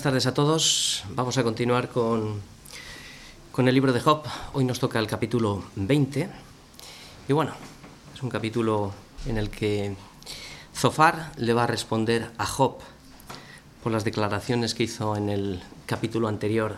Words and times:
buenas 0.00 0.12
tardes 0.14 0.26
a 0.26 0.32
todos. 0.32 1.04
Vamos 1.10 1.36
a 1.36 1.42
continuar 1.42 1.90
con, 1.90 2.40
con 3.52 3.68
el 3.68 3.74
libro 3.74 3.92
de 3.92 4.00
Job. 4.00 4.22
Hoy 4.54 4.64
nos 4.64 4.80
toca 4.80 4.98
el 4.98 5.06
capítulo 5.06 5.62
20. 5.76 6.26
Y 7.28 7.32
bueno, 7.34 7.52
es 8.14 8.22
un 8.22 8.30
capítulo 8.30 8.94
en 9.26 9.36
el 9.36 9.50
que 9.50 9.94
Zofar 10.74 11.32
le 11.36 11.52
va 11.52 11.64
a 11.64 11.66
responder 11.66 12.30
a 12.38 12.46
Job 12.46 12.78
por 13.82 13.92
las 13.92 14.02
declaraciones 14.02 14.72
que 14.72 14.84
hizo 14.84 15.16
en 15.16 15.28
el 15.28 15.60
capítulo 15.84 16.28
anterior, 16.28 16.76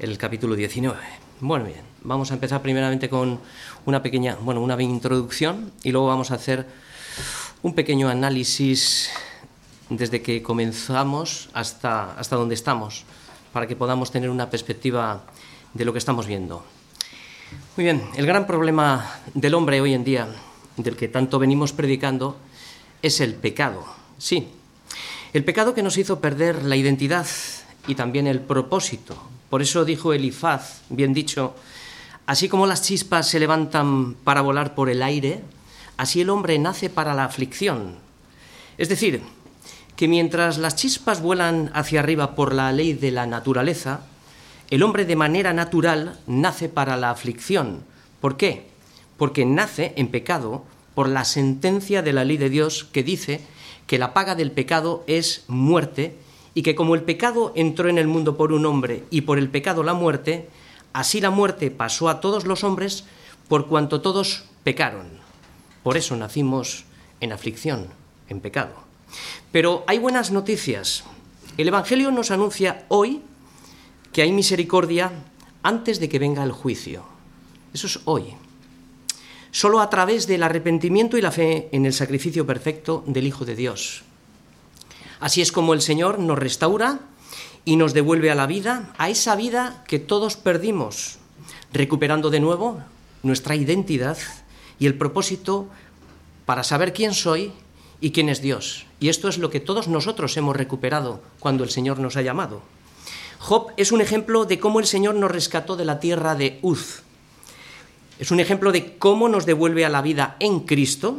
el 0.00 0.18
capítulo 0.18 0.56
19. 0.56 0.98
Bueno, 1.38 1.64
bien, 1.64 1.82
vamos 2.02 2.32
a 2.32 2.34
empezar 2.34 2.60
primeramente 2.60 3.08
con 3.08 3.38
una 3.86 4.02
pequeña, 4.02 4.34
bueno, 4.34 4.60
una 4.60 4.82
introducción 4.82 5.70
y 5.84 5.92
luego 5.92 6.08
vamos 6.08 6.32
a 6.32 6.34
hacer 6.34 6.66
un 7.62 7.76
pequeño 7.76 8.08
análisis 8.08 9.10
desde 9.90 10.22
que 10.22 10.42
comenzamos 10.42 11.48
hasta, 11.52 12.12
hasta 12.18 12.36
donde 12.36 12.54
estamos, 12.54 13.04
para 13.52 13.66
que 13.66 13.76
podamos 13.76 14.10
tener 14.10 14.30
una 14.30 14.50
perspectiva 14.50 15.22
de 15.74 15.84
lo 15.84 15.92
que 15.92 15.98
estamos 15.98 16.26
viendo. 16.26 16.64
Muy 17.76 17.84
bien, 17.84 18.02
el 18.16 18.26
gran 18.26 18.46
problema 18.46 19.20
del 19.34 19.54
hombre 19.54 19.80
hoy 19.80 19.94
en 19.94 20.04
día, 20.04 20.28
del 20.76 20.96
que 20.96 21.08
tanto 21.08 21.38
venimos 21.38 21.72
predicando, 21.72 22.36
es 23.02 23.20
el 23.20 23.34
pecado. 23.34 23.84
Sí, 24.18 24.48
el 25.32 25.44
pecado 25.44 25.74
que 25.74 25.82
nos 25.82 25.96
hizo 25.96 26.20
perder 26.20 26.64
la 26.64 26.76
identidad 26.76 27.26
y 27.86 27.94
también 27.94 28.26
el 28.26 28.40
propósito. 28.40 29.16
Por 29.48 29.62
eso 29.62 29.84
dijo 29.84 30.12
Elifaz, 30.12 30.82
bien 30.90 31.14
dicho, 31.14 31.54
así 32.26 32.48
como 32.48 32.66
las 32.66 32.82
chispas 32.82 33.28
se 33.28 33.40
levantan 33.40 34.14
para 34.14 34.42
volar 34.42 34.74
por 34.74 34.90
el 34.90 35.02
aire, 35.02 35.42
así 35.96 36.20
el 36.20 36.30
hombre 36.30 36.58
nace 36.58 36.90
para 36.90 37.14
la 37.14 37.24
aflicción. 37.24 37.96
Es 38.76 38.88
decir, 38.88 39.22
que 39.98 40.06
mientras 40.06 40.58
las 40.58 40.76
chispas 40.76 41.20
vuelan 41.20 41.72
hacia 41.74 41.98
arriba 41.98 42.36
por 42.36 42.54
la 42.54 42.70
ley 42.70 42.92
de 42.92 43.10
la 43.10 43.26
naturaleza, 43.26 44.02
el 44.70 44.84
hombre 44.84 45.04
de 45.04 45.16
manera 45.16 45.52
natural 45.52 46.20
nace 46.28 46.68
para 46.68 46.96
la 46.96 47.10
aflicción. 47.10 47.82
¿Por 48.20 48.36
qué? 48.36 48.68
Porque 49.16 49.44
nace 49.44 49.94
en 49.96 50.06
pecado 50.06 50.62
por 50.94 51.08
la 51.08 51.24
sentencia 51.24 52.00
de 52.00 52.12
la 52.12 52.24
ley 52.24 52.36
de 52.36 52.48
Dios 52.48 52.84
que 52.84 53.02
dice 53.02 53.40
que 53.88 53.98
la 53.98 54.14
paga 54.14 54.36
del 54.36 54.52
pecado 54.52 55.02
es 55.08 55.42
muerte 55.48 56.16
y 56.54 56.62
que 56.62 56.76
como 56.76 56.94
el 56.94 57.02
pecado 57.02 57.52
entró 57.56 57.88
en 57.88 57.98
el 57.98 58.06
mundo 58.06 58.36
por 58.36 58.52
un 58.52 58.66
hombre 58.66 59.02
y 59.10 59.22
por 59.22 59.36
el 59.36 59.48
pecado 59.48 59.82
la 59.82 59.94
muerte, 59.94 60.48
así 60.92 61.20
la 61.20 61.30
muerte 61.30 61.72
pasó 61.72 62.08
a 62.08 62.20
todos 62.20 62.46
los 62.46 62.62
hombres 62.62 63.02
por 63.48 63.66
cuanto 63.66 64.00
todos 64.00 64.44
pecaron. 64.62 65.08
Por 65.82 65.96
eso 65.96 66.14
nacimos 66.14 66.84
en 67.20 67.32
aflicción, 67.32 67.88
en 68.28 68.38
pecado. 68.38 68.87
Pero 69.52 69.84
hay 69.86 69.98
buenas 69.98 70.30
noticias. 70.30 71.04
El 71.56 71.68
Evangelio 71.68 72.10
nos 72.10 72.30
anuncia 72.30 72.84
hoy 72.88 73.22
que 74.12 74.22
hay 74.22 74.32
misericordia 74.32 75.12
antes 75.62 76.00
de 76.00 76.08
que 76.08 76.18
venga 76.18 76.42
el 76.42 76.52
juicio. 76.52 77.04
Eso 77.72 77.86
es 77.86 78.00
hoy. 78.04 78.34
Solo 79.50 79.80
a 79.80 79.88
través 79.88 80.26
del 80.26 80.42
arrepentimiento 80.42 81.16
y 81.16 81.22
la 81.22 81.32
fe 81.32 81.68
en 81.72 81.86
el 81.86 81.92
sacrificio 81.92 82.46
perfecto 82.46 83.02
del 83.06 83.26
Hijo 83.26 83.44
de 83.44 83.56
Dios. 83.56 84.02
Así 85.20 85.40
es 85.40 85.50
como 85.50 85.72
el 85.74 85.80
Señor 85.80 86.18
nos 86.18 86.38
restaura 86.38 87.00
y 87.64 87.76
nos 87.76 87.94
devuelve 87.94 88.30
a 88.30 88.34
la 88.34 88.46
vida, 88.46 88.92
a 88.98 89.08
esa 89.08 89.34
vida 89.34 89.82
que 89.88 89.98
todos 89.98 90.36
perdimos, 90.36 91.18
recuperando 91.72 92.30
de 92.30 92.40
nuevo 92.40 92.80
nuestra 93.22 93.56
identidad 93.56 94.18
y 94.78 94.86
el 94.86 94.94
propósito 94.94 95.68
para 96.46 96.62
saber 96.62 96.92
quién 96.92 97.14
soy 97.14 97.52
y 98.00 98.12
quién 98.12 98.28
es 98.28 98.40
Dios. 98.40 98.86
Y 99.00 99.08
esto 99.08 99.28
es 99.28 99.38
lo 99.38 99.50
que 99.50 99.60
todos 99.60 99.88
nosotros 99.88 100.36
hemos 100.36 100.56
recuperado 100.56 101.20
cuando 101.38 101.64
el 101.64 101.70
Señor 101.70 101.98
nos 101.98 102.16
ha 102.16 102.22
llamado. 102.22 102.62
Job 103.38 103.72
es 103.76 103.92
un 103.92 104.00
ejemplo 104.00 104.44
de 104.44 104.58
cómo 104.58 104.80
el 104.80 104.86
Señor 104.86 105.14
nos 105.14 105.30
rescató 105.30 105.76
de 105.76 105.84
la 105.84 106.00
tierra 106.00 106.34
de 106.34 106.58
Uz. 106.62 107.02
Es 108.18 108.30
un 108.30 108.40
ejemplo 108.40 108.72
de 108.72 108.96
cómo 108.98 109.28
nos 109.28 109.46
devuelve 109.46 109.84
a 109.84 109.88
la 109.88 110.02
vida 110.02 110.36
en 110.40 110.60
Cristo 110.60 111.18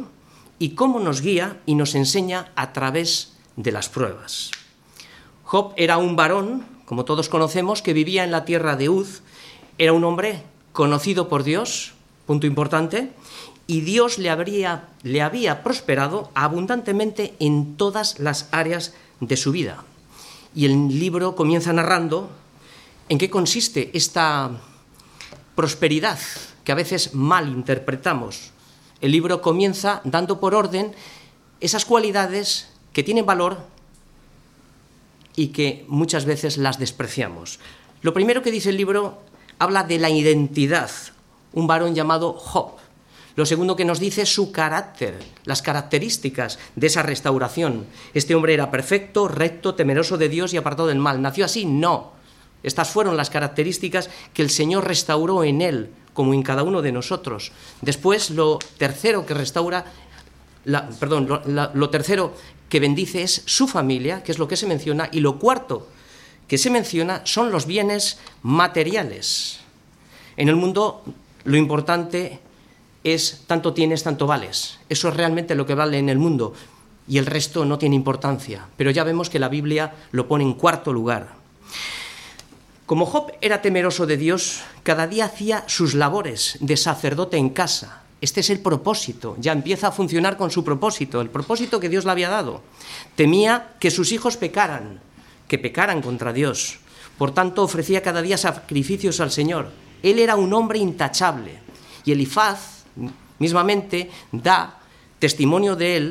y 0.58 0.70
cómo 0.70 1.00
nos 1.00 1.22
guía 1.22 1.58
y 1.64 1.74
nos 1.74 1.94
enseña 1.94 2.52
a 2.56 2.72
través 2.72 3.32
de 3.56 3.72
las 3.72 3.88
pruebas. 3.88 4.50
Job 5.44 5.72
era 5.76 5.96
un 5.96 6.14
varón, 6.14 6.66
como 6.84 7.04
todos 7.04 7.28
conocemos, 7.28 7.82
que 7.82 7.94
vivía 7.94 8.24
en 8.24 8.30
la 8.30 8.44
tierra 8.44 8.76
de 8.76 8.88
Uz. 8.88 9.22
Era 9.78 9.94
un 9.94 10.04
hombre 10.04 10.42
conocido 10.72 11.28
por 11.28 11.42
Dios, 11.42 11.94
punto 12.26 12.46
importante, 12.46 13.12
y 13.70 13.82
Dios 13.82 14.18
le, 14.18 14.30
habría, 14.30 14.88
le 15.04 15.22
había 15.22 15.62
prosperado 15.62 16.32
abundantemente 16.34 17.36
en 17.38 17.76
todas 17.76 18.18
las 18.18 18.48
áreas 18.50 18.94
de 19.20 19.36
su 19.36 19.52
vida. 19.52 19.84
Y 20.56 20.64
el 20.64 20.98
libro 20.98 21.36
comienza 21.36 21.72
narrando 21.72 22.30
en 23.08 23.16
qué 23.16 23.30
consiste 23.30 23.92
esta 23.94 24.50
prosperidad 25.54 26.18
que 26.64 26.72
a 26.72 26.74
veces 26.74 27.14
mal 27.14 27.48
interpretamos. 27.48 28.50
El 29.00 29.12
libro 29.12 29.40
comienza 29.40 30.00
dando 30.02 30.40
por 30.40 30.56
orden 30.56 30.90
esas 31.60 31.84
cualidades 31.84 32.70
que 32.92 33.04
tienen 33.04 33.24
valor 33.24 33.58
y 35.36 35.48
que 35.54 35.84
muchas 35.86 36.24
veces 36.24 36.58
las 36.58 36.80
despreciamos. 36.80 37.60
Lo 38.02 38.14
primero 38.14 38.42
que 38.42 38.50
dice 38.50 38.70
el 38.70 38.78
libro 38.78 39.22
habla 39.60 39.84
de 39.84 40.00
la 40.00 40.10
identidad, 40.10 40.90
un 41.52 41.68
varón 41.68 41.94
llamado 41.94 42.32
Job. 42.32 42.80
Lo 43.36 43.46
segundo 43.46 43.76
que 43.76 43.84
nos 43.84 44.00
dice 44.00 44.22
es 44.22 44.34
su 44.34 44.52
carácter, 44.52 45.18
las 45.44 45.62
características 45.62 46.58
de 46.76 46.86
esa 46.86 47.02
restauración. 47.02 47.86
Este 48.14 48.34
hombre 48.34 48.54
era 48.54 48.70
perfecto, 48.70 49.28
recto, 49.28 49.74
temeroso 49.74 50.18
de 50.18 50.28
Dios 50.28 50.52
y 50.52 50.56
apartado 50.56 50.88
del 50.88 50.98
mal. 50.98 51.22
¿Nació 51.22 51.44
así? 51.44 51.64
No. 51.64 52.12
Estas 52.62 52.90
fueron 52.90 53.16
las 53.16 53.30
características 53.30 54.10
que 54.34 54.42
el 54.42 54.50
Señor 54.50 54.86
restauró 54.86 55.44
en 55.44 55.62
él, 55.62 55.90
como 56.12 56.34
en 56.34 56.42
cada 56.42 56.62
uno 56.62 56.82
de 56.82 56.92
nosotros. 56.92 57.52
Después, 57.80 58.30
lo 58.30 58.58
tercero 58.76 59.24
que 59.24 59.34
restaura, 59.34 59.84
perdón, 60.98 61.28
lo, 61.28 61.70
lo 61.72 61.90
tercero 61.90 62.34
que 62.68 62.80
bendice 62.80 63.22
es 63.22 63.42
su 63.46 63.66
familia, 63.66 64.22
que 64.22 64.32
es 64.32 64.38
lo 64.38 64.48
que 64.48 64.56
se 64.56 64.66
menciona, 64.66 65.08
y 65.12 65.20
lo 65.20 65.38
cuarto 65.38 65.88
que 66.50 66.58
se 66.58 66.68
menciona 66.68 67.22
son 67.24 67.52
los 67.52 67.64
bienes 67.64 68.18
materiales. 68.42 69.60
En 70.36 70.48
el 70.48 70.56
mundo 70.56 71.04
lo 71.44 71.56
importante 71.56 72.40
es 73.04 73.42
tanto 73.46 73.72
tienes, 73.72 74.02
tanto 74.02 74.26
vales. 74.26 74.78
Eso 74.88 75.08
es 75.08 75.16
realmente 75.16 75.54
lo 75.54 75.66
que 75.66 75.74
vale 75.74 75.98
en 75.98 76.08
el 76.08 76.18
mundo 76.18 76.54
y 77.08 77.18
el 77.18 77.26
resto 77.26 77.64
no 77.64 77.78
tiene 77.78 77.96
importancia. 77.96 78.68
Pero 78.76 78.90
ya 78.90 79.04
vemos 79.04 79.30
que 79.30 79.38
la 79.38 79.48
Biblia 79.48 79.94
lo 80.12 80.28
pone 80.28 80.44
en 80.44 80.54
cuarto 80.54 80.92
lugar. 80.92 81.34
Como 82.86 83.06
Job 83.06 83.32
era 83.40 83.62
temeroso 83.62 84.06
de 84.06 84.16
Dios, 84.16 84.62
cada 84.82 85.06
día 85.06 85.26
hacía 85.26 85.64
sus 85.66 85.94
labores 85.94 86.58
de 86.60 86.76
sacerdote 86.76 87.36
en 87.36 87.50
casa. 87.50 88.02
Este 88.20 88.40
es 88.40 88.50
el 88.50 88.60
propósito, 88.60 89.36
ya 89.38 89.52
empieza 89.52 89.88
a 89.88 89.92
funcionar 89.92 90.36
con 90.36 90.50
su 90.50 90.62
propósito, 90.62 91.20
el 91.20 91.30
propósito 91.30 91.80
que 91.80 91.88
Dios 91.88 92.04
le 92.04 92.10
había 92.10 92.28
dado. 92.28 92.62
Temía 93.16 93.74
que 93.80 93.90
sus 93.90 94.12
hijos 94.12 94.36
pecaran, 94.36 95.00
que 95.48 95.58
pecaran 95.58 96.02
contra 96.02 96.32
Dios. 96.32 96.80
Por 97.16 97.32
tanto, 97.32 97.62
ofrecía 97.62 98.02
cada 98.02 98.22
día 98.22 98.36
sacrificios 98.36 99.20
al 99.20 99.30
Señor. 99.30 99.70
Él 100.02 100.18
era 100.18 100.36
un 100.36 100.52
hombre 100.52 100.78
intachable. 100.78 101.58
Y 102.04 102.12
Elifaz, 102.12 102.79
mismamente 103.40 104.12
da 104.30 104.78
testimonio 105.18 105.74
de 105.74 105.96
él 105.96 106.04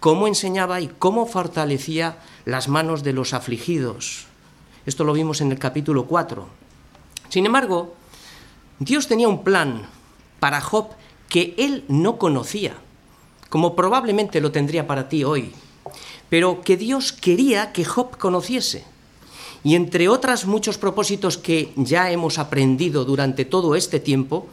cómo 0.00 0.26
enseñaba 0.26 0.80
y 0.80 0.88
cómo 0.88 1.26
fortalecía 1.26 2.18
las 2.44 2.66
manos 2.66 3.04
de 3.04 3.12
los 3.12 3.32
afligidos. 3.32 4.26
Esto 4.86 5.04
lo 5.04 5.12
vimos 5.12 5.40
en 5.40 5.52
el 5.52 5.58
capítulo 5.58 6.06
4. 6.06 6.48
Sin 7.28 7.46
embargo, 7.46 7.94
Dios 8.80 9.06
tenía 9.06 9.28
un 9.28 9.44
plan 9.44 9.86
para 10.40 10.60
Job 10.60 10.88
que 11.28 11.54
él 11.58 11.84
no 11.86 12.16
conocía, 12.16 12.74
como 13.50 13.76
probablemente 13.76 14.40
lo 14.40 14.50
tendría 14.50 14.86
para 14.86 15.08
ti 15.08 15.22
hoy, 15.22 15.52
pero 16.28 16.62
que 16.62 16.76
Dios 16.76 17.12
quería 17.12 17.72
que 17.72 17.84
Job 17.84 18.16
conociese. 18.16 18.84
Y 19.62 19.74
entre 19.74 20.08
otros 20.08 20.46
muchos 20.46 20.78
propósitos 20.78 21.36
que 21.36 21.72
ya 21.76 22.10
hemos 22.10 22.38
aprendido 22.38 23.04
durante 23.04 23.44
todo 23.44 23.76
este 23.76 24.00
tiempo, 24.00 24.48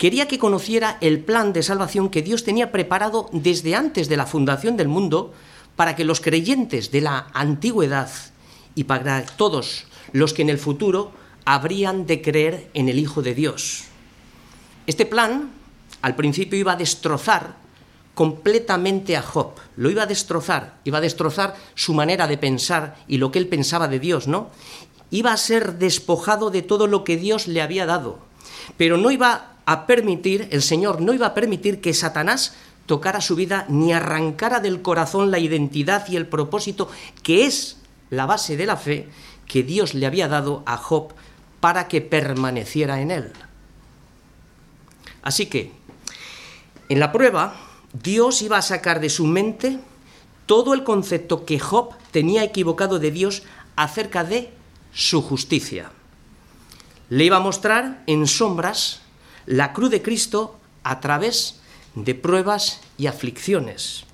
quería 0.00 0.26
que 0.28 0.38
conociera 0.38 0.96
el 1.02 1.20
plan 1.20 1.52
de 1.52 1.62
salvación 1.62 2.08
que 2.08 2.22
Dios 2.22 2.42
tenía 2.42 2.72
preparado 2.72 3.28
desde 3.32 3.74
antes 3.74 4.08
de 4.08 4.16
la 4.16 4.24
fundación 4.24 4.78
del 4.78 4.88
mundo 4.88 5.34
para 5.76 5.94
que 5.94 6.06
los 6.06 6.22
creyentes 6.22 6.90
de 6.90 7.02
la 7.02 7.26
antigüedad 7.34 8.08
y 8.74 8.84
para 8.84 9.26
todos 9.26 9.84
los 10.12 10.32
que 10.32 10.40
en 10.40 10.48
el 10.48 10.56
futuro 10.56 11.12
habrían 11.44 12.06
de 12.06 12.22
creer 12.22 12.70
en 12.72 12.88
el 12.88 12.98
Hijo 12.98 13.20
de 13.20 13.34
Dios. 13.34 13.84
Este 14.86 15.04
plan 15.04 15.50
al 16.00 16.16
principio 16.16 16.58
iba 16.58 16.72
a 16.72 16.76
destrozar 16.76 17.56
completamente 18.14 19.18
a 19.18 19.22
Job, 19.22 19.52
lo 19.76 19.90
iba 19.90 20.04
a 20.04 20.06
destrozar, 20.06 20.80
iba 20.84 20.96
a 20.96 21.02
destrozar 21.02 21.56
su 21.74 21.92
manera 21.92 22.26
de 22.26 22.38
pensar 22.38 22.96
y 23.06 23.18
lo 23.18 23.30
que 23.30 23.38
él 23.38 23.48
pensaba 23.48 23.86
de 23.86 24.00
Dios, 24.00 24.28
¿no? 24.28 24.48
Iba 25.10 25.34
a 25.34 25.36
ser 25.36 25.74
despojado 25.74 26.48
de 26.48 26.62
todo 26.62 26.86
lo 26.86 27.04
que 27.04 27.18
Dios 27.18 27.48
le 27.48 27.60
había 27.60 27.84
dado, 27.84 28.18
pero 28.78 28.96
no 28.96 29.10
iba 29.10 29.59
a 29.70 29.86
permitir, 29.86 30.48
el 30.50 30.62
Señor 30.62 31.00
no 31.00 31.14
iba 31.14 31.28
a 31.28 31.34
permitir 31.34 31.80
que 31.80 31.94
Satanás 31.94 32.54
tocara 32.86 33.20
su 33.20 33.36
vida 33.36 33.66
ni 33.68 33.92
arrancara 33.92 34.58
del 34.58 34.82
corazón 34.82 35.30
la 35.30 35.38
identidad 35.38 36.08
y 36.08 36.16
el 36.16 36.26
propósito 36.26 36.90
que 37.22 37.46
es 37.46 37.76
la 38.10 38.26
base 38.26 38.56
de 38.56 38.66
la 38.66 38.76
fe 38.76 39.08
que 39.46 39.62
Dios 39.62 39.94
le 39.94 40.06
había 40.06 40.26
dado 40.26 40.64
a 40.66 40.76
Job 40.76 41.12
para 41.60 41.86
que 41.86 42.00
permaneciera 42.00 43.00
en 43.00 43.12
él. 43.12 43.32
Así 45.22 45.46
que, 45.46 45.70
en 46.88 46.98
la 46.98 47.12
prueba, 47.12 47.54
Dios 47.92 48.42
iba 48.42 48.58
a 48.58 48.62
sacar 48.62 48.98
de 48.98 49.08
su 49.08 49.24
mente 49.24 49.78
todo 50.46 50.74
el 50.74 50.82
concepto 50.82 51.44
que 51.44 51.60
Job 51.60 51.94
tenía 52.10 52.42
equivocado 52.42 52.98
de 52.98 53.12
Dios 53.12 53.44
acerca 53.76 54.24
de 54.24 54.50
su 54.92 55.22
justicia. 55.22 55.92
Le 57.08 57.24
iba 57.24 57.36
a 57.36 57.40
mostrar 57.40 58.02
en 58.08 58.26
sombras 58.26 59.02
la 59.46 59.72
cruz 59.72 59.90
de 59.90 60.02
Cristo 60.02 60.56
a 60.82 61.00
través 61.00 61.60
de 61.94 62.14
pruebas 62.14 62.80
y 62.98 63.06
aflicciones. 63.06 64.04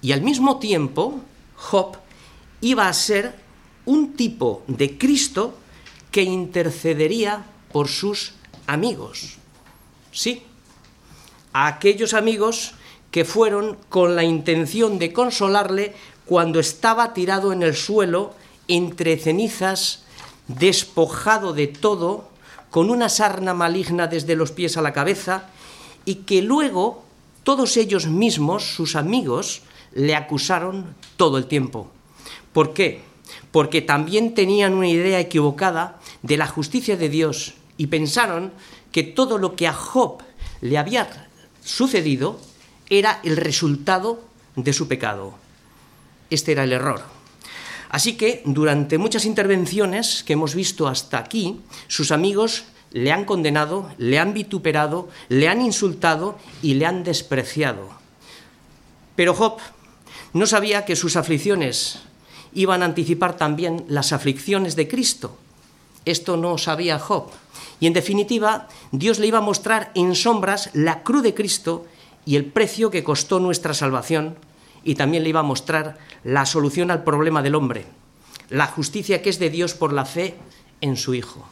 Y 0.00 0.12
al 0.12 0.22
mismo 0.22 0.58
tiempo, 0.58 1.20
Job 1.56 1.96
iba 2.60 2.88
a 2.88 2.92
ser 2.92 3.34
un 3.84 4.14
tipo 4.14 4.62
de 4.66 4.98
Cristo 4.98 5.54
que 6.10 6.22
intercedería 6.22 7.44
por 7.72 7.88
sus 7.88 8.34
amigos. 8.66 9.36
Sí, 10.12 10.42
a 11.52 11.66
aquellos 11.66 12.14
amigos 12.14 12.74
que 13.10 13.24
fueron 13.24 13.78
con 13.88 14.16
la 14.16 14.24
intención 14.24 14.98
de 14.98 15.12
consolarle 15.12 15.94
cuando 16.26 16.60
estaba 16.60 17.12
tirado 17.12 17.52
en 17.52 17.62
el 17.62 17.74
suelo 17.74 18.34
entre 18.68 19.18
cenizas, 19.18 20.04
despojado 20.48 21.52
de 21.52 21.66
todo, 21.66 22.28
con 22.72 22.88
una 22.88 23.10
sarna 23.10 23.52
maligna 23.52 24.06
desde 24.06 24.34
los 24.34 24.50
pies 24.50 24.78
a 24.78 24.82
la 24.82 24.94
cabeza, 24.94 25.50
y 26.06 26.24
que 26.24 26.40
luego 26.40 27.04
todos 27.44 27.76
ellos 27.76 28.06
mismos, 28.06 28.64
sus 28.64 28.96
amigos, 28.96 29.60
le 29.92 30.16
acusaron 30.16 30.94
todo 31.18 31.36
el 31.36 31.44
tiempo. 31.44 31.90
¿Por 32.54 32.72
qué? 32.72 33.02
Porque 33.50 33.82
también 33.82 34.32
tenían 34.32 34.72
una 34.72 34.88
idea 34.88 35.20
equivocada 35.20 36.00
de 36.22 36.38
la 36.38 36.46
justicia 36.46 36.96
de 36.96 37.10
Dios 37.10 37.52
y 37.76 37.88
pensaron 37.88 38.52
que 38.90 39.02
todo 39.02 39.36
lo 39.36 39.54
que 39.54 39.68
a 39.68 39.74
Job 39.74 40.22
le 40.62 40.78
había 40.78 41.28
sucedido 41.62 42.40
era 42.88 43.20
el 43.22 43.36
resultado 43.36 44.22
de 44.56 44.72
su 44.72 44.88
pecado. 44.88 45.34
Este 46.30 46.52
era 46.52 46.64
el 46.64 46.72
error. 46.72 47.02
Así 47.92 48.16
que 48.16 48.40
durante 48.46 48.96
muchas 48.96 49.26
intervenciones 49.26 50.24
que 50.24 50.32
hemos 50.32 50.54
visto 50.54 50.88
hasta 50.88 51.18
aquí, 51.18 51.60
sus 51.88 52.10
amigos 52.10 52.64
le 52.90 53.12
han 53.12 53.26
condenado, 53.26 53.90
le 53.98 54.18
han 54.18 54.32
vituperado, 54.32 55.10
le 55.28 55.46
han 55.46 55.60
insultado 55.60 56.38
y 56.62 56.74
le 56.74 56.86
han 56.86 57.04
despreciado. 57.04 57.90
Pero 59.14 59.34
Job 59.34 59.58
no 60.32 60.46
sabía 60.46 60.86
que 60.86 60.96
sus 60.96 61.16
aflicciones 61.16 61.98
iban 62.54 62.82
a 62.82 62.86
anticipar 62.86 63.36
también 63.36 63.84
las 63.88 64.14
aflicciones 64.14 64.74
de 64.74 64.88
Cristo. 64.88 65.36
Esto 66.06 66.38
no 66.38 66.56
sabía 66.56 66.98
Job. 66.98 67.28
Y 67.78 67.86
en 67.86 67.92
definitiva, 67.92 68.68
Dios 68.90 69.18
le 69.18 69.26
iba 69.26 69.38
a 69.38 69.42
mostrar 69.42 69.92
en 69.94 70.14
sombras 70.14 70.70
la 70.72 71.02
cruz 71.02 71.22
de 71.22 71.34
Cristo 71.34 71.84
y 72.24 72.36
el 72.36 72.46
precio 72.46 72.90
que 72.90 73.04
costó 73.04 73.38
nuestra 73.38 73.74
salvación, 73.74 74.36
y 74.84 74.94
también 74.94 75.22
le 75.22 75.28
iba 75.28 75.40
a 75.40 75.44
mostrar 75.44 75.98
la 76.24 76.46
solución 76.46 76.90
al 76.90 77.04
problema 77.04 77.42
del 77.42 77.54
hombre, 77.54 77.86
la 78.50 78.66
justicia 78.66 79.22
que 79.22 79.30
es 79.30 79.38
de 79.38 79.50
Dios 79.50 79.74
por 79.74 79.92
la 79.92 80.04
fe 80.04 80.34
en 80.80 80.96
su 80.96 81.14
Hijo. 81.14 81.46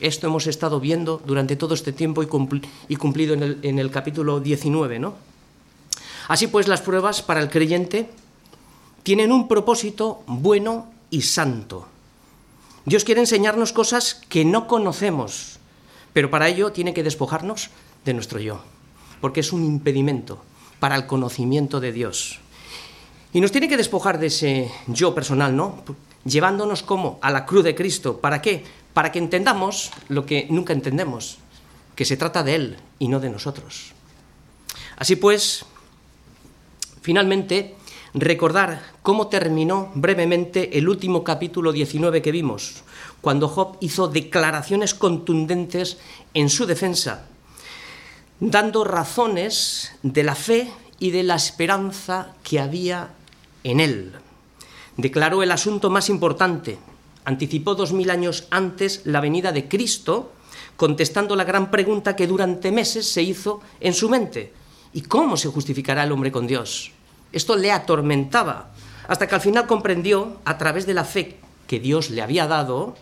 Esto 0.00 0.26
hemos 0.26 0.46
estado 0.46 0.80
viendo 0.80 1.20
durante 1.24 1.56
todo 1.56 1.74
este 1.74 1.92
tiempo 1.92 2.22
y, 2.22 2.96
cumplido 2.96 3.34
en 3.34 3.42
el, 3.42 3.58
en 3.62 3.78
el 3.78 3.90
capítulo 3.90 4.40
19, 4.40 4.98
¿no? 4.98 5.14
Así 6.28 6.46
pues, 6.46 6.68
las 6.68 6.80
pruebas 6.80 7.22
para 7.22 7.40
el 7.40 7.50
creyente 7.50 8.08
tienen 9.02 9.32
un 9.32 9.46
propósito 9.46 10.22
bueno 10.26 10.90
y 11.10 11.22
santo. 11.22 11.86
Dios 12.86 13.04
quiere 13.04 13.20
enseñarnos 13.20 13.72
cosas 13.72 14.22
que 14.28 14.44
no 14.44 14.66
conocemos, 14.66 15.58
pero 16.12 16.30
para 16.30 16.48
ello 16.48 16.72
tiene 16.72 16.94
que 16.94 17.02
despojarnos 17.02 17.70
de 18.04 18.14
nuestro 18.14 18.40
yo, 18.40 18.62
porque 19.20 19.40
es 19.40 19.52
un 19.52 19.64
impedimento 19.64 20.42
para 20.80 20.96
el 20.96 21.06
conocimiento 21.06 21.78
de 21.78 21.92
Dios. 21.92 22.40
Y 23.32 23.40
nos 23.40 23.52
tiene 23.52 23.68
que 23.68 23.76
despojar 23.76 24.18
de 24.18 24.26
ese 24.26 24.70
yo 24.88 25.14
personal, 25.14 25.54
¿no? 25.54 25.84
Llevándonos 26.24 26.82
como 26.82 27.18
a 27.22 27.30
la 27.30 27.46
cruz 27.46 27.62
de 27.62 27.76
Cristo. 27.76 28.18
¿Para 28.18 28.42
qué? 28.42 28.64
para 28.92 29.12
que 29.12 29.18
entendamos 29.18 29.90
lo 30.08 30.26
que 30.26 30.46
nunca 30.50 30.72
entendemos, 30.72 31.38
que 31.94 32.04
se 32.04 32.16
trata 32.16 32.42
de 32.42 32.54
Él 32.54 32.76
y 32.98 33.08
no 33.08 33.20
de 33.20 33.30
nosotros. 33.30 33.92
Así 34.96 35.16
pues, 35.16 35.64
finalmente, 37.02 37.76
recordar 38.14 38.82
cómo 39.02 39.28
terminó 39.28 39.90
brevemente 39.94 40.76
el 40.76 40.88
último 40.88 41.24
capítulo 41.24 41.72
19 41.72 42.22
que 42.22 42.32
vimos, 42.32 42.82
cuando 43.20 43.48
Job 43.48 43.76
hizo 43.80 44.08
declaraciones 44.08 44.94
contundentes 44.94 45.98
en 46.34 46.50
su 46.50 46.66
defensa, 46.66 47.26
dando 48.40 48.84
razones 48.84 49.92
de 50.02 50.22
la 50.22 50.34
fe 50.34 50.72
y 50.98 51.10
de 51.10 51.22
la 51.22 51.36
esperanza 51.36 52.32
que 52.42 52.58
había 52.58 53.10
en 53.64 53.80
él. 53.80 54.12
Declaró 54.96 55.42
el 55.42 55.52
asunto 55.52 55.90
más 55.90 56.08
importante, 56.08 56.78
anticipó 57.24 57.74
dos 57.74 57.92
mil 57.92 58.10
años 58.10 58.46
antes 58.50 59.02
la 59.04 59.20
venida 59.20 59.52
de 59.52 59.68
Cristo, 59.68 60.32
contestando 60.76 61.36
la 61.36 61.44
gran 61.44 61.70
pregunta 61.70 62.16
que 62.16 62.26
durante 62.26 62.72
meses 62.72 63.06
se 63.06 63.22
hizo 63.22 63.60
en 63.80 63.92
su 63.92 64.08
mente. 64.08 64.52
¿Y 64.92 65.02
cómo 65.02 65.36
se 65.36 65.48
justificará 65.48 66.04
el 66.04 66.12
hombre 66.12 66.32
con 66.32 66.46
Dios? 66.46 66.92
Esto 67.32 67.56
le 67.56 67.70
atormentaba, 67.70 68.70
hasta 69.06 69.28
que 69.28 69.34
al 69.34 69.40
final 69.40 69.66
comprendió, 69.66 70.40
a 70.44 70.58
través 70.58 70.86
de 70.86 70.94
la 70.94 71.04
fe 71.04 71.36
que 71.66 71.78
Dios 71.78 72.10
le 72.10 72.22
había 72.22 72.46
dado, 72.46 72.96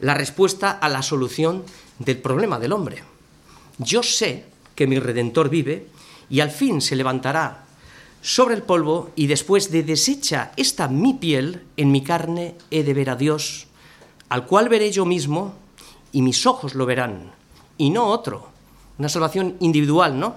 la 0.00 0.14
respuesta 0.14 0.70
a 0.70 0.88
la 0.88 1.02
solución 1.02 1.64
del 1.98 2.18
problema 2.18 2.58
del 2.58 2.72
hombre. 2.72 3.02
Yo 3.78 4.02
sé 4.02 4.44
que 4.76 4.86
mi 4.86 5.00
Redentor 5.00 5.48
vive 5.48 5.88
y 6.30 6.38
al 6.38 6.52
fin 6.52 6.80
se 6.80 6.94
levantará 6.94 7.64
sobre 8.22 8.54
el 8.54 8.62
polvo 8.62 9.10
y 9.16 9.26
después 9.26 9.70
de 9.70 9.82
deshecha 9.82 10.52
esta 10.56 10.88
mi 10.88 11.14
piel, 11.14 11.62
en 11.76 11.90
mi 11.90 12.02
carne 12.02 12.56
he 12.70 12.84
de 12.84 12.94
ver 12.94 13.10
a 13.10 13.16
Dios, 13.16 13.66
al 14.28 14.46
cual 14.46 14.68
veré 14.68 14.90
yo 14.90 15.04
mismo 15.04 15.54
y 16.12 16.22
mis 16.22 16.46
ojos 16.46 16.74
lo 16.74 16.86
verán, 16.86 17.32
y 17.78 17.90
no 17.90 18.06
otro. 18.06 18.48
Una 18.98 19.08
salvación 19.08 19.56
individual, 19.60 20.18
¿no? 20.18 20.36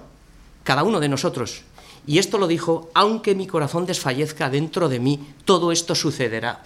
Cada 0.62 0.84
uno 0.84 1.00
de 1.00 1.08
nosotros. 1.08 1.62
Y 2.06 2.18
esto 2.18 2.38
lo 2.38 2.46
dijo, 2.46 2.90
aunque 2.94 3.34
mi 3.34 3.46
corazón 3.46 3.86
desfallezca 3.86 4.50
dentro 4.50 4.88
de 4.88 5.00
mí, 5.00 5.34
todo 5.44 5.72
esto 5.72 5.94
sucederá. 5.94 6.62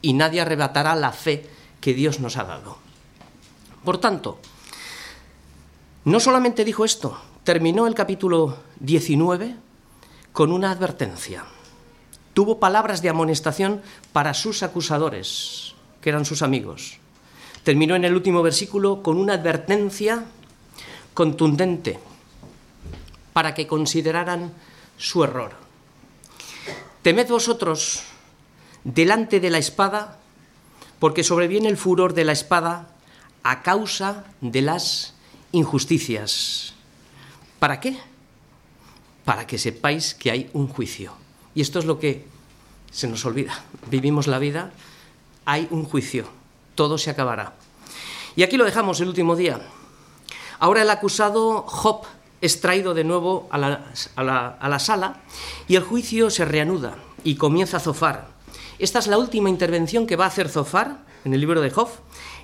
Y 0.00 0.12
nadie 0.12 0.40
arrebatará 0.40 0.94
la 0.94 1.12
fe 1.12 1.48
que 1.80 1.94
Dios 1.94 2.20
nos 2.20 2.36
ha 2.36 2.44
dado. 2.44 2.78
Por 3.84 3.98
tanto, 3.98 4.38
no 6.04 6.20
solamente 6.20 6.64
dijo 6.64 6.84
esto, 6.84 7.18
terminó 7.44 7.86
el 7.86 7.94
capítulo 7.94 8.58
19 8.80 9.56
con 10.32 10.52
una 10.52 10.70
advertencia. 10.70 11.44
Tuvo 12.34 12.58
palabras 12.58 13.00
de 13.00 13.08
amonestación 13.08 13.80
para 14.12 14.34
sus 14.34 14.62
acusadores, 14.62 15.74
que 16.00 16.10
eran 16.10 16.24
sus 16.24 16.42
amigos. 16.42 16.98
Terminó 17.62 17.96
en 17.96 18.04
el 18.04 18.14
último 18.14 18.42
versículo 18.42 19.02
con 19.02 19.16
una 19.16 19.34
advertencia 19.34 20.24
contundente 21.14 21.98
para 23.32 23.54
que 23.54 23.66
consideraran 23.66 24.52
su 24.98 25.24
error. 25.24 25.52
Temed 27.00 27.28
vosotros 27.28 28.02
delante 28.84 29.40
de 29.40 29.50
la 29.50 29.58
espada, 29.58 30.18
porque 30.98 31.24
sobreviene 31.24 31.68
el 31.68 31.78
furor 31.78 32.12
de 32.12 32.24
la 32.24 32.32
espada 32.32 32.88
a 33.42 33.62
causa 33.62 34.24
de 34.40 34.60
las 34.60 35.13
injusticias. 35.54 36.74
¿Para 37.58 37.80
qué? 37.80 37.96
para 39.24 39.46
que 39.46 39.58
sepáis 39.58 40.14
que 40.14 40.30
hay 40.30 40.50
un 40.52 40.68
juicio. 40.68 41.12
Y 41.54 41.62
esto 41.62 41.78
es 41.78 41.84
lo 41.84 41.98
que 41.98 42.26
se 42.92 43.08
nos 43.08 43.24
olvida. 43.24 43.64
Vivimos 43.90 44.26
la 44.26 44.38
vida, 44.38 44.72
hay 45.44 45.66
un 45.70 45.84
juicio, 45.84 46.26
todo 46.74 46.98
se 46.98 47.10
acabará. 47.10 47.54
Y 48.36 48.42
aquí 48.42 48.56
lo 48.56 48.64
dejamos 48.64 49.00
el 49.00 49.08
último 49.08 49.36
día. 49.36 49.60
Ahora 50.58 50.82
el 50.82 50.90
acusado 50.90 51.62
Job 51.62 52.02
es 52.40 52.60
traído 52.60 52.94
de 52.94 53.04
nuevo 53.04 53.48
a 53.50 53.58
la, 53.58 53.86
a 54.16 54.68
la 54.68 54.78
sala 54.78 55.20
y 55.66 55.76
el 55.76 55.82
juicio 55.82 56.30
se 56.30 56.44
reanuda 56.44 56.96
y 57.24 57.36
comienza 57.36 57.78
a 57.78 57.80
zofar. 57.80 58.28
Esta 58.78 58.98
es 58.98 59.06
la 59.06 59.18
última 59.18 59.48
intervención 59.48 60.06
que 60.06 60.16
va 60.16 60.24
a 60.24 60.28
hacer 60.28 60.48
Zofar 60.48 60.98
en 61.24 61.32
el 61.32 61.40
libro 61.40 61.60
de 61.60 61.70
Job, 61.70 61.88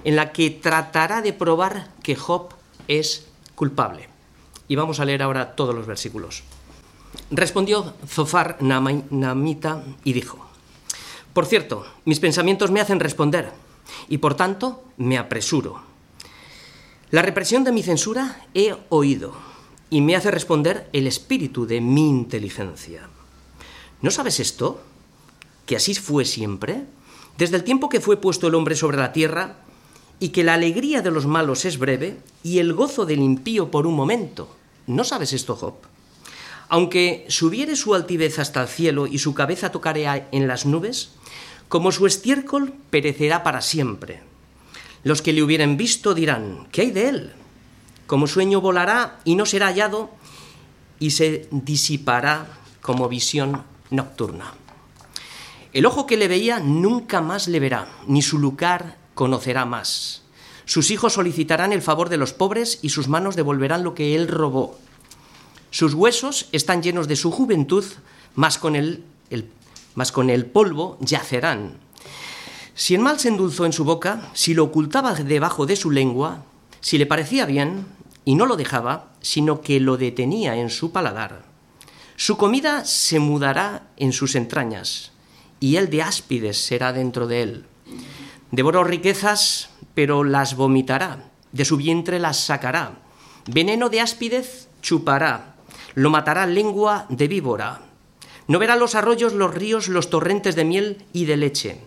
en 0.04 0.14
la 0.14 0.32
que 0.32 0.48
tratará 0.50 1.22
de 1.22 1.32
probar 1.32 1.88
que 2.04 2.14
Job 2.14 2.54
es 2.98 3.26
culpable. 3.54 4.08
Y 4.68 4.76
vamos 4.76 5.00
a 5.00 5.04
leer 5.04 5.22
ahora 5.22 5.56
todos 5.56 5.74
los 5.74 5.86
versículos. 5.86 6.42
Respondió 7.30 7.94
Zofar 8.06 8.58
Namita 8.60 9.82
y 10.04 10.12
dijo, 10.12 10.46
Por 11.32 11.46
cierto, 11.46 11.86
mis 12.04 12.20
pensamientos 12.20 12.70
me 12.70 12.80
hacen 12.80 13.00
responder 13.00 13.52
y 14.08 14.18
por 14.18 14.34
tanto 14.34 14.84
me 14.96 15.18
apresuro. 15.18 15.82
La 17.10 17.22
represión 17.22 17.64
de 17.64 17.72
mi 17.72 17.82
censura 17.82 18.46
he 18.54 18.76
oído 18.88 19.34
y 19.90 20.00
me 20.00 20.14
hace 20.14 20.30
responder 20.30 20.88
el 20.92 21.06
espíritu 21.06 21.66
de 21.66 21.80
mi 21.80 22.08
inteligencia. 22.08 23.08
¿No 24.02 24.10
sabes 24.10 24.38
esto? 24.38 24.80
¿Que 25.66 25.76
así 25.76 25.94
fue 25.94 26.24
siempre? 26.24 26.86
desde 27.40 27.56
el 27.56 27.64
tiempo 27.64 27.88
que 27.88 28.02
fue 28.02 28.18
puesto 28.18 28.48
el 28.48 28.54
hombre 28.54 28.76
sobre 28.76 28.98
la 28.98 29.14
tierra, 29.14 29.56
y 30.20 30.28
que 30.28 30.44
la 30.44 30.54
alegría 30.54 31.00
de 31.00 31.10
los 31.10 31.26
malos 31.26 31.64
es 31.64 31.78
breve 31.78 32.18
y 32.44 32.58
el 32.58 32.74
gozo 32.74 33.06
del 33.06 33.20
impío 33.20 33.70
por 33.70 33.86
un 33.86 33.94
momento. 33.94 34.54
¿No 34.86 35.02
sabes 35.02 35.32
esto, 35.32 35.56
Job? 35.56 35.74
Aunque 36.68 37.24
subiere 37.28 37.74
su 37.74 37.94
altivez 37.94 38.38
hasta 38.38 38.62
el 38.62 38.68
cielo 38.68 39.06
y 39.06 39.18
su 39.18 39.34
cabeza 39.34 39.72
tocare 39.72 40.26
en 40.30 40.46
las 40.46 40.66
nubes, 40.66 41.12
como 41.68 41.90
su 41.90 42.06
estiércol 42.06 42.74
perecerá 42.90 43.42
para 43.42 43.62
siempre. 43.62 44.22
Los 45.02 45.22
que 45.22 45.32
le 45.32 45.42
hubieren 45.42 45.76
visto 45.76 46.14
dirán, 46.14 46.68
¿qué 46.70 46.82
hay 46.82 46.90
de 46.90 47.08
él? 47.08 47.32
Como 48.06 48.26
sueño 48.26 48.60
volará 48.60 49.20
y 49.24 49.34
no 49.34 49.46
será 49.46 49.68
hallado 49.68 50.10
y 50.98 51.12
se 51.12 51.48
disipará 51.50 52.46
como 52.82 53.08
visión 53.08 53.64
nocturna. 53.90 54.52
El 55.72 55.86
ojo 55.86 56.06
que 56.06 56.16
le 56.16 56.28
veía 56.28 56.60
nunca 56.60 57.20
más 57.20 57.48
le 57.48 57.60
verá, 57.60 57.88
ni 58.06 58.20
su 58.20 58.38
lugar 58.38 58.99
conocerá 59.20 59.66
más. 59.66 60.22
Sus 60.64 60.90
hijos 60.90 61.12
solicitarán 61.12 61.74
el 61.74 61.82
favor 61.82 62.08
de 62.08 62.16
los 62.16 62.32
pobres 62.32 62.78
y 62.80 62.88
sus 62.88 63.06
manos 63.06 63.36
devolverán 63.36 63.84
lo 63.84 63.92
que 63.94 64.14
él 64.14 64.28
robó. 64.28 64.78
Sus 65.70 65.92
huesos 65.92 66.48
están 66.52 66.82
llenos 66.82 67.06
de 67.06 67.16
su 67.16 67.30
juventud, 67.30 67.84
más 68.34 68.56
con 68.56 68.76
el, 68.76 69.04
mas 69.94 70.10
con 70.10 70.30
el 70.30 70.46
polvo 70.46 70.96
yacerán. 71.00 71.74
Si 72.74 72.94
el 72.94 73.02
mal 73.02 73.20
se 73.20 73.28
endulzó 73.28 73.66
en 73.66 73.74
su 73.74 73.84
boca, 73.84 74.30
si 74.32 74.54
lo 74.54 74.64
ocultaba 74.64 75.12
debajo 75.12 75.66
de 75.66 75.76
su 75.76 75.90
lengua, 75.90 76.42
si 76.80 76.96
le 76.96 77.04
parecía 77.04 77.44
bien 77.44 77.84
y 78.24 78.36
no 78.36 78.46
lo 78.46 78.56
dejaba, 78.56 79.10
sino 79.20 79.60
que 79.60 79.80
lo 79.80 79.98
detenía 79.98 80.56
en 80.56 80.70
su 80.70 80.92
paladar, 80.92 81.44
su 82.16 82.38
comida 82.38 82.86
se 82.86 83.18
mudará 83.18 83.82
en 83.98 84.14
sus 84.14 84.34
entrañas, 84.34 85.12
y 85.60 85.76
el 85.76 85.90
de 85.90 86.00
áspides 86.00 86.56
será 86.56 86.94
dentro 86.94 87.26
de 87.26 87.42
él. 87.42 87.66
Devoró 88.50 88.82
riquezas, 88.82 89.70
pero 89.94 90.24
las 90.24 90.56
vomitará, 90.56 91.30
de 91.52 91.64
su 91.64 91.76
vientre 91.76 92.18
las 92.18 92.38
sacará. 92.38 92.94
Veneno 93.46 93.88
de 93.88 94.00
áspidez 94.00 94.68
chupará, 94.82 95.54
lo 95.94 96.10
matará 96.10 96.46
lengua 96.46 97.06
de 97.08 97.28
víbora. 97.28 97.82
No 98.48 98.58
verá 98.58 98.74
los 98.74 98.96
arroyos, 98.96 99.34
los 99.34 99.54
ríos, 99.54 99.86
los 99.88 100.10
torrentes 100.10 100.56
de 100.56 100.64
miel 100.64 101.04
y 101.12 101.26
de 101.26 101.36
leche. 101.36 101.80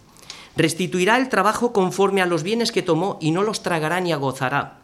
Restituirá 0.56 1.18
el 1.18 1.28
trabajo 1.28 1.74
conforme 1.74 2.22
a 2.22 2.26
los 2.26 2.44
bienes 2.44 2.72
que 2.72 2.82
tomó 2.82 3.18
y 3.20 3.32
no 3.32 3.44
los 3.44 3.64
tragará 3.64 4.00
ni 4.00 4.14
agozará. 4.14 4.78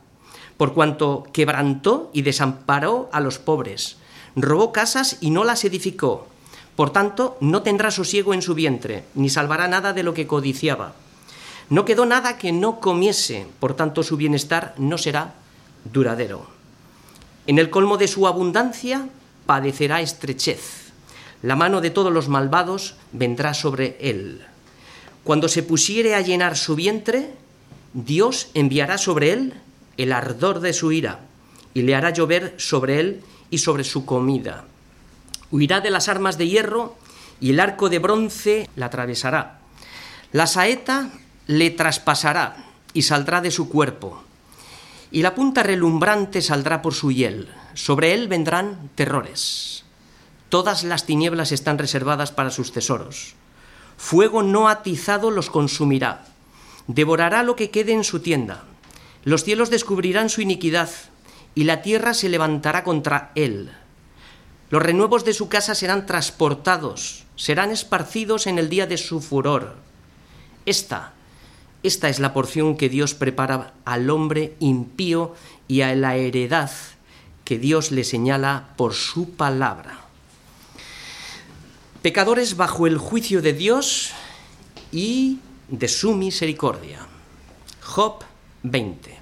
Por 0.58 0.74
cuanto 0.74 1.28
quebrantó 1.32 2.10
y 2.14 2.24
desamparó 2.24 3.10
a 3.14 3.22
los 3.22 3.40
pobres, 3.40 3.98
robó 4.36 4.74
casas 4.74 5.18
y 5.22 5.30
no 5.30 5.46
las 5.46 5.64
edificó. 5.64 6.28
Por 6.76 6.90
tanto, 6.90 7.38
no 7.40 7.62
tendrá 7.62 7.92
sosiego 7.92 8.34
en 8.34 8.42
su 8.42 8.56
vientre, 8.56 9.06
ni 9.16 9.30
salvará 9.30 9.70
nada 9.70 9.94
de 9.94 10.04
lo 10.04 10.14
que 10.14 10.28
codiciaba. 10.28 10.96
No 11.70 11.86
quedó 11.86 12.06
nada 12.06 12.38
que 12.38 12.52
no 12.52 12.80
comiese, 12.80 13.48
por 13.60 13.76
tanto 13.76 14.04
su 14.04 14.18
bienestar 14.18 14.74
no 14.78 14.98
será 14.98 15.34
duradero. 15.92 16.48
En 17.48 17.60
el 17.60 17.70
colmo 17.70 17.98
de 17.98 18.08
su 18.08 18.28
abundancia 18.28 19.08
padecerá 19.46 20.02
estrechez 20.02 20.90
la 21.42 21.56
mano 21.56 21.82
de 21.82 21.90
todos 21.90 22.12
los 22.12 22.28
malvados 22.28 22.96
vendrá 23.14 23.54
sobre 23.54 23.98
él. 24.02 24.42
Cuando 25.24 25.48
se 25.48 25.64
pusiere 25.64 26.16
a 26.16 26.22
llenar 26.22 26.58
su 26.58 26.76
vientre, 26.76 27.32
Dios 27.94 28.50
enviará 28.54 28.98
sobre 28.98 29.32
él 29.32 29.54
el 29.98 30.12
ardor 30.12 30.60
de 30.60 30.74
su 30.74 30.92
ira 30.92 31.22
y 31.74 31.84
le 31.84 31.96
hará 31.96 32.12
llover 32.12 32.56
sobre 32.58 33.00
él 33.00 33.24
y 33.50 33.60
sobre 33.60 33.84
su 33.84 34.06
comida. 34.06 34.66
Huirá 35.52 35.80
de 35.82 35.92
las 35.92 36.10
armas 36.10 36.38
de 36.38 36.48
hierro 36.48 36.98
y 37.40 37.52
el 37.52 37.60
arco 37.60 37.90
de 37.90 38.00
bronce 38.00 38.70
la 38.76 38.88
atravesará. 38.88 39.60
La 40.32 40.46
saeta 40.46 41.10
le 41.50 41.72
traspasará 41.72 42.58
y 42.94 43.02
saldrá 43.02 43.42
de 43.42 43.50
su 43.50 43.70
cuerpo. 43.70 44.22
Y 45.10 45.24
la 45.24 45.34
punta 45.34 45.64
relumbrante 45.64 46.44
saldrá 46.44 46.84
por 46.84 46.94
su 46.94 47.12
hiel. 47.12 47.50
Sobre 47.74 48.14
él 48.14 48.28
vendrán 48.28 48.92
terrores. 48.94 49.84
Todas 50.50 50.84
las 50.84 51.08
tinieblas 51.08 51.52
están 51.52 51.80
reservadas 51.80 52.32
para 52.32 52.52
sus 52.52 52.72
tesoros. 52.72 53.34
Fuego 53.98 54.44
no 54.44 54.70
atizado 54.70 55.32
los 55.32 55.50
consumirá. 55.50 56.24
Devorará 56.86 57.42
lo 57.42 57.56
que 57.56 57.72
quede 57.72 57.94
en 57.94 58.04
su 58.04 58.20
tienda. 58.20 58.66
Los 59.24 59.44
cielos 59.44 59.72
descubrirán 59.72 60.30
su 60.30 60.42
iniquidad 60.42 60.92
y 61.56 61.64
la 61.64 61.82
tierra 61.82 62.14
se 62.14 62.30
levantará 62.30 62.84
contra 62.84 63.32
él. 63.34 63.72
Los 64.70 64.84
renuevos 64.84 65.26
de 65.26 65.34
su 65.34 65.50
casa 65.50 65.74
serán 65.74 66.06
transportados, 66.06 67.26
serán 67.36 67.72
esparcidos 67.72 68.46
en 68.46 68.60
el 68.60 68.70
día 68.70 68.86
de 68.86 68.98
su 68.98 69.20
furor. 69.20 69.78
Esta, 70.68 71.14
esta 71.84 72.10
es 72.10 72.20
la 72.20 72.34
porción 72.34 72.78
que 72.78 72.90
Dios 72.90 73.14
prepara 73.14 73.74
al 73.86 74.10
hombre 74.10 74.56
impío 74.60 75.36
y 75.68 75.82
a 75.82 75.96
la 75.96 76.16
heredad 76.16 76.72
que 77.46 77.58
Dios 77.58 77.92
le 77.92 78.04
señala 78.04 78.74
por 78.76 78.94
su 78.94 79.32
palabra 79.32 80.10
pecadores 82.02 82.56
bajo 82.56 82.88
el 82.88 82.98
juicio 82.98 83.42
de 83.42 83.54
Dios 83.54 84.12
y 84.92 85.40
de 85.68 85.88
su 85.88 86.16
misericordia. 86.16 87.06
Job 87.84 88.24
20. 88.64 89.18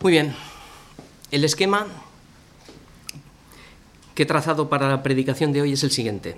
Muy 0.00 0.12
bien, 0.12 0.34
el 1.30 1.44
esquema 1.44 1.86
que 4.14 4.24
he 4.24 4.26
trazado 4.26 4.68
para 4.68 4.88
la 4.88 5.02
predicación 5.02 5.52
de 5.52 5.62
hoy 5.62 5.72
es 5.72 5.82
el 5.84 5.90
siguiente. 5.90 6.36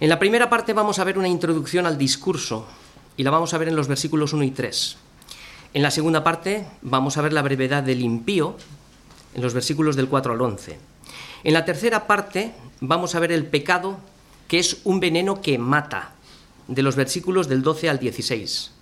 En 0.00 0.08
la 0.08 0.18
primera 0.18 0.50
parte 0.50 0.72
vamos 0.72 0.98
a 0.98 1.04
ver 1.04 1.18
una 1.18 1.28
introducción 1.28 1.86
al 1.86 1.96
discurso 1.96 2.66
y 3.16 3.22
la 3.22 3.30
vamos 3.30 3.54
a 3.54 3.58
ver 3.58 3.68
en 3.68 3.76
los 3.76 3.86
versículos 3.86 4.32
1 4.32 4.42
y 4.42 4.50
3. 4.50 4.96
En 5.72 5.82
la 5.82 5.90
segunda 5.92 6.24
parte 6.24 6.66
vamos 6.82 7.16
a 7.16 7.22
ver 7.22 7.32
la 7.32 7.42
brevedad 7.42 7.82
del 7.82 8.00
impío 8.00 8.56
en 9.34 9.42
los 9.42 9.54
versículos 9.54 9.94
del 9.94 10.08
4 10.08 10.32
al 10.32 10.40
11. 10.40 10.78
En 11.44 11.52
la 11.52 11.64
tercera 11.64 12.06
parte 12.08 12.52
vamos 12.80 13.14
a 13.14 13.20
ver 13.20 13.30
el 13.30 13.46
pecado, 13.46 13.98
que 14.48 14.58
es 14.58 14.78
un 14.84 14.98
veneno 14.98 15.40
que 15.40 15.58
mata, 15.58 16.12
de 16.66 16.82
los 16.82 16.96
versículos 16.96 17.48
del 17.48 17.62
12 17.62 17.88
al 17.88 17.98
16. 17.98 18.72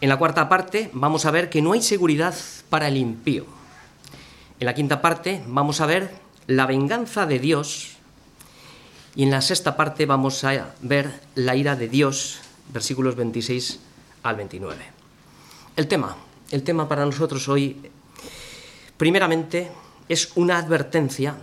En 0.00 0.08
la 0.08 0.18
cuarta 0.18 0.48
parte 0.48 0.90
vamos 0.92 1.26
a 1.26 1.30
ver 1.30 1.50
que 1.50 1.62
no 1.62 1.72
hay 1.72 1.82
seguridad 1.82 2.34
para 2.68 2.88
el 2.88 2.96
impío. 2.96 3.46
En 4.60 4.66
la 4.66 4.74
quinta 4.74 5.02
parte 5.02 5.42
vamos 5.46 5.80
a 5.80 5.86
ver 5.86 6.14
la 6.46 6.66
venganza 6.66 7.26
de 7.26 7.38
Dios. 7.38 7.93
Y 9.16 9.22
en 9.22 9.30
la 9.30 9.40
sexta 9.40 9.76
parte 9.76 10.06
vamos 10.06 10.42
a 10.42 10.74
ver 10.80 11.20
la 11.34 11.54
ira 11.54 11.76
de 11.76 11.88
Dios, 11.88 12.40
versículos 12.72 13.14
26 13.14 13.78
al 14.24 14.36
29. 14.36 14.76
El 15.76 15.86
tema, 15.86 16.16
el 16.50 16.62
tema 16.62 16.88
para 16.88 17.04
nosotros 17.04 17.48
hoy, 17.48 17.90
primeramente, 18.96 19.70
es 20.08 20.32
una 20.34 20.58
advertencia 20.58 21.36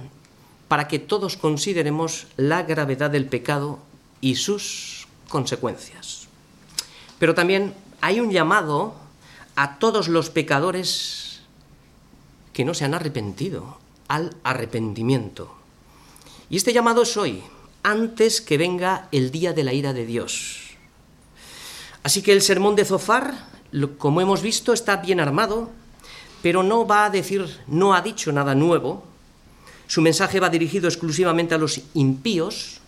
para 0.67 0.87
que 0.87 0.99
todos 0.99 1.37
consideremos 1.37 2.27
la 2.37 2.63
gravedad 2.63 3.09
del 3.09 3.25
pecado 3.25 3.79
y 4.19 4.35
sus 4.35 5.07
consecuencias. 5.29 6.27
Pero 7.19 7.35
también 7.35 7.73
hay 8.01 8.19
un 8.19 8.31
llamado 8.31 8.95
a 9.55 9.79
todos 9.79 10.07
los 10.07 10.29
pecadores 10.29 11.41
que 12.53 12.65
no 12.65 12.73
se 12.73 12.85
han 12.85 12.93
arrepentido, 12.93 13.77
al 14.07 14.35
arrepentimiento. 14.43 15.53
Y 16.49 16.57
este 16.57 16.73
llamado 16.73 17.03
es 17.03 17.15
hoy, 17.15 17.43
antes 17.83 18.41
que 18.41 18.57
venga 18.57 19.07
el 19.11 19.31
día 19.31 19.53
de 19.53 19.63
la 19.63 19.73
ira 19.73 19.93
de 19.93 20.05
Dios. 20.05 20.71
Así 22.03 22.21
que 22.21 22.33
el 22.33 22.41
sermón 22.41 22.75
de 22.75 22.85
Zofar, 22.85 23.47
como 23.97 24.21
hemos 24.21 24.41
visto, 24.41 24.73
está 24.73 24.97
bien 24.97 25.19
armado, 25.19 25.69
pero 26.41 26.63
no 26.63 26.87
va 26.87 27.05
a 27.05 27.09
decir, 27.09 27.45
no 27.67 27.93
ha 27.93 28.01
dicho 28.01 28.31
nada 28.31 28.55
nuevo, 28.55 29.03
su 29.87 30.01
mensaje 30.01 30.39
va 30.39 30.49
dirigido 30.49 30.87
exclusivamente 30.87 31.53
a 31.53 31.57
los 31.57 31.81
impíos, 31.93 32.79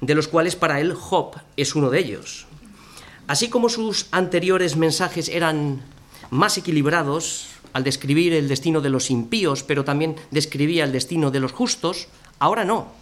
de 0.00 0.14
los 0.14 0.28
cuales 0.28 0.56
para 0.56 0.80
él 0.80 0.94
Job 0.94 1.36
es 1.56 1.74
uno 1.74 1.88
de 1.88 2.00
ellos. 2.00 2.46
Así 3.28 3.48
como 3.48 3.68
sus 3.68 4.06
anteriores 4.10 4.76
mensajes 4.76 5.28
eran 5.28 5.80
más 6.30 6.58
equilibrados 6.58 7.46
al 7.72 7.84
describir 7.84 8.32
el 8.34 8.48
destino 8.48 8.80
de 8.80 8.90
los 8.90 9.10
impíos, 9.10 9.62
pero 9.62 9.84
también 9.84 10.16
describía 10.30 10.84
el 10.84 10.92
destino 10.92 11.30
de 11.30 11.40
los 11.40 11.52
justos, 11.52 12.08
ahora 12.38 12.64
no. 12.64 13.01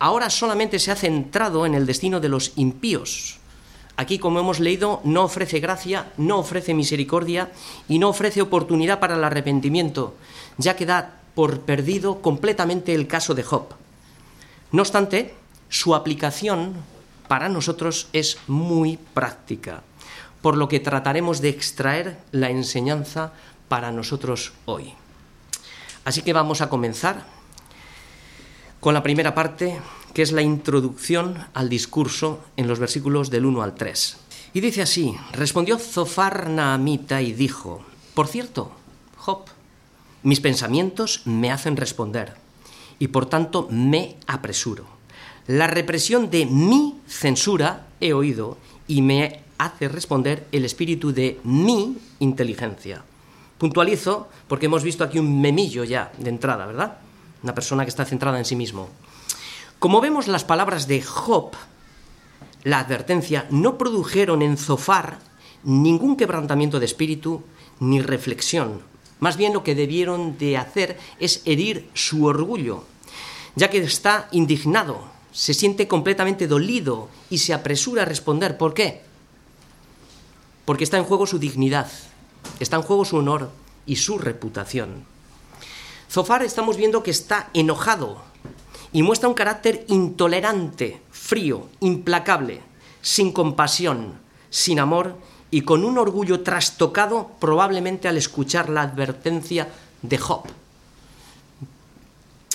Ahora 0.00 0.30
solamente 0.30 0.78
se 0.78 0.90
ha 0.90 0.96
centrado 0.96 1.66
en 1.66 1.74
el 1.74 1.84
destino 1.84 2.20
de 2.20 2.30
los 2.30 2.52
impíos. 2.56 3.38
Aquí, 3.98 4.18
como 4.18 4.40
hemos 4.40 4.58
leído, 4.58 5.02
no 5.04 5.24
ofrece 5.24 5.60
gracia, 5.60 6.10
no 6.16 6.38
ofrece 6.38 6.72
misericordia 6.72 7.52
y 7.86 7.98
no 7.98 8.08
ofrece 8.08 8.40
oportunidad 8.40 8.98
para 8.98 9.16
el 9.16 9.22
arrepentimiento, 9.22 10.14
ya 10.56 10.74
que 10.74 10.86
da 10.86 11.20
por 11.34 11.60
perdido 11.60 12.22
completamente 12.22 12.94
el 12.94 13.06
caso 13.06 13.34
de 13.34 13.42
Job. 13.42 13.74
No 14.72 14.80
obstante, 14.80 15.34
su 15.68 15.94
aplicación 15.94 16.76
para 17.28 17.50
nosotros 17.50 18.08
es 18.14 18.38
muy 18.46 18.96
práctica, 19.12 19.82
por 20.40 20.56
lo 20.56 20.66
que 20.66 20.80
trataremos 20.80 21.42
de 21.42 21.50
extraer 21.50 22.16
la 22.32 22.48
enseñanza 22.48 23.34
para 23.68 23.92
nosotros 23.92 24.54
hoy. 24.64 24.94
Así 26.06 26.22
que 26.22 26.32
vamos 26.32 26.62
a 26.62 26.70
comenzar 26.70 27.26
con 28.80 28.94
la 28.94 29.02
primera 29.02 29.34
parte 29.34 29.78
que 30.14 30.22
es 30.22 30.32
la 30.32 30.42
introducción 30.42 31.46
al 31.54 31.68
discurso 31.68 32.40
en 32.56 32.66
los 32.66 32.78
versículos 32.78 33.30
del 33.30 33.46
1 33.46 33.62
al 33.62 33.74
3. 33.74 34.16
Y 34.54 34.60
dice 34.60 34.82
así, 34.82 35.14
respondió 35.32 35.78
Zofar 35.78 36.48
Naamita 36.50 37.22
y 37.22 37.32
dijo, 37.32 37.84
por 38.14 38.26
cierto, 38.26 38.72
Job, 39.16 39.44
mis 40.22 40.40
pensamientos 40.40 41.22
me 41.26 41.52
hacen 41.52 41.76
responder 41.76 42.34
y 42.98 43.08
por 43.08 43.26
tanto 43.26 43.68
me 43.70 44.16
apresuro. 44.26 44.86
La 45.46 45.66
represión 45.66 46.30
de 46.30 46.46
mi 46.46 46.96
censura 47.06 47.86
he 48.00 48.12
oído 48.12 48.58
y 48.88 49.02
me 49.02 49.42
hace 49.58 49.88
responder 49.88 50.46
el 50.52 50.64
espíritu 50.64 51.12
de 51.12 51.38
mi 51.44 51.96
inteligencia. 52.18 53.02
Puntualizo 53.58 54.28
porque 54.48 54.66
hemos 54.66 54.82
visto 54.82 55.04
aquí 55.04 55.18
un 55.18 55.40
memillo 55.40 55.84
ya 55.84 56.12
de 56.18 56.30
entrada, 56.30 56.66
¿verdad? 56.66 56.98
Una 57.42 57.54
persona 57.54 57.84
que 57.84 57.90
está 57.90 58.04
centrada 58.04 58.38
en 58.38 58.44
sí 58.44 58.56
mismo. 58.56 58.88
Como 59.78 60.00
vemos, 60.00 60.28
las 60.28 60.44
palabras 60.44 60.86
de 60.86 61.02
Job, 61.02 61.52
la 62.64 62.80
advertencia, 62.80 63.46
no 63.50 63.78
produjeron 63.78 64.42
en 64.42 64.56
Zofar 64.56 65.18
ningún 65.64 66.16
quebrantamiento 66.16 66.78
de 66.78 66.86
espíritu 66.86 67.42
ni 67.80 68.00
reflexión. 68.00 68.82
Más 69.20 69.36
bien 69.36 69.52
lo 69.52 69.62
que 69.62 69.74
debieron 69.74 70.38
de 70.38 70.56
hacer 70.56 70.98
es 71.18 71.42
herir 71.44 71.88
su 71.94 72.24
orgullo, 72.24 72.84
ya 73.54 73.68
que 73.70 73.78
está 73.78 74.28
indignado, 74.32 75.04
se 75.32 75.54
siente 75.54 75.88
completamente 75.88 76.46
dolido 76.46 77.08
y 77.28 77.38
se 77.38 77.54
apresura 77.54 78.02
a 78.02 78.06
responder. 78.06 78.56
¿Por 78.56 78.74
qué? 78.74 79.02
Porque 80.64 80.84
está 80.84 80.98
en 80.98 81.04
juego 81.04 81.26
su 81.26 81.38
dignidad, 81.38 81.90
está 82.58 82.76
en 82.76 82.82
juego 82.82 83.04
su 83.04 83.16
honor 83.16 83.50
y 83.86 83.96
su 83.96 84.18
reputación. 84.18 85.04
Zofar 86.10 86.42
estamos 86.42 86.76
viendo 86.76 87.04
que 87.04 87.12
está 87.12 87.50
enojado 87.54 88.20
y 88.92 89.04
muestra 89.04 89.28
un 89.28 89.34
carácter 89.34 89.84
intolerante, 89.86 91.00
frío, 91.12 91.68
implacable, 91.78 92.62
sin 93.00 93.30
compasión, 93.30 94.14
sin 94.50 94.80
amor 94.80 95.16
y 95.52 95.60
con 95.60 95.84
un 95.84 95.98
orgullo 95.98 96.40
trastocado 96.40 97.30
probablemente 97.38 98.08
al 98.08 98.16
escuchar 98.16 98.68
la 98.70 98.82
advertencia 98.82 99.68
de 100.02 100.18
Job. 100.18 100.42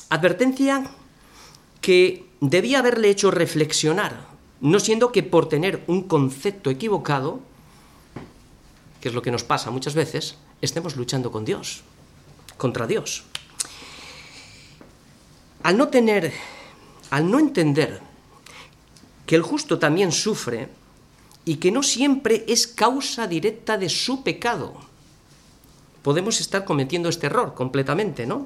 Advertencia 0.10 0.92
que 1.80 2.26
debía 2.42 2.80
haberle 2.80 3.10
hecho 3.10 3.32
reflexionar, 3.32 4.28
no 4.60 4.82
siendo 4.82 5.14
que 5.14 5.24
por 5.24 5.48
tener 5.48 5.82
un 5.88 6.04
concepto 6.04 6.70
equivocado, 6.70 7.40
que 9.00 9.08
es 9.08 9.16
lo 9.16 9.22
que 9.22 9.32
nos 9.32 9.46
pasa 9.46 9.72
muchas 9.72 9.96
veces, 9.96 10.36
estemos 10.62 10.98
luchando 10.98 11.32
con 11.32 11.46
Dios, 11.46 11.84
contra 12.58 12.86
Dios. 12.86 13.24
Al 15.66 15.78
no 15.78 15.88
tener, 15.88 16.32
al 17.10 17.32
no 17.32 17.40
entender 17.40 18.00
que 19.26 19.36
el 19.36 19.42
justo 19.42 19.80
también 19.80 20.12
sufre 20.12 20.70
y 21.44 21.56
que 21.56 21.72
no 21.72 21.82
siempre 21.82 22.46
es 22.48 22.68
causa 22.68 23.26
directa 23.26 23.76
de 23.76 23.90
su 23.90 24.22
pecado, 24.22 24.76
podemos 26.04 26.40
estar 26.40 26.66
cometiendo 26.66 27.10
este 27.10 27.26
error 27.26 27.56
completamente, 27.56 28.28
¿no? 28.28 28.46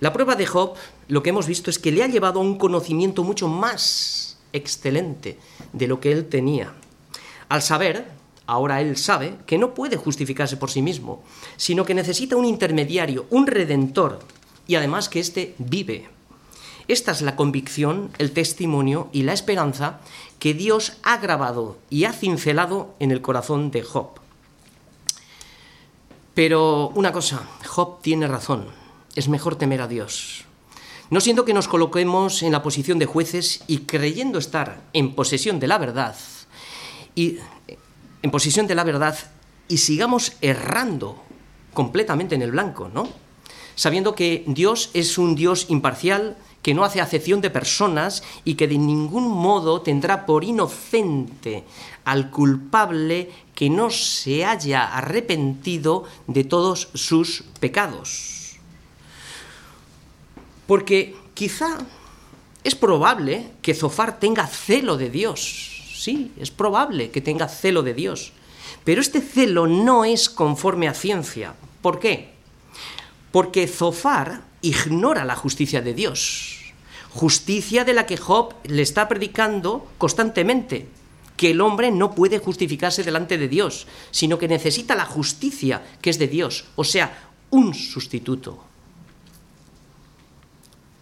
La 0.00 0.14
prueba 0.14 0.36
de 0.36 0.46
Job, 0.46 0.72
lo 1.08 1.22
que 1.22 1.28
hemos 1.28 1.46
visto 1.46 1.68
es 1.68 1.78
que 1.78 1.92
le 1.92 2.02
ha 2.02 2.06
llevado 2.06 2.40
a 2.40 2.44
un 2.44 2.56
conocimiento 2.56 3.24
mucho 3.24 3.46
más 3.46 4.38
excelente 4.54 5.38
de 5.74 5.86
lo 5.86 6.00
que 6.00 6.12
él 6.12 6.30
tenía. 6.30 6.72
Al 7.50 7.60
saber 7.60 8.06
ahora 8.46 8.80
él 8.80 8.96
sabe 8.96 9.36
que 9.44 9.58
no 9.58 9.74
puede 9.74 9.98
justificarse 9.98 10.56
por 10.56 10.70
sí 10.70 10.80
mismo, 10.80 11.22
sino 11.58 11.84
que 11.84 11.92
necesita 11.92 12.36
un 12.36 12.46
intermediario, 12.46 13.26
un 13.28 13.46
redentor, 13.46 14.20
y 14.66 14.76
además 14.76 15.10
que 15.10 15.20
éste 15.20 15.54
vive. 15.58 16.08
Esta 16.88 17.12
es 17.12 17.22
la 17.22 17.36
convicción, 17.36 18.10
el 18.18 18.32
testimonio 18.32 19.08
y 19.12 19.22
la 19.22 19.34
esperanza 19.34 20.00
que 20.38 20.54
Dios 20.54 20.94
ha 21.02 21.18
grabado 21.18 21.78
y 21.90 22.04
ha 22.04 22.12
cincelado 22.12 22.94
en 22.98 23.10
el 23.10 23.20
corazón 23.20 23.70
de 23.70 23.82
Job. 23.82 24.08
Pero 26.34 26.88
una 26.94 27.12
cosa, 27.12 27.42
Job 27.66 28.00
tiene 28.00 28.26
razón, 28.26 28.66
es 29.14 29.28
mejor 29.28 29.56
temer 29.56 29.82
a 29.82 29.88
Dios. 29.88 30.44
No 31.10 31.20
siendo 31.20 31.44
que 31.44 31.54
nos 31.54 31.68
coloquemos 31.68 32.42
en 32.42 32.52
la 32.52 32.62
posición 32.62 32.98
de 32.98 33.06
jueces 33.06 33.62
y 33.66 33.78
creyendo 33.80 34.38
estar 34.38 34.80
en 34.92 35.14
posesión 35.14 35.60
de 35.60 35.66
la 35.66 35.78
verdad, 35.78 36.16
y 37.14 37.38
en 38.22 38.30
posición 38.30 38.68
de 38.68 38.76
la 38.76 38.84
verdad 38.84 39.18
y 39.66 39.78
sigamos 39.78 40.34
errando 40.40 41.20
completamente 41.74 42.36
en 42.36 42.42
el 42.42 42.52
blanco, 42.52 42.88
¿no? 42.94 43.08
Sabiendo 43.74 44.14
que 44.14 44.44
Dios 44.46 44.90
es 44.94 45.18
un 45.18 45.34
Dios 45.34 45.66
imparcial, 45.68 46.36
que 46.62 46.74
no 46.74 46.84
hace 46.84 47.00
acepción 47.00 47.40
de 47.40 47.50
personas 47.50 48.22
y 48.44 48.54
que 48.54 48.68
de 48.68 48.78
ningún 48.78 49.28
modo 49.28 49.80
tendrá 49.80 50.26
por 50.26 50.44
inocente 50.44 51.64
al 52.04 52.30
culpable 52.30 53.30
que 53.54 53.70
no 53.70 53.90
se 53.90 54.44
haya 54.44 54.84
arrepentido 54.96 56.04
de 56.26 56.44
todos 56.44 56.88
sus 56.94 57.44
pecados. 57.60 58.58
Porque 60.66 61.16
quizá 61.34 61.78
es 62.64 62.74
probable 62.74 63.52
que 63.62 63.74
Zofar 63.74 64.18
tenga 64.18 64.46
celo 64.46 64.96
de 64.96 65.10
Dios, 65.10 65.78
Sí, 65.98 66.30
es 66.38 66.52
probable 66.52 67.10
que 67.10 67.20
tenga 67.20 67.48
celo 67.48 67.82
de 67.82 67.92
Dios. 67.92 68.32
Pero 68.84 69.00
este 69.00 69.20
celo 69.20 69.66
no 69.66 70.04
es 70.04 70.30
conforme 70.30 70.86
a 70.86 70.94
ciencia. 70.94 71.54
¿Por 71.82 71.98
qué? 71.98 72.34
Porque 73.32 73.66
Zofar 73.66 74.42
ignora 74.62 75.24
la 75.24 75.36
justicia 75.36 75.82
de 75.82 75.94
Dios. 75.94 76.72
Justicia 77.10 77.84
de 77.84 77.94
la 77.94 78.06
que 78.06 78.16
Job 78.16 78.54
le 78.64 78.82
está 78.82 79.08
predicando 79.08 79.88
constantemente. 79.98 80.88
Que 81.36 81.52
el 81.52 81.60
hombre 81.60 81.90
no 81.90 82.14
puede 82.14 82.38
justificarse 82.38 83.04
delante 83.04 83.38
de 83.38 83.48
Dios, 83.48 83.86
sino 84.10 84.38
que 84.38 84.48
necesita 84.48 84.94
la 84.94 85.06
justicia 85.06 85.82
que 86.02 86.10
es 86.10 86.18
de 86.18 86.26
Dios, 86.26 86.66
o 86.74 86.84
sea, 86.84 87.30
un 87.50 87.74
sustituto. 87.74 88.64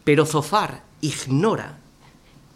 Pero 0.05 0.27
Zofar 0.27 0.83
ignora 1.01 1.79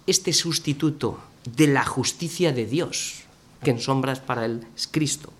este 0.06 0.32
sustituto 0.32 1.18
de 1.44 1.66
la 1.68 1.84
justicia 1.84 2.52
de 2.52 2.66
Dios, 2.66 3.22
que 3.64 3.70
en 3.70 3.80
sombras 3.80 4.20
para 4.20 4.44
él 4.44 4.66
es 4.76 4.86
Cristo. 4.86 5.32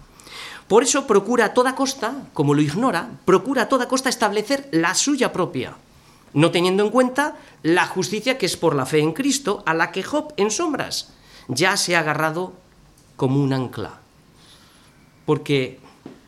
Por 0.71 0.85
eso 0.85 1.05
procura 1.05 1.47
a 1.47 1.53
toda 1.53 1.75
costa, 1.75 2.31
como 2.33 2.55
lo 2.55 2.63
ignora, 2.63 3.11
procura 3.25 3.63
a 3.63 3.69
toda 3.69 3.89
costa 3.89 4.09
establecer 4.09 4.69
la 4.71 4.95
suya 4.95 5.33
propia, 5.33 5.75
no 6.33 6.53
teniendo 6.53 6.85
en 6.85 6.91
cuenta 6.91 7.35
la 7.65 7.89
justicia 7.89 8.39
que 8.39 8.47
es 8.47 8.57
por 8.57 8.77
la 8.77 8.87
fe 8.87 9.01
en 9.01 9.13
Cristo, 9.13 9.65
a 9.67 9.75
la 9.75 9.91
que 9.91 10.05
Job 10.05 10.33
en 10.37 10.53
sombras 10.53 11.13
ya 11.49 11.77
se 11.77 11.97
ha 11.97 11.99
agarrado 11.99 12.53
como 13.17 13.43
un 13.43 13.53
ancla. 13.53 13.99
Porque 15.27 15.81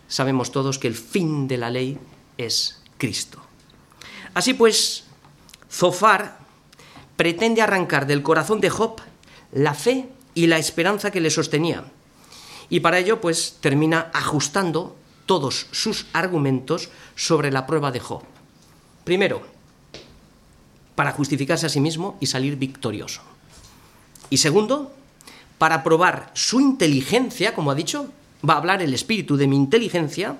sabemos 0.09 0.51
todos 0.51 0.81
que 0.81 0.89
el 0.89 0.97
fin 0.97 1.47
de 1.47 1.59
la 1.59 1.71
ley 1.71 2.01
es 2.37 2.83
Cristo. 2.99 3.39
Así 4.35 4.55
pues, 4.55 5.05
Zofar 5.71 6.39
pretende 7.15 7.63
arrancar 7.63 8.09
del 8.09 8.25
corazón 8.25 8.61
de 8.61 8.71
Job 8.71 9.03
la 9.53 9.75
fe 9.75 10.09
y 10.35 10.49
la 10.49 10.59
esperanza 10.59 11.13
que 11.13 11.21
le 11.21 11.31
sostenía. 11.31 11.85
Y 12.73 12.81
para 12.81 12.99
ello, 12.99 13.21
pues 13.21 13.59
termina 13.61 14.11
ajustando 14.15 14.97
todos 15.27 15.67
sus 15.73 16.07
argumentos 16.15 16.89
sobre 17.15 17.53
la 17.53 17.67
prueba 17.67 17.93
de 17.93 18.01
Job. 18.01 18.23
Primero, 19.05 19.43
para 20.95 21.13
justificarse 21.13 21.67
a 21.67 21.69
sí 21.69 21.81
mismo 21.81 22.17
y 22.19 22.29
salir 22.29 22.57
victorioso. 22.57 23.21
Y 24.31 24.39
segundo, 24.39 24.91
para 25.59 25.83
probar 25.85 26.31
su 26.33 26.63
inteligencia, 26.63 27.55
como 27.55 27.71
ha 27.71 27.75
dicho, 27.75 28.11
va 28.49 28.55
a 28.55 28.57
hablar 28.57 28.81
el 28.81 28.95
espíritu 28.95 29.37
de 29.37 29.49
mi 29.49 29.57
inteligencia, 29.57 30.39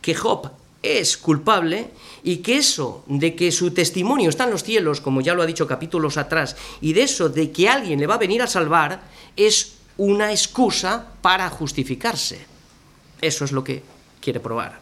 que 0.00 0.14
Job 0.14 0.52
es 0.82 1.18
culpable 1.18 1.90
y 2.22 2.38
que 2.38 2.56
eso 2.56 3.04
de 3.08 3.36
que 3.36 3.52
su 3.52 3.72
testimonio 3.72 4.30
está 4.30 4.44
en 4.44 4.52
los 4.52 4.64
cielos, 4.64 5.02
como 5.02 5.20
ya 5.20 5.34
lo 5.34 5.42
ha 5.42 5.46
dicho 5.46 5.66
capítulos 5.66 6.16
atrás, 6.16 6.56
y 6.80 6.94
de 6.94 7.02
eso 7.02 7.28
de 7.28 7.52
que 7.52 7.68
alguien 7.68 8.00
le 8.00 8.06
va 8.06 8.14
a 8.14 8.24
venir 8.24 8.40
a 8.40 8.46
salvar, 8.46 9.02
es 9.36 9.83
una 9.96 10.30
excusa 10.30 11.06
para 11.20 11.48
justificarse. 11.50 12.46
Eso 13.20 13.44
es 13.44 13.52
lo 13.52 13.64
que 13.64 13.82
quiere 14.20 14.40
probar. 14.40 14.80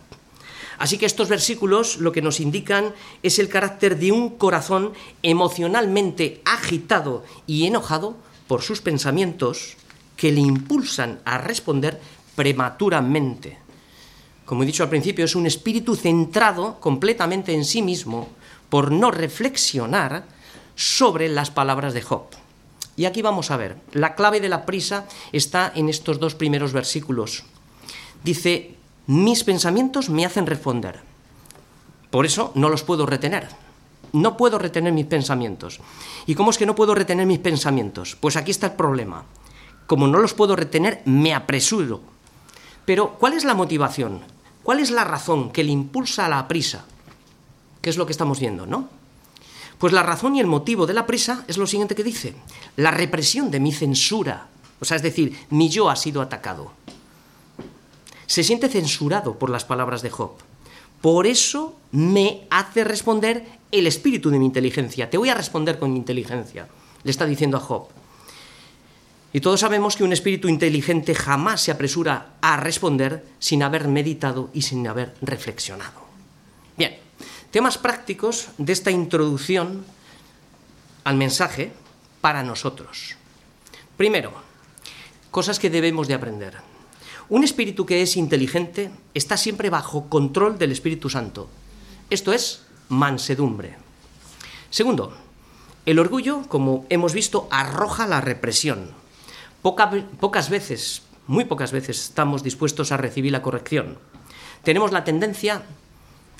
Así 0.79 0.98
que 0.98 1.07
estos 1.07 1.29
versículos 1.29 1.98
lo 1.98 2.12
que 2.12 2.22
nos 2.22 2.40
indican 2.40 2.94
es 3.22 3.38
el 3.38 3.48
carácter 3.48 3.98
de 3.98 4.11
un 4.11 4.31
corazón 4.31 4.92
emocionalmente 5.22 6.40
agitado 6.44 7.25
y 7.46 7.66
enojado 7.66 8.16
por 8.48 8.62
sus 8.62 8.81
pensamientos 8.81 9.77
que 10.16 10.33
le 10.33 10.40
impulsan 10.40 11.20
a 11.25 11.38
responder 11.38 12.01
prematuramente 12.35 13.62
como 14.53 14.64
he 14.64 14.66
dicho 14.66 14.83
al 14.83 14.90
principio, 14.90 15.25
es 15.25 15.35
un 15.35 15.46
espíritu 15.46 15.96
centrado 15.96 16.79
completamente 16.79 17.55
en 17.55 17.64
sí 17.64 17.81
mismo 17.81 18.29
por 18.68 18.92
no 18.92 19.11
reflexionar 19.11 20.27
sobre 20.75 21.31
las 21.31 21.51
palabras 21.51 21.94
de 21.94 22.03
Job. 22.03 22.25
Y 22.97 23.07
aquí 23.07 23.23
vamos 23.23 23.51
a 23.51 23.57
ver, 23.57 23.77
la 23.93 24.15
clave 24.15 24.41
de 24.41 24.49
la 24.49 24.67
prisa 24.67 25.07
está 25.33 25.73
en 25.75 25.89
estos 25.89 26.21
dos 26.21 26.35
primeros 26.35 26.73
versículos. 26.73 27.45
Dice, 28.23 28.77
mis 29.07 29.45
pensamientos 29.45 30.11
me 30.11 30.27
hacen 30.27 30.47
responder, 30.47 31.01
por 32.11 32.27
eso 32.27 32.53
no 32.55 32.69
los 32.69 32.83
puedo 32.83 33.07
retener. 33.07 33.49
no 34.13 34.37
puedo 34.37 34.59
retener 34.59 34.93
mis 34.93 35.07
pensamientos. 35.07 35.81
¿Y 36.27 36.35
cómo 36.35 36.51
es 36.51 36.59
que 36.59 36.67
no 36.67 36.75
puedo 36.75 36.95
retener 36.95 37.27
mis 37.27 37.39
pensamientos? 37.39 38.15
Pues 38.21 38.37
aquí 38.37 38.51
está 38.51 38.67
el 38.67 38.73
problema. 38.75 39.25
Como 39.87 40.07
no 40.07 40.19
los 40.19 40.35
puedo 40.35 40.55
retener, 40.55 41.01
me 41.07 41.35
apresuro. 41.35 42.03
Pero, 42.85 43.17
¿cuál 43.19 43.33
es 43.33 43.45
la 43.45 43.55
motivación? 43.55 44.21
¿Cuál 44.63 44.81
es 44.81 44.91
la 44.91 45.05
razón 45.05 45.51
que 45.51 45.65
le 45.65 45.73
impulsa 45.73 46.27
a 46.27 46.29
la 46.29 46.47
prisa? 46.47 46.85
¿Qué 47.81 47.91
es 47.91 47.97
lo 47.97 48.07
que 48.07 48.13
estamos 48.13 48.39
viendo, 48.39 48.67
no? 48.67 48.89
Pues 49.83 49.92
la 49.92 50.05
razón 50.05 50.37
y 50.37 50.40
el 50.40 50.47
motivo 50.47 50.87
de 50.87 50.95
la 50.95 51.07
prisa 51.07 51.45
es 51.49 51.59
lo 51.59 51.66
siguiente 51.66 51.97
que 51.97 52.05
dice. 52.05 52.35
La 52.77 52.92
represión 52.92 53.51
de 53.51 53.59
mi 53.59 53.73
censura. 53.73 54.47
O 54.79 54.85
sea, 54.85 54.97
es 54.97 55.03
decir, 55.03 55.37
mi 55.51 55.71
yo 55.71 55.90
ha 55.90 55.97
sido 55.97 56.23
atacado. 56.23 56.71
Se 58.27 58.45
siente 58.45 58.68
censurado 58.68 59.40
por 59.40 59.51
las 59.51 59.64
palabras 59.64 60.01
de 60.03 60.11
Job. 60.11 60.35
Por 61.01 61.27
eso 61.27 61.75
me 61.90 62.47
hace 62.49 62.85
responder 62.85 63.45
el 63.73 63.88
espíritu 63.88 64.31
de 64.31 64.38
mi 64.38 64.47
inteligencia. 64.47 65.11
Te 65.11 65.18
voy 65.18 65.31
a 65.31 65.35
responder 65.35 65.81
con 65.81 65.97
inteligencia, 65.97 66.68
le 67.03 67.11
está 67.11 67.27
diciendo 67.27 67.57
a 67.57 67.61
Job. 67.61 67.88
Y 69.33 69.40
todos 69.40 69.59
sabemos 69.59 69.97
que 69.97 70.05
un 70.05 70.12
espíritu 70.12 70.47
inteligente 70.47 71.12
jamás 71.12 71.61
se 71.61 71.73
apresura 71.73 72.35
a 72.40 72.57
responder 72.57 73.27
sin 73.40 73.64
haber 73.64 73.88
meditado 73.88 74.49
y 74.55 74.62
sin 74.62 74.87
haber 74.87 75.16
reflexionado. 75.23 76.02
Temas 77.53 77.77
prácticos 77.77 78.49
de 78.57 78.73
esta 78.73 78.91
introducción 78.91 79.85
al 81.05 81.17
mensaje 81.17 81.71
para 82.23 82.43
nosotros. 82.43 83.17
Primero, 83.99 84.33
cosas 85.31 85.59
que 85.59 85.69
debemos 85.69 86.09
de 86.09 86.15
aprender. 86.15 86.57
Un 87.29 87.45
espíritu 87.45 87.85
que 87.85 88.01
es 88.01 88.17
inteligente 88.17 88.91
está 89.12 89.37
siempre 89.37 89.69
bajo 89.69 90.09
control 90.09 90.57
del 90.57 90.73
Espíritu 90.73 91.11
Santo. 91.11 91.51
Esto 92.09 92.33
es 92.33 92.62
mansedumbre. 92.88 93.77
Segundo, 94.71 95.12
el 95.85 95.99
orgullo, 95.99 96.49
como 96.49 96.87
hemos 96.88 97.12
visto, 97.12 97.49
arroja 97.51 98.07
la 98.07 98.23
represión. 98.23 98.93
pocas 99.61 100.49
veces, 100.49 101.03
muy 101.27 101.45
pocas 101.45 101.71
veces, 101.71 102.01
estamos 102.01 102.43
dispuestos 102.43 102.93
a 102.93 102.97
recibir 102.97 103.31
la 103.31 103.43
corrección. 103.43 103.99
Tenemos 104.62 104.91
la 104.91 105.05
tendencia 105.05 105.65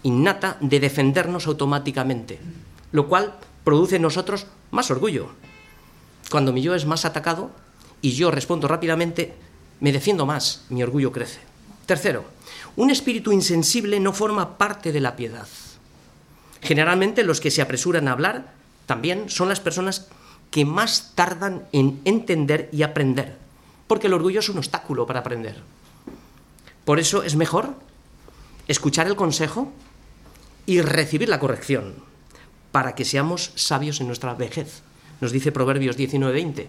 innata 0.03 0.57
de 0.61 0.81
defendernos 0.81 1.47
automáticamente, 1.47 2.38
lo 2.93 3.09
cual 3.09 3.35
produce 3.65 3.97
en 3.97 4.03
nosotros 4.03 4.47
más 4.71 4.91
orgullo. 4.91 5.29
Cuando 6.31 6.53
mi 6.53 6.62
yo 6.62 6.75
es 6.75 6.87
más 6.87 7.05
atacado 7.05 7.51
y 8.01 8.12
yo 8.12 8.31
respondo 8.31 8.69
rápidamente, 8.69 9.35
me 9.81 9.93
defiendo 9.93 10.27
más, 10.27 10.65
mi 10.71 10.83
orgullo 10.83 11.12
crece. 11.12 11.41
Tercero, 11.87 12.25
un 12.77 12.91
espíritu 12.91 13.33
insensible 13.33 14.01
no 14.01 14.12
forma 14.12 14.57
parte 14.57 14.93
de 14.93 15.01
la 15.01 15.17
piedad. 15.17 15.47
Generalmente 16.62 17.25
los 17.25 17.41
que 17.41 17.51
se 17.51 17.62
apresuran 17.62 18.09
a 18.09 18.12
hablar 18.12 18.53
también 18.87 19.29
son 19.29 19.49
las 19.49 19.61
personas 19.61 20.09
que 20.51 20.65
más 20.65 21.12
tardan 21.15 21.65
en 21.73 22.01
entender 22.05 22.69
y 22.73 22.83
aprender, 22.83 23.37
porque 23.87 24.07
el 24.07 24.15
orgullo 24.15 24.41
es 24.41 24.49
un 24.49 24.59
obstáculo 24.59 25.07
para 25.07 25.21
aprender. 25.21 25.57
Por 26.85 26.99
eso 26.99 27.23
es 27.23 27.37
mejor 27.37 27.75
escuchar 28.69 29.07
el 29.07 29.17
consejo 29.17 29.73
y 30.66 30.81
recibir 30.81 31.29
la 31.29 31.40
corrección, 31.40 31.94
para 32.70 32.94
que 32.94 33.05
seamos 33.05 33.53
sabios 33.55 34.01
en 34.01 34.07
nuestra 34.07 34.35
vejez. 34.35 34.83
Nos 35.20 35.33
dice 35.33 35.53
Proverbios 35.53 35.96
19:20. 35.96 36.68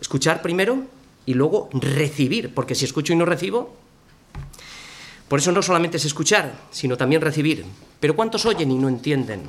Escuchar 0.00 0.42
primero 0.42 0.84
y 1.26 1.34
luego 1.34 1.68
recibir, 1.72 2.54
porque 2.54 2.74
si 2.74 2.84
escucho 2.84 3.12
y 3.12 3.16
no 3.16 3.24
recibo, 3.24 3.76
por 5.28 5.40
eso 5.40 5.52
no 5.52 5.62
solamente 5.62 5.98
es 5.98 6.04
escuchar, 6.06 6.54
sino 6.70 6.96
también 6.96 7.20
recibir. 7.20 7.64
Pero 8.00 8.16
¿cuántos 8.16 8.46
oyen 8.46 8.70
y 8.70 8.78
no 8.78 8.88
entienden? 8.88 9.42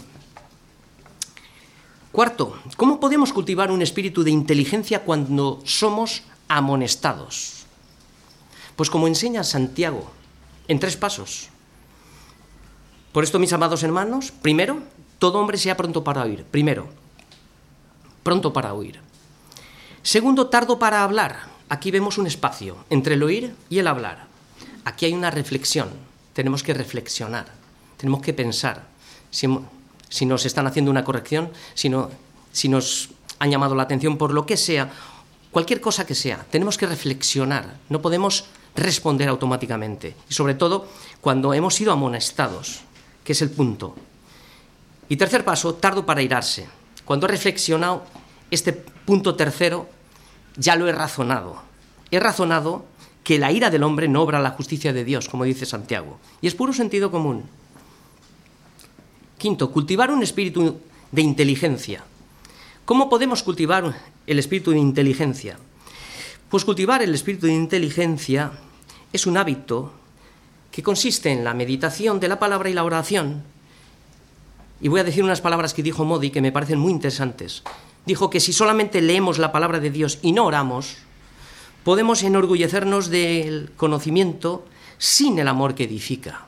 Cuarto, 2.11 2.59
¿cómo 2.75 2.99
podemos 2.99 3.31
cultivar 3.31 3.71
un 3.71 3.81
espíritu 3.81 4.23
de 4.23 4.31
inteligencia 4.31 5.03
cuando 5.03 5.61
somos 5.63 6.23
amonestados? 6.47 7.65
Pues 8.75 8.89
como 8.89 9.07
enseña 9.07 9.43
Santiago, 9.43 10.09
en 10.67 10.79
tres 10.79 10.97
pasos. 10.97 11.49
Por 13.11 13.23
esto, 13.23 13.39
mis 13.39 13.53
amados 13.53 13.83
hermanos, 13.83 14.31
primero, 14.31 14.79
todo 15.17 15.39
hombre 15.39 15.57
sea 15.57 15.77
pronto 15.77 16.03
para 16.03 16.23
oír. 16.23 16.45
Primero, 16.45 16.87
pronto 18.23 18.53
para 18.53 18.73
oír. 18.73 18.99
Segundo, 20.03 20.47
tardo 20.47 20.79
para 20.79 21.03
hablar 21.03 21.59
aquí 21.69 21.91
vemos 21.91 22.17
un 22.17 22.27
espacio 22.27 22.75
entre 22.89 23.13
el 23.13 23.23
oír 23.23 23.55
y 23.69 23.79
el 23.79 23.87
hablar. 23.87 24.27
Aquí 24.83 25.05
hay 25.05 25.13
una 25.13 25.31
reflexión. 25.31 25.89
Tenemos 26.33 26.63
que 26.63 26.73
reflexionar, 26.73 27.47
tenemos 27.97 28.21
que 28.21 28.33
pensar. 28.33 28.87
Si, 29.29 30.25
nos 30.25 30.45
están 30.45 30.67
haciendo 30.67 30.91
una 30.91 31.03
corrección, 31.03 31.51
si, 31.75 31.91
si 32.51 32.69
nos 32.69 33.09
han 33.37 33.51
llamado 33.51 33.75
la 33.75 33.83
atención 33.83 34.17
por 34.17 34.33
lo 34.33 34.45
que 34.45 34.57
sea, 34.57 34.91
cualquier 35.51 35.79
cosa 35.79 36.05
que 36.05 36.15
sea, 36.15 36.45
tenemos 36.49 36.77
que 36.77 36.87
reflexionar. 36.87 37.77
No 37.89 38.01
podemos 38.01 38.45
responder 38.75 39.29
automáticamente. 39.29 40.15
Y 40.29 40.33
sobre 40.33 40.55
todo 40.55 40.87
cuando 41.21 41.53
hemos 41.53 41.75
sido 41.75 41.91
amonestados, 41.91 42.81
que 43.29 43.33
es 43.33 43.43
el 43.43 43.51
punto. 43.51 43.93
Y 45.07 45.15
tercer 45.15 45.45
paso, 45.45 45.75
tardo 45.75 46.03
para 46.03 46.23
irarse. 46.23 46.67
Cuando 47.05 47.27
he 47.27 47.29
reflexionado 47.29 48.03
este 48.49 48.73
punto 48.73 49.35
tercero, 49.35 49.87
ya 50.57 50.75
lo 50.75 50.87
he 50.87 50.91
razonado. 50.91 51.61
He 52.09 52.19
razonado 52.19 52.85
que 53.23 53.37
la 53.37 53.51
ira 53.51 53.69
del 53.69 53.83
hombre 53.83 54.07
no 54.07 54.23
obra 54.23 54.39
la 54.39 54.49
justicia 54.49 54.93
de 54.93 55.03
Dios, 55.03 55.29
como 55.29 55.43
dice 55.43 55.67
Santiago. 55.67 56.17
Y 56.41 56.47
es 56.47 56.55
puro 56.55 56.73
sentido 56.73 57.11
común. 57.11 57.43
Quinto, 59.37 59.71
cultivar 59.71 60.09
un 60.09 60.23
espíritu 60.23 60.79
de 61.11 61.21
inteligencia. 61.21 62.03
¿Cómo 62.83 63.11
podemos 63.11 63.43
cultivar 63.43 63.95
el 64.25 64.39
espíritu 64.39 64.71
de 64.71 64.79
inteligencia? 64.79 65.59
Pues 66.49 66.65
cultivar 66.65 67.03
el 67.03 67.13
espíritu 67.13 67.45
de 67.45 67.53
inteligencia 67.53 68.53
es 69.13 69.27
un 69.27 69.37
hábito 69.37 69.93
que 70.79 70.83
consiste 70.83 71.29
en 71.29 71.43
la 71.43 71.53
meditación 71.53 72.21
de 72.21 72.29
la 72.29 72.39
palabra 72.39 72.69
y 72.69 72.73
la 72.73 72.85
oración. 72.85 73.43
Y 74.79 74.87
voy 74.87 75.01
a 75.01 75.03
decir 75.03 75.25
unas 75.25 75.41
palabras 75.41 75.73
que 75.73 75.83
dijo 75.83 76.05
Modi 76.05 76.29
que 76.29 76.39
me 76.39 76.53
parecen 76.53 76.79
muy 76.79 76.93
interesantes 76.93 77.63
dijo 78.05 78.29
que 78.29 78.39
si 78.39 78.53
solamente 78.53 79.01
leemos 79.01 79.39
la 79.39 79.51
palabra 79.51 79.81
de 79.81 79.91
Dios 79.91 80.19
y 80.21 80.31
no 80.31 80.45
oramos, 80.45 80.99
podemos 81.83 82.23
enorgullecernos 82.23 83.09
del 83.09 83.73
conocimiento 83.75 84.65
sin 84.97 85.37
el 85.37 85.49
amor 85.49 85.75
que 85.75 85.83
edifica. 85.83 86.45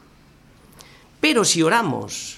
Pero 1.20 1.44
si 1.44 1.62
oramos 1.62 2.38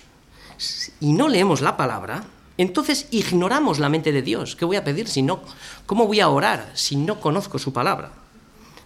y 1.00 1.14
no 1.14 1.28
leemos 1.30 1.62
la 1.62 1.78
palabra, 1.78 2.24
entonces 2.58 3.08
ignoramos 3.12 3.78
la 3.78 3.90
mente 3.90 4.12
de 4.12 4.24
Dios. 4.24 4.56
¿Qué 4.56 4.66
voy 4.66 4.78
a 4.78 4.84
pedir 4.84 5.08
si 5.08 5.22
no? 5.22 5.42
¿Cómo 5.86 6.08
voy 6.08 6.22
a 6.22 6.30
orar 6.30 6.72
si 6.74 6.96
no 6.96 7.20
conozco 7.20 7.60
su 7.60 7.72
palabra? 7.72 8.14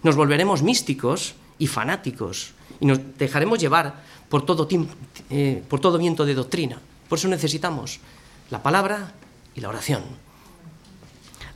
Nos 0.02 0.14
volveremos 0.14 0.62
místicos 0.62 1.36
y 1.58 1.68
fanáticos 1.68 2.52
y 2.80 2.86
nos 2.86 2.98
dejaremos 3.18 3.58
llevar 3.58 4.02
por 4.28 4.44
todo, 4.44 4.68
eh, 5.30 5.62
por 5.68 5.80
todo 5.80 5.98
viento 5.98 6.24
de 6.24 6.34
doctrina. 6.34 6.80
Por 7.08 7.18
eso 7.18 7.28
necesitamos 7.28 8.00
la 8.50 8.62
palabra 8.62 9.14
y 9.54 9.60
la 9.60 9.68
oración. 9.68 10.02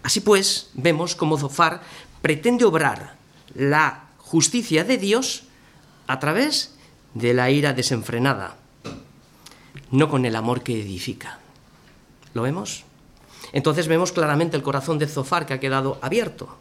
Así 0.03 0.21
pues, 0.21 0.71
vemos 0.75 1.15
cómo 1.15 1.39
Zofar 1.39 1.83
pretende 2.21 2.65
obrar 2.65 3.17
la 3.55 4.09
justicia 4.19 4.85
de 4.85 4.99
Dios 4.99 5.45
a 6.07 6.19
través 6.19 6.75
de 7.15 7.35
la 7.35 7.51
ira 7.51 7.73
desenfrenada, 7.73 8.57
no 9.91 10.09
con 10.09 10.25
el 10.25 10.35
amor 10.35 10.63
que 10.63 10.81
edifica. 10.81 11.39
¿Lo 12.35 12.43
vemos? 12.43 12.85
Entonces 13.53 13.87
vemos 13.87 14.13
claramente 14.13 14.57
el 14.57 14.63
corazón 14.63 14.99
de 14.99 15.07
Zofar 15.07 15.47
que 15.47 15.55
ha 15.55 15.61
quedado 15.61 15.99
abierto, 16.01 16.57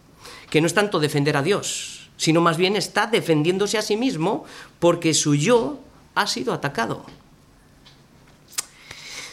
que 0.49 0.59
no 0.59 0.67
es 0.67 0.73
tanto 0.73 0.99
defender 0.99 1.37
a 1.37 1.41
Dios, 1.41 2.00
sino 2.21 2.39
más 2.39 2.55
bien 2.55 2.75
está 2.75 3.07
defendiéndose 3.07 3.79
a 3.79 3.81
sí 3.81 3.97
mismo 3.97 4.45
porque 4.77 5.15
su 5.15 5.33
yo 5.33 5.79
ha 6.13 6.27
sido 6.27 6.53
atacado. 6.53 7.03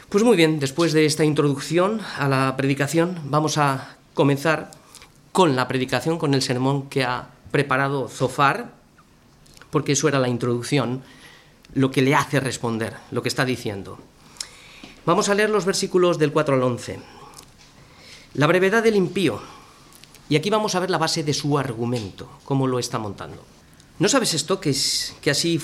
Pues 0.09 0.25
muy 0.25 0.39
bien, 0.39 0.59
después 0.59 0.95
de 0.95 1.05
esta 1.05 1.23
introducción 1.23 2.01
a 2.17 2.29
la 2.29 2.57
predicación, 2.57 3.21
vamos 3.25 3.59
a 3.59 3.99
comenzar 4.15 4.71
con 5.33 5.55
la 5.55 5.69
predicación, 5.69 6.17
con 6.17 6.33
el 6.33 6.41
sermón 6.41 6.89
que 6.89 7.05
ha 7.05 7.29
preparado 7.51 8.09
Zofar, 8.09 8.73
porque 9.69 9.93
eso 9.93 10.09
era 10.09 10.19
la 10.19 10.31
introducción, 10.31 11.03
lo 11.75 11.91
que 11.91 12.01
le 12.01 12.15
hace 12.15 12.41
responder, 12.41 12.97
lo 13.11 13.21
que 13.21 13.29
está 13.29 13.45
diciendo. 13.45 13.99
Vamos 15.05 15.29
a 15.29 15.35
leer 15.35 15.51
los 15.51 15.67
versículos 15.67 16.19
del 16.19 16.33
4 16.33 16.55
al 16.55 16.63
11. 16.63 17.01
La 18.33 18.47
brevedad 18.47 18.83
del 18.83 18.97
impío. 18.97 19.58
Y 20.29 20.37
aquí 20.37 20.51
vamos 20.51 20.75
a 20.75 20.81
ver 20.81 20.91
la 20.91 20.99
base 20.99 21.25
de 21.25 21.33
su 21.33 21.59
argumento, 21.59 22.29
cómo 22.45 22.67
lo 22.67 22.79
está 22.79 22.99
montando. 22.99 23.43
¿No 23.99 24.09
sabes 24.09 24.35
esto? 24.35 24.61
Que, 24.61 24.71
es, 24.71 25.15
que 25.21 25.31
así 25.31 25.59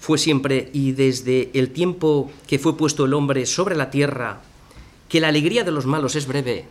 fue 0.00 0.18
siempre 0.18 0.70
y 0.72 0.92
desde 0.92 1.50
el 1.54 1.70
tiempo 1.70 2.30
que 2.46 2.58
fue 2.58 2.76
puesto 2.76 3.04
el 3.04 3.14
hombre 3.14 3.46
sobre 3.46 3.76
la 3.76 3.90
tierra, 3.90 4.42
que 5.08 5.20
la 5.20 5.28
alegría 5.28 5.62
de 5.62 5.70
los 5.70 5.86
malos 5.86 6.16
es 6.16 6.26
breve 6.26 6.66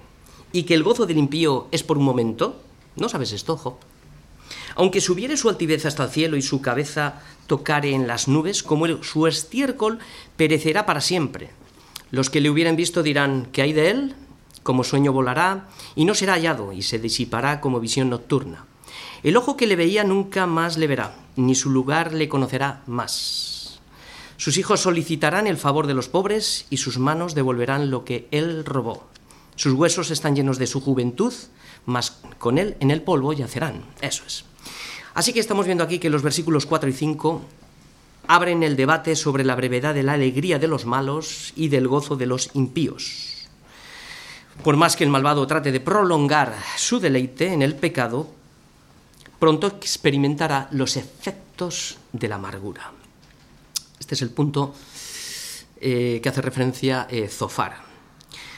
y 0.52 0.63
que 0.63 0.74
el 0.74 0.84
gozo 0.84 1.06
del 1.06 1.17
impío 1.17 1.67
es 1.72 1.84
por 1.84 1.98
un 1.98 2.04
momento? 2.04 2.62
¿No 2.98 3.08
sabes 3.08 3.32
esto, 3.32 3.56
Job? 3.56 3.76
Aunque 4.76 5.02
subiere 5.02 5.38
su 5.38 5.50
altivez 5.50 5.86
hasta 5.86 6.04
el 6.04 6.10
cielo 6.10 6.38
y 6.38 6.41
su 6.41 6.62
cabeza 6.62 7.22
tocare 7.48 7.94
en 7.94 8.08
las 8.08 8.28
nubes, 8.28 8.63
como 8.63 8.88
su 9.04 9.28
estiércol 9.28 10.00
perecerá 10.36 10.86
para 10.86 11.02
siempre. 11.02 11.50
Los 12.10 12.30
que 12.30 12.41
le 12.41 12.50
hubieran 12.50 12.76
visto 12.76 13.04
dirán, 13.04 13.48
¿qué 13.52 13.62
hay 13.62 13.74
de 13.74 13.89
él? 13.89 14.15
Como 14.63 14.84
sueño 14.84 15.13
volará, 15.13 15.67
y 15.95 16.06
no 16.06 16.13
será 16.13 16.34
hallado, 16.34 16.74
y 16.74 16.82
se 16.82 17.00
disipará 17.00 17.62
como 17.62 17.80
visión 17.80 18.10
nocturna. 18.10 18.65
El 19.24 19.38
ojo 19.38 19.58
que 19.58 19.67
le 19.67 19.76
veía 19.76 20.04
nunca 20.04 20.45
más 20.47 20.78
le 20.78 20.88
verá, 20.88 21.15
ni 21.36 21.56
su 21.56 21.69
lugar 21.69 22.13
le 22.13 22.30
conocerá 22.30 22.82
más. 22.88 23.80
Sus 24.38 24.58
hijos 24.58 24.80
solicitarán 24.80 25.45
el 25.45 25.58
favor 25.58 25.86
de 25.86 25.93
los 25.93 26.10
pobres, 26.10 26.65
y 26.69 26.78
sus 26.78 26.97
manos 26.97 27.36
devolverán 27.36 27.91
lo 27.91 28.04
que 28.06 28.28
él 28.32 28.65
robó. 28.65 29.08
Sus 29.56 29.74
huesos 29.74 30.10
están 30.10 30.36
llenos 30.36 30.58
de 30.58 30.65
su 30.65 30.82
juventud, 30.82 31.34
mas 31.86 32.21
con 32.39 32.58
él 32.58 32.78
en 32.80 32.89
el 32.89 33.04
polvo 33.04 33.34
yacerán. 33.34 33.84
Eso 34.02 34.24
es. 34.26 34.45
Así 35.13 35.34
que 35.34 35.39
estamos 35.39 35.65
viendo 35.65 35.84
aquí 35.84 36.00
que 36.00 36.10
los 36.10 36.24
versículos 36.24 36.65
4 36.65 36.89
y 36.89 36.93
5 36.93 37.41
abren 38.28 38.63
el 38.63 38.76
debate 38.76 39.15
sobre 39.15 39.43
la 39.43 39.56
brevedad 39.56 39.93
de 39.93 40.04
la 40.04 40.13
alegría 40.13 40.58
de 40.58 40.67
los 40.67 40.86
malos 40.86 41.54
y 41.56 41.67
del 41.67 41.88
gozo 41.88 42.15
de 42.15 42.26
los 42.26 42.50
impíos. 42.54 43.31
Por 44.63 44.77
más 44.77 44.95
que 44.95 45.03
el 45.03 45.09
malvado 45.09 45.47
trate 45.47 45.71
de 45.71 45.79
prolongar 45.79 46.55
su 46.77 46.99
deleite 46.99 47.51
en 47.51 47.61
el 47.61 47.75
pecado, 47.75 48.29
pronto 49.39 49.67
experimentará 49.67 50.67
los 50.71 50.97
efectos 50.97 51.97
de 52.13 52.27
la 52.27 52.35
amargura. 52.35 52.91
Este 53.99 54.15
es 54.15 54.21
el 54.21 54.29
punto 54.29 54.75
eh, 55.79 56.19
que 56.21 56.29
hace 56.29 56.41
referencia 56.41 57.07
eh, 57.09 57.27
Zofar. 57.27 57.77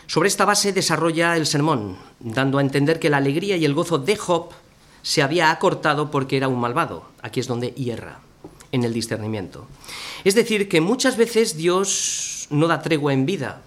Sobre 0.07 0.27
esta 0.27 0.43
base 0.43 0.73
desarrolla 0.73 1.37
el 1.37 1.45
sermón, 1.45 1.97
dando 2.19 2.57
a 2.57 2.61
entender 2.61 2.99
que 2.99 3.09
la 3.09 3.17
alegría 3.17 3.55
y 3.55 3.63
el 3.63 3.73
gozo 3.73 3.97
de 3.97 4.17
Job 4.17 4.49
se 5.01 5.21
había 5.21 5.51
acortado 5.51 6.11
porque 6.11 6.37
era 6.37 6.49
un 6.49 6.59
malvado. 6.59 7.05
Aquí 7.21 7.39
es 7.39 7.47
donde 7.47 7.71
hierra 7.71 8.19
en 8.71 8.83
el 8.83 8.93
discernimiento. 8.93 9.67
Es 10.23 10.35
decir, 10.35 10.67
que 10.67 10.81
muchas 10.81 11.15
veces 11.15 11.55
Dios 11.55 12.47
no 12.49 12.67
da 12.67 12.81
tregua 12.81 13.13
en 13.13 13.25
vida. 13.25 13.61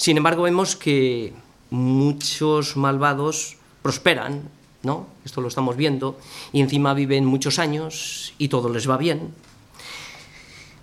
Sin 0.00 0.16
embargo, 0.16 0.44
vemos 0.44 0.76
que 0.76 1.34
muchos 1.68 2.78
malvados 2.78 3.58
prosperan, 3.82 4.48
¿no? 4.82 5.06
Esto 5.26 5.42
lo 5.42 5.48
estamos 5.48 5.76
viendo, 5.76 6.18
y 6.54 6.62
encima 6.62 6.94
viven 6.94 7.26
muchos 7.26 7.58
años 7.58 8.32
y 8.38 8.48
todo 8.48 8.70
les 8.70 8.88
va 8.88 8.96
bien. 8.96 9.34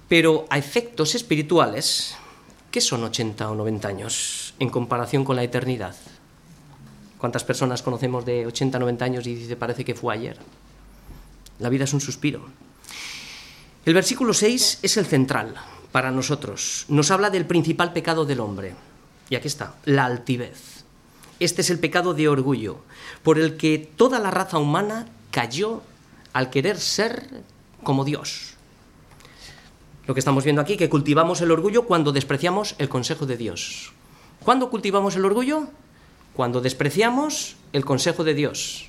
Pero 0.08 0.46
a 0.52 0.60
efectos 0.60 1.16
espirituales, 1.16 2.16
¿qué 2.70 2.80
son 2.80 3.04
80 3.06 3.50
o 3.50 3.56
90 3.56 3.88
años 3.88 4.54
en 4.60 4.70
comparación 4.70 5.26
con 5.26 5.36
la 5.36 5.42
eternidad? 5.42 5.96
¿Cuántas 7.18 7.44
personas 7.44 7.82
conocemos 7.82 8.24
de 8.24 8.46
80 8.46 8.78
o 8.78 8.82
90 8.82 9.04
años 9.04 9.26
y 9.26 9.34
dice 9.34 9.56
parece 9.56 9.84
que 9.84 9.96
fue 9.96 10.14
ayer? 10.14 10.38
La 11.58 11.70
vida 11.70 11.86
es 11.86 11.94
un 11.94 12.02
suspiro. 12.02 12.46
El 13.84 13.96
versículo 13.96 14.36
6 14.36 14.82
es 14.84 14.96
el 14.98 15.08
central 15.08 15.56
para 15.92 16.12
nosotros. 16.12 16.86
Nos 16.88 17.10
habla 17.10 17.32
del 17.32 17.48
principal 17.48 17.94
pecado 17.94 18.24
del 18.24 18.42
hombre. 18.42 18.76
Y 19.30 19.36
aquí 19.36 19.48
está, 19.48 19.76
la 19.86 20.06
altivez. 20.06 20.84
Este 21.40 21.62
es 21.62 21.70
el 21.70 21.80
pecado 21.80 22.14
de 22.14 22.28
orgullo, 22.28 22.80
por 23.24 23.38
el 23.38 23.58
que 23.58 23.78
toda 23.78 24.20
la 24.20 24.32
raza 24.32 24.58
humana 24.58 25.08
cayó 25.32 25.82
al 26.34 26.50
querer 26.50 26.80
ser 26.80 27.44
como 27.84 28.06
Dios. 28.06 28.54
Lo 30.08 30.14
que 30.14 30.20
estamos 30.20 30.44
viendo 30.44 30.62
aquí, 30.62 30.78
que 30.78 30.90
cultivamos 30.90 31.42
el 31.42 31.52
orgullo 31.52 31.86
cuando 31.86 32.12
despreciamos 32.12 32.76
el 32.80 32.90
consejo 32.90 33.26
de 33.26 33.38
Dios. 33.38 33.92
¿Cuándo 34.44 34.70
cultivamos 34.70 35.16
el 35.16 35.26
orgullo? 35.26 35.68
Cuando 36.34 36.62
despreciamos 36.62 37.58
el 37.74 37.84
consejo 37.84 38.24
de 38.24 38.34
Dios. 38.34 38.88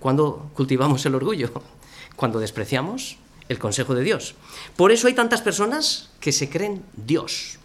¿Cuándo 0.00 0.50
cultivamos 0.54 1.06
el 1.06 1.14
orgullo? 1.14 1.50
Cuando 2.16 2.40
despreciamos 2.40 3.16
el 3.48 3.58
consejo 3.58 3.94
de 3.94 4.02
Dios. 4.02 4.34
Por 4.76 4.92
eso 4.92 5.06
hay 5.06 5.14
tantas 5.14 5.42
personas 5.42 6.10
que 6.20 6.32
se 6.32 6.50
creen 6.50 6.82
Dios. 6.96 7.58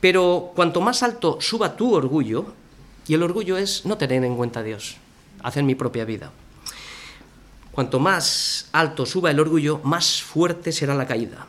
Pero 0.00 0.52
cuanto 0.54 0.80
más 0.80 1.02
alto 1.02 1.38
suba 1.40 1.76
tu 1.76 1.94
orgullo, 1.94 2.46
y 3.06 3.14
el 3.14 3.22
orgullo 3.22 3.56
es 3.56 3.84
no 3.84 3.96
tener 3.96 4.24
en 4.24 4.36
cuenta 4.36 4.60
a 4.60 4.62
Dios, 4.62 4.96
hacer 5.42 5.64
mi 5.64 5.74
propia 5.74 6.04
vida. 6.04 6.30
Cuanto 7.72 7.98
más 7.98 8.68
alto 8.72 9.06
suba 9.06 9.30
el 9.30 9.40
orgullo, 9.40 9.80
más 9.84 10.22
fuerte 10.22 10.72
será 10.72 10.94
la 10.94 11.06
caída. 11.06 11.46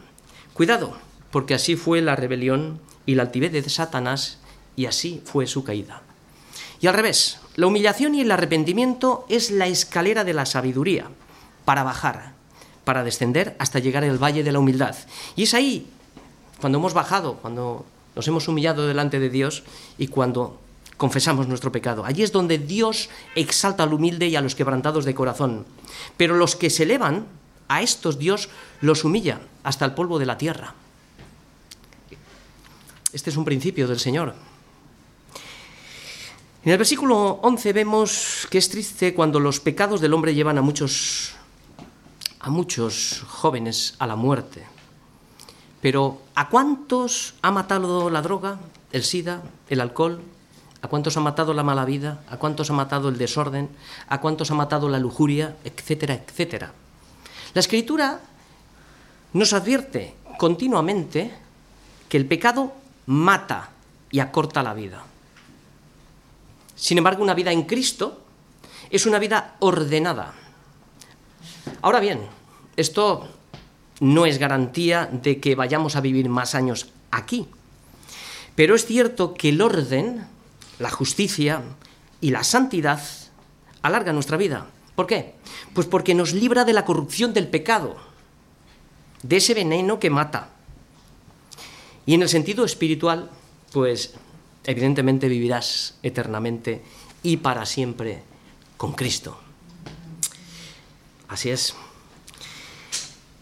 Cuidado, 0.53 0.97
porque 1.31 1.53
así 1.53 1.75
fue 1.75 2.01
la 2.01 2.15
rebelión 2.15 2.79
y 3.05 3.15
la 3.15 3.23
altivez 3.23 3.51
de 3.51 3.67
Satanás, 3.69 4.39
y 4.75 4.85
así 4.85 5.21
fue 5.25 5.47
su 5.47 5.63
caída. 5.63 6.01
Y 6.81 6.88
al 6.88 6.93
revés, 6.93 7.39
la 7.55 7.67
humillación 7.67 8.15
y 8.15 8.21
el 8.21 8.31
arrepentimiento 8.31 9.25
es 9.27 9.51
la 9.51 9.67
escalera 9.67 10.23
de 10.23 10.33
la 10.33 10.45
sabiduría 10.45 11.07
para 11.65 11.83
bajar 11.83 12.39
para 12.89 13.03
descender 13.03 13.55
hasta 13.59 13.77
llegar 13.77 14.03
al 14.03 14.17
valle 14.17 14.43
de 14.43 14.51
la 14.51 14.57
humildad. 14.57 14.95
Y 15.35 15.43
es 15.43 15.53
ahí, 15.53 15.85
cuando 16.59 16.79
hemos 16.79 16.95
bajado, 16.95 17.35
cuando 17.35 17.85
nos 18.15 18.27
hemos 18.27 18.47
humillado 18.47 18.87
delante 18.87 19.19
de 19.19 19.29
Dios 19.29 19.63
y 19.97 20.07
cuando 20.07 20.59
confesamos 20.97 21.47
nuestro 21.47 21.71
pecado. 21.71 22.05
Allí 22.05 22.23
es 22.23 22.31
donde 22.31 22.57
Dios 22.57 23.09
exalta 23.35 23.83
al 23.83 23.93
humilde 23.93 24.27
y 24.27 24.35
a 24.35 24.41
los 24.41 24.55
quebrantados 24.55 25.05
de 25.05 25.15
corazón. 25.15 25.65
Pero 26.17 26.35
los 26.35 26.55
que 26.55 26.69
se 26.69 26.83
elevan, 26.83 27.25
a 27.69 27.81
estos 27.81 28.19
Dios 28.19 28.49
los 28.81 29.05
humilla 29.05 29.39
hasta 29.63 29.85
el 29.85 29.93
polvo 29.93 30.19
de 30.19 30.25
la 30.25 30.37
tierra. 30.37 30.73
Este 33.13 33.29
es 33.29 33.37
un 33.37 33.45
principio 33.45 33.87
del 33.87 33.99
Señor. 33.99 34.35
En 36.65 36.71
el 36.73 36.77
versículo 36.77 37.39
11 37.41 37.73
vemos 37.73 38.47
que 38.49 38.57
es 38.57 38.69
triste 38.69 39.13
cuando 39.13 39.39
los 39.39 39.59
pecados 39.61 40.01
del 40.01 40.13
hombre 40.13 40.35
llevan 40.35 40.57
a 40.57 40.61
muchos 40.61 41.33
a 42.41 42.49
muchos 42.49 43.23
jóvenes 43.27 43.95
a 43.99 44.07
la 44.07 44.15
muerte. 44.15 44.65
Pero 45.81 46.21
¿a 46.35 46.49
cuántos 46.49 47.35
ha 47.41 47.51
matado 47.51 48.09
la 48.09 48.21
droga, 48.21 48.59
el 48.91 49.03
SIDA, 49.03 49.41
el 49.69 49.81
alcohol? 49.81 50.21
¿A 50.81 50.87
cuántos 50.87 51.17
ha 51.17 51.19
matado 51.19 51.53
la 51.53 51.63
mala 51.63 51.85
vida? 51.85 52.21
¿A 52.29 52.37
cuántos 52.37 52.69
ha 52.69 52.73
matado 52.73 53.09
el 53.09 53.17
desorden? 53.17 53.69
¿A 54.07 54.21
cuántos 54.21 54.51
ha 54.51 54.55
matado 54.55 54.89
la 54.89 54.99
lujuria? 54.99 55.55
Etcétera, 55.63 56.13
etcétera. 56.13 56.73
La 57.53 57.59
escritura 57.59 58.19
nos 59.33 59.53
advierte 59.53 60.15
continuamente 60.37 61.33
que 62.07 62.17
el 62.17 62.25
pecado 62.25 62.73
mata 63.05 63.69
y 64.11 64.19
acorta 64.19 64.63
la 64.63 64.73
vida. 64.73 65.03
Sin 66.75 66.97
embargo, 66.97 67.23
una 67.23 67.33
vida 67.33 67.51
en 67.51 67.63
Cristo 67.63 68.21
es 68.89 69.05
una 69.05 69.19
vida 69.19 69.55
ordenada, 69.59 70.33
Ahora 71.81 71.99
bien, 71.99 72.27
esto 72.75 73.27
no 73.99 74.25
es 74.25 74.38
garantía 74.38 75.09
de 75.12 75.39
que 75.39 75.55
vayamos 75.55 75.95
a 75.95 76.01
vivir 76.01 76.29
más 76.29 76.55
años 76.55 76.89
aquí, 77.12 77.47
pero 78.55 78.75
es 78.75 78.85
cierto 78.85 79.33
que 79.33 79.49
el 79.49 79.62
orden, 79.62 80.25
la 80.79 80.89
justicia 80.89 81.62
y 82.21 82.31
la 82.31 82.43
santidad 82.43 83.01
alargan 83.81 84.15
nuestra 84.15 84.38
vida. 84.38 84.67
¿Por 84.95 85.07
qué? 85.07 85.35
Pues 85.73 85.88
porque 85.88 86.13
nos 86.13 86.33
libra 86.33 86.65
de 86.65 86.73
la 86.73 86.83
corrupción 86.83 87.33
del 87.33 87.47
pecado, 87.47 87.95
de 89.23 89.38
ese 89.38 89.53
veneno 89.53 89.99
que 89.99 90.09
mata. 90.09 90.49
Y 92.05 92.15
en 92.15 92.21
el 92.21 92.29
sentido 92.29 92.65
espiritual, 92.65 93.29
pues 93.71 94.15
evidentemente 94.65 95.29
vivirás 95.29 95.95
eternamente 96.03 96.83
y 97.23 97.38
para 97.38 97.65
siempre 97.65 98.23
con 98.77 98.93
Cristo. 98.93 99.39
Así 101.27 101.49
es. 101.49 101.75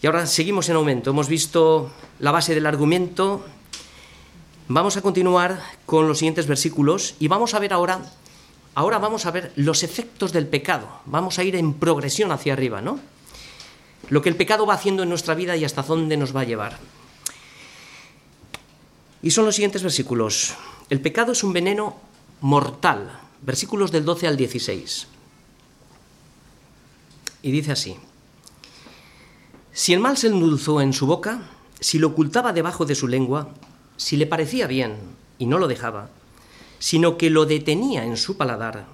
Y 0.02 0.08
ahora 0.08 0.26
seguimos 0.28 0.70
en 0.70 0.76
aumento. 0.76 1.10
Hemos 1.10 1.28
visto 1.28 1.92
la 2.20 2.32
base 2.32 2.54
del 2.54 2.66
argumento. 2.66 3.46
Vamos 4.68 4.98
a 4.98 5.02
continuar 5.02 5.62
con 5.86 6.08
los 6.08 6.20
siguientes 6.20 6.48
versículos 6.48 7.16
y 7.20 7.28
vamos 7.28 7.54
a 7.54 7.60
ver 7.60 7.74
ahora, 7.74 8.02
ahora 8.76 9.00
vamos 9.00 9.26
a 9.26 9.32
ver 9.32 9.52
los 9.56 9.84
efectos 9.84 10.34
del 10.34 10.48
pecado. 10.48 10.88
Vamos 11.06 11.40
a 11.40 11.44
ir 11.44 11.56
en 11.56 11.74
progresión 11.74 12.32
hacia 12.32 12.54
arriba, 12.54 12.82
¿no? 12.82 13.00
Lo 14.10 14.22
que 14.22 14.30
el 14.30 14.36
pecado 14.36 14.66
va 14.66 14.76
haciendo 14.76 15.04
en 15.04 15.10
nuestra 15.10 15.36
vida 15.36 15.56
y 15.56 15.66
hasta 15.66 15.84
dónde 15.84 16.18
nos 16.18 16.36
va 16.36 16.42
a 16.42 16.46
llevar. 16.46 16.78
Y 19.22 19.32
son 19.32 19.46
los 19.46 19.56
siguientes 19.56 19.84
versículos. 19.84 20.54
El 20.90 21.02
pecado 21.02 21.32
es 21.32 21.44
un 21.44 21.54
veneno 21.54 21.96
mortal. 22.42 23.20
Versículos 23.42 23.92
del 23.92 24.06
12 24.06 24.28
al 24.28 24.38
16 24.38 25.08
y 27.42 27.52
dice 27.52 27.72
así, 27.72 27.96
si 29.78 29.94
el 29.94 30.00
mal 30.00 30.18
se 30.18 30.26
endulzó 30.26 30.82
en 30.82 30.92
su 30.92 31.06
boca, 31.06 31.40
si 31.80 32.00
lo 32.00 32.08
ocultaba 32.08 32.52
debajo 32.52 32.84
de 32.88 32.96
su 32.96 33.08
lengua, 33.08 33.50
si 33.96 34.18
le 34.18 34.26
parecía 34.26 34.66
bien 34.66 34.96
y 35.38 35.46
no 35.46 35.60
lo 35.60 35.68
dejaba, 35.68 36.10
sino 36.80 37.16
que 37.16 37.30
lo 37.30 37.46
detenía 37.46 38.04
en 38.04 38.18
su 38.18 38.38
paladar, 38.38 38.88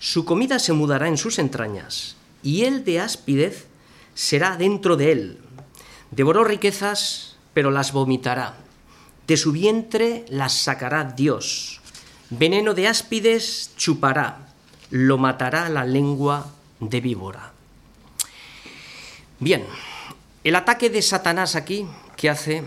su 0.00 0.24
comida 0.24 0.58
se 0.58 0.72
mudará 0.72 1.06
en 1.06 1.16
sus 1.16 1.38
entrañas, 1.38 2.16
y 2.42 2.64
él 2.64 2.84
de 2.84 2.98
áspidez 2.98 3.68
será 4.12 4.56
dentro 4.56 4.96
de 4.96 5.12
él. 5.12 5.38
Devoró 6.10 6.42
riquezas, 6.42 7.36
pero 7.54 7.70
las 7.70 7.92
vomitará. 7.92 8.56
De 9.28 9.36
su 9.36 9.52
vientre 9.52 10.24
las 10.28 10.52
sacará 10.52 11.04
Dios. 11.04 11.80
Veneno 12.28 12.74
de 12.74 12.88
áspides 12.88 13.70
chupará, 13.76 14.48
lo 14.90 15.16
matará 15.16 15.68
la 15.68 15.84
lengua 15.84 16.48
de 16.80 17.00
víbora. 17.00 17.52
Bien, 19.38 19.64
el 20.44 20.56
ataque 20.56 20.90
de 20.90 21.02
Satanás 21.02 21.56
aquí, 21.56 21.86
¿qué 22.16 22.30
hace? 22.30 22.64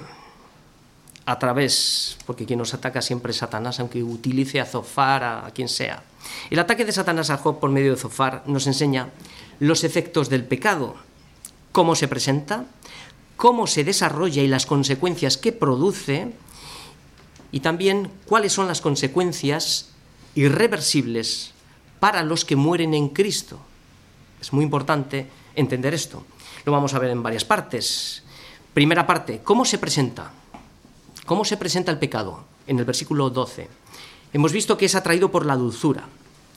a 1.25 1.39
través, 1.39 2.17
porque 2.25 2.45
quien 2.45 2.59
nos 2.59 2.73
ataca 2.73 3.01
siempre 3.01 3.31
es 3.31 3.37
Satanás, 3.37 3.79
aunque 3.79 4.03
utilice 4.03 4.61
a 4.61 4.65
Zofar, 4.65 5.23
a, 5.23 5.51
quien 5.53 5.67
sea. 5.67 6.03
El 6.49 6.59
ataque 6.59 6.85
de 6.85 6.91
Satanás 6.91 7.29
a 7.31 7.37
Job 7.37 7.59
por 7.59 7.71
medio 7.71 7.91
de 7.91 7.99
Zofar 7.99 8.43
nos 8.45 8.67
enseña 8.67 9.09
los 9.59 9.83
efectos 9.83 10.29
del 10.29 10.43
pecado, 10.43 10.95
cómo 11.71 11.95
se 11.95 12.07
presenta, 12.07 12.65
cómo 13.37 13.65
se 13.65 13.83
desarrolla 13.83 14.43
y 14.43 14.47
las 14.47 14.65
consecuencias 14.65 15.37
que 15.37 15.51
produce, 15.51 16.31
y 17.51 17.61
también 17.61 18.11
cuáles 18.25 18.53
son 18.53 18.67
las 18.67 18.81
consecuencias 18.81 19.89
irreversibles 20.35 21.53
para 21.99 22.21
los 22.21 22.45
que 22.45 22.55
mueren 22.55 22.93
en 22.93 23.09
Cristo. 23.09 23.59
Es 24.41 24.53
muy 24.53 24.63
importante 24.63 25.27
entender 25.55 25.93
esto. 25.93 26.23
Lo 26.65 26.71
vamos 26.71 26.95
a 26.95 26.99
ver 26.99 27.11
en 27.11 27.21
varias 27.21 27.45
partes. 27.45 28.23
Primera 28.73 29.05
parte, 29.05 29.41
¿cómo 29.43 29.65
se 29.65 29.77
presenta? 29.77 30.31
¿Cómo 31.27 31.45
se 31.45 31.57
presenta 31.57 31.91
el 31.91 31.99
pecado? 31.99 32.43
En 32.65 32.79
el 32.79 32.85
versículo 32.85 33.29
12. 33.29 33.69
Hemos 34.33 34.51
visto 34.51 34.75
que 34.75 34.85
es 34.85 34.95
atraído 34.95 35.29
por 35.29 35.45
la 35.45 35.55
dulzura. 35.55 36.07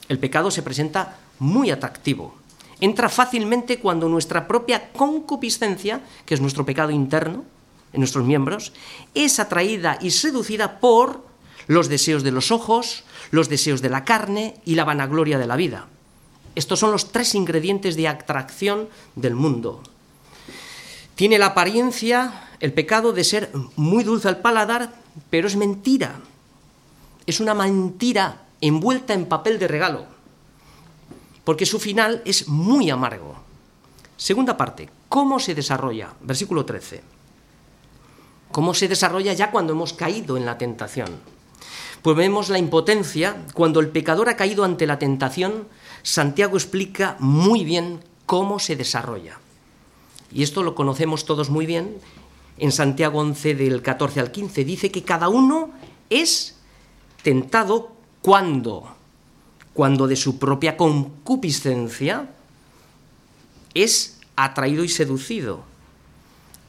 El 0.07 0.17
pecado 0.17 0.49
se 0.49 0.63
presenta 0.63 1.19
muy 1.37 1.69
atractivo. 1.69 2.33
Entra 2.81 3.07
fácilmente 3.07 3.77
cuando 3.77 4.09
nuestra 4.09 4.47
propia 4.47 4.91
concupiscencia, 4.93 6.01
que 6.25 6.33
es 6.33 6.41
nuestro 6.41 6.65
pecado 6.65 6.89
interno, 6.89 7.45
en 7.93 8.01
nuestros 8.01 8.25
miembros, 8.25 8.73
es 9.13 9.39
atraída 9.39 9.99
y 10.01 10.09
seducida 10.09 10.79
por 10.79 11.23
los 11.67 11.87
deseos 11.87 12.23
de 12.23 12.31
los 12.31 12.51
ojos, 12.51 13.03
los 13.29 13.47
deseos 13.47 13.83
de 13.83 13.89
la 13.89 14.05
carne 14.05 14.55
y 14.65 14.73
la 14.73 14.85
vanagloria 14.85 15.37
de 15.37 15.45
la 15.45 15.55
vida. 15.55 15.85
Estos 16.55 16.79
son 16.79 16.91
los 16.91 17.11
tres 17.11 17.35
ingredientes 17.35 17.95
de 17.95 18.07
atracción 18.07 18.89
del 19.15 19.35
mundo. 19.35 19.83
Tiene 21.19 21.37
la 21.37 21.47
apariencia, 21.47 22.47
el 22.61 22.71
pecado, 22.71 23.11
de 23.11 23.25
ser 23.25 23.51
muy 23.75 24.05
dulce 24.05 24.29
al 24.29 24.39
paladar, 24.39 24.93
pero 25.29 25.49
es 25.49 25.57
mentira. 25.57 26.15
Es 27.25 27.41
una 27.41 27.53
mentira 27.53 28.45
envuelta 28.61 29.13
en 29.13 29.25
papel 29.25 29.59
de 29.59 29.67
regalo, 29.67 30.05
porque 31.43 31.65
su 31.65 31.77
final 31.77 32.21
es 32.23 32.47
muy 32.47 32.89
amargo. 32.89 33.35
Segunda 34.15 34.55
parte, 34.55 34.89
¿cómo 35.09 35.39
se 35.39 35.53
desarrolla? 35.53 36.13
Versículo 36.21 36.63
13. 36.63 37.03
¿Cómo 38.53 38.73
se 38.73 38.87
desarrolla 38.87 39.33
ya 39.33 39.51
cuando 39.51 39.73
hemos 39.73 39.91
caído 39.91 40.37
en 40.37 40.45
la 40.45 40.57
tentación? 40.57 41.19
Pues 42.01 42.15
vemos 42.15 42.47
la 42.47 42.59
impotencia 42.59 43.43
cuando 43.53 43.81
el 43.81 43.89
pecador 43.89 44.29
ha 44.29 44.37
caído 44.37 44.63
ante 44.63 44.87
la 44.87 44.99
tentación. 44.99 45.67
Santiago 46.01 46.55
explica 46.55 47.17
muy 47.19 47.65
bien 47.65 48.05
cómo 48.25 48.57
se 48.57 48.77
desarrolla. 48.77 49.37
Y 50.31 50.43
esto 50.43 50.63
lo 50.63 50.75
conocemos 50.75 51.25
todos 51.25 51.49
muy 51.49 51.65
bien. 51.65 51.97
En 52.57 52.71
Santiago 52.71 53.19
11 53.19 53.55
del 53.55 53.81
14 53.81 54.19
al 54.19 54.31
15 54.31 54.65
dice 54.65 54.91
que 54.91 55.03
cada 55.03 55.29
uno 55.29 55.71
es 56.09 56.57
tentado 57.23 57.93
cuando 58.21 58.99
cuando 59.79 60.07
de 60.07 60.17
su 60.17 60.39
propia 60.39 60.75
concupiscencia 60.75 62.27
es 63.73 64.19
atraído 64.35 64.83
y 64.83 64.89
seducido, 64.89 65.63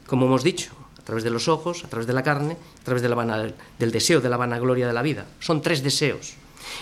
como 0.07 0.27
hemos 0.27 0.45
dicho 0.45 0.71
a 0.97 1.03
través 1.03 1.25
de 1.25 1.29
los 1.29 1.49
ojos, 1.49 1.83
a 1.83 1.89
través 1.89 2.07
de 2.07 2.13
la 2.13 2.23
carne, 2.23 2.53
a 2.53 2.83
través 2.85 3.03
del 3.03 3.91
deseo 3.91 4.21
de 4.21 4.29
la 4.29 4.37
vanagloria 4.37 4.87
de 4.87 4.93
la 4.93 5.01
vida. 5.01 5.25
Son 5.41 5.61
tres 5.61 5.83
deseos. 5.83 6.35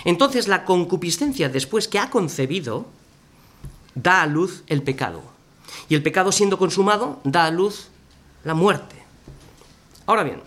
Entonces 0.06 0.48
la 0.48 0.66
concupiscencia, 0.66 1.50
después 1.50 1.88
que 1.88 1.98
ha 1.98 2.12
concebido, 2.12 2.86
da 3.96 4.22
a 4.22 4.28
luz 4.28 4.64
el 4.68 4.84
pecado. 4.84 5.24
Y 5.90 5.96
el 5.96 6.04
pecado 6.04 6.32
siendo 6.32 6.58
consumado, 6.58 7.20
da 7.24 7.46
a 7.46 7.52
luz 7.52 7.88
la 8.44 8.54
muerte. 8.54 8.96
Ahora 10.06 10.24
bien, 10.24 10.42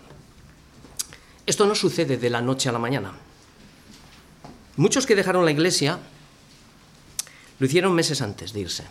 esto 1.45 1.67
no 1.67 1.75
sucede 1.75 2.17
de 2.17 2.29
la 2.29 2.41
noche 2.41 2.69
a 2.69 2.71
la 2.71 2.79
mañana. 2.79 3.11
Muchos 4.77 5.05
que 5.05 5.15
dejaron 5.15 5.45
la 5.45 5.51
iglesia 5.51 5.99
lo 7.59 7.65
hicieron 7.65 7.93
meses 7.93 8.21
antes 8.21 8.53
de 8.53 8.61
irse. 8.61 8.83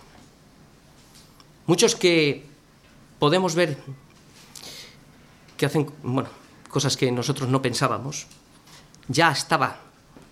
Muchos 1.66 1.96
que 1.96 2.46
podemos 3.18 3.54
ver 3.54 3.78
que 5.56 5.66
hacen, 5.66 5.90
bueno, 6.02 6.28
cosas 6.68 6.96
que 6.96 7.10
nosotros 7.10 7.48
no 7.48 7.62
pensábamos, 7.62 8.26
ya 9.08 9.30
estaba, 9.30 9.80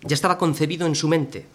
ya 0.02 0.14
estaba 0.14 0.38
concebido 0.38 0.86
en 0.86 0.94
su 0.94 1.08
mente. 1.08 1.46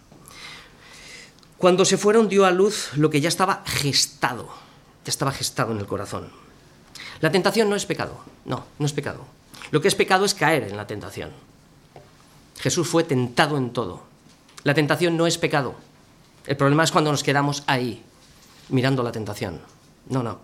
Cuando 1.58 1.84
se 1.84 1.96
fueron 1.96 2.28
dio 2.28 2.44
a 2.44 2.50
luz 2.50 2.90
lo 2.96 3.08
que 3.08 3.20
ya 3.20 3.28
estaba 3.28 3.62
gestado, 3.64 4.48
ya 5.04 5.10
estaba 5.10 5.32
gestado 5.32 5.72
en 5.72 5.78
el 5.78 5.86
corazón. 5.86 6.28
La 7.20 7.32
tentación 7.32 7.70
no 7.70 7.76
es 7.76 7.86
pecado, 7.86 8.18
no, 8.44 8.66
no 8.78 8.86
es 8.86 8.92
pecado. 8.92 9.24
Lo 9.70 9.80
que 9.80 9.88
es 9.88 9.94
pecado 9.94 10.24
es 10.24 10.34
caer 10.34 10.64
en 10.64 10.76
la 10.76 10.86
tentación. 10.86 11.30
Jesús 12.58 12.88
fue 12.88 13.04
tentado 13.04 13.56
en 13.56 13.72
todo. 13.72 14.02
La 14.64 14.74
tentación 14.74 15.16
no 15.16 15.26
es 15.26 15.38
pecado. 15.38 15.74
El 16.46 16.56
problema 16.56 16.84
es 16.84 16.92
cuando 16.92 17.10
nos 17.10 17.22
quedamos 17.22 17.62
ahí, 17.66 18.02
mirando 18.68 19.02
la 19.02 19.12
tentación. 19.12 19.60
No, 20.08 20.22
no. 20.22 20.40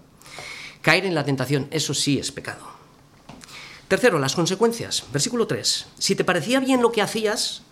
Caer 0.81 1.07
en 1.07 1.15
la 1.15 1.25
tentación, 1.25 1.69
eso 1.71 1.95
sí 1.95 2.19
es 2.19 2.33
pecado. 2.33 2.67
Tercero, 3.87 4.19
las 4.19 4.35
consecuencias. 4.35 5.05
Versículo 5.13 5.47
3. 5.47 5.87
Si 5.99 6.17
te 6.17 6.25
parecía 6.25 6.61
bien 6.61 6.81
lo 6.81 6.91
que 6.93 7.03
hacías, 7.03 7.63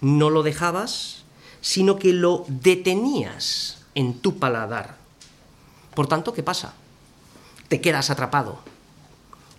no 0.00 0.30
lo 0.30 0.42
dejabas, 0.42 1.23
sino 1.64 1.98
que 1.98 2.12
lo 2.12 2.44
detenías 2.46 3.78
en 3.94 4.20
tu 4.20 4.38
paladar. 4.38 4.98
Por 5.94 6.06
tanto, 6.06 6.34
¿qué 6.34 6.42
pasa? 6.42 6.74
Te 7.68 7.80
quedas 7.80 8.10
atrapado. 8.10 8.58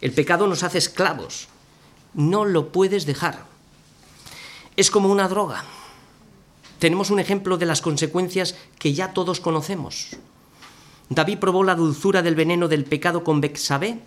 El 0.01 0.11
pecado 0.11 0.45
nos 0.45 0.61
hace 0.61 0.77
esclavos. 0.77 1.47
No 2.13 2.45
lo 2.45 2.71
puedes 2.71 3.07
dejar. 3.07 3.47
Es 4.75 4.91
como 4.91 5.11
una 5.11 5.27
droga. 5.27 5.65
Tenemos 6.77 7.09
un 7.09 7.17
ejemplo 7.17 7.57
de 7.57 7.65
las 7.65 7.81
consecuencias 7.81 8.55
que 8.77 8.93
ya 8.93 9.11
todos 9.11 9.39
conocemos. 9.39 10.09
David 11.09 11.39
probó 11.39 11.63
la 11.63 11.73
dulzura 11.73 12.21
del 12.21 12.35
veneno 12.35 12.67
del 12.67 12.85
pecado 12.85 13.23
con 13.23 13.41
Bexabé 13.41 13.97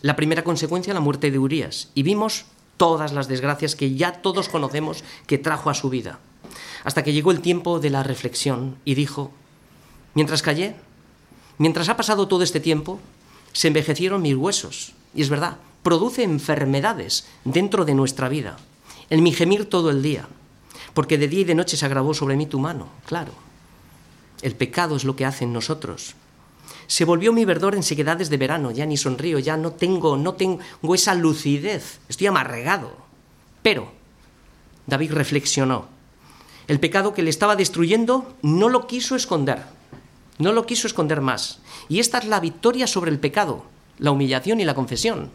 la 0.00 0.16
primera 0.16 0.44
consecuencia, 0.44 0.94
la 0.94 1.00
muerte 1.00 1.30
de 1.30 1.38
Urias. 1.38 1.90
Y 1.92 2.04
vimos 2.04 2.46
todas 2.76 3.12
las 3.12 3.28
desgracias 3.28 3.74
que 3.74 3.94
ya 3.94 4.12
todos 4.22 4.48
conocemos 4.48 5.04
que 5.26 5.38
trajo 5.38 5.70
a 5.70 5.74
su 5.74 5.90
vida. 5.90 6.18
Hasta 6.84 7.02
que 7.02 7.12
llegó 7.12 7.30
el 7.30 7.40
tiempo 7.40 7.80
de 7.80 7.90
la 7.90 8.02
reflexión 8.02 8.76
y 8.84 8.94
dijo, 8.94 9.30
mientras 10.14 10.42
callé, 10.42 10.76
mientras 11.58 11.88
ha 11.88 11.96
pasado 11.96 12.28
todo 12.28 12.42
este 12.42 12.60
tiempo, 12.60 13.00
se 13.52 13.68
envejecieron 13.68 14.22
mis 14.22 14.36
huesos. 14.36 14.92
Y 15.14 15.22
es 15.22 15.28
verdad, 15.28 15.56
produce 15.82 16.22
enfermedades 16.22 17.26
dentro 17.44 17.84
de 17.84 17.94
nuestra 17.94 18.28
vida. 18.28 18.56
El 19.08 19.22
mi 19.22 19.32
gemir 19.32 19.68
todo 19.68 19.90
el 19.90 20.02
día, 20.02 20.28
porque 20.94 21.18
de 21.18 21.28
día 21.28 21.40
y 21.40 21.44
de 21.44 21.54
noche 21.54 21.76
se 21.76 21.86
agravó 21.86 22.12
sobre 22.14 22.36
mí 22.36 22.46
tu 22.46 22.58
mano, 22.58 22.88
claro. 23.06 23.32
El 24.42 24.54
pecado 24.54 24.96
es 24.96 25.04
lo 25.04 25.16
que 25.16 25.24
hace 25.24 25.44
en 25.44 25.52
nosotros, 25.52 26.14
se 26.86 27.04
volvió 27.04 27.32
mi 27.32 27.44
verdor 27.44 27.74
en 27.74 27.82
sequedades 27.82 28.30
de 28.30 28.36
verano, 28.36 28.70
ya 28.70 28.86
ni 28.86 28.96
sonrío, 28.96 29.38
ya 29.38 29.56
no 29.56 29.72
tengo, 29.72 30.16
no 30.16 30.34
tengo 30.34 30.60
esa 30.94 31.14
lucidez, 31.14 32.00
estoy 32.08 32.28
amarregado. 32.28 32.96
Pero 33.62 33.92
David 34.86 35.12
reflexionó. 35.12 35.86
El 36.68 36.80
pecado 36.80 37.14
que 37.14 37.22
le 37.22 37.30
estaba 37.30 37.56
destruyendo 37.56 38.34
no 38.42 38.68
lo 38.68 38.86
quiso 38.86 39.16
esconder, 39.16 39.64
no 40.38 40.52
lo 40.52 40.66
quiso 40.66 40.86
esconder 40.86 41.20
más. 41.20 41.60
Y 41.88 42.00
esta 42.00 42.18
es 42.18 42.26
la 42.26 42.40
victoria 42.40 42.86
sobre 42.86 43.10
el 43.10 43.18
pecado, 43.18 43.64
la 43.98 44.10
humillación 44.10 44.60
y 44.60 44.64
la 44.64 44.74
confesión. 44.74 45.30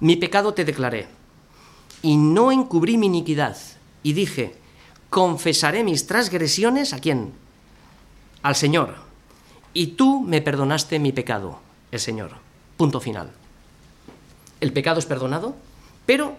Mi 0.00 0.16
pecado 0.16 0.54
te 0.54 0.64
declaré, 0.64 1.08
y 2.02 2.16
no 2.16 2.52
encubrí 2.52 2.96
mi 2.96 3.06
iniquidad, 3.06 3.56
y 4.04 4.12
dije, 4.12 4.54
confesaré 5.10 5.82
mis 5.82 6.06
transgresiones 6.06 6.92
a 6.92 7.00
quién? 7.00 7.32
Al 8.42 8.54
Señor 8.54 9.07
y 9.74 9.88
tú 9.88 10.20
me 10.20 10.42
perdonaste 10.42 10.98
mi 10.98 11.12
pecado, 11.12 11.60
el 11.90 12.00
Señor. 12.00 12.32
Punto 12.76 13.00
final. 13.00 13.30
El 14.60 14.72
pecado 14.72 14.98
es 14.98 15.06
perdonado, 15.06 15.56
pero 16.06 16.36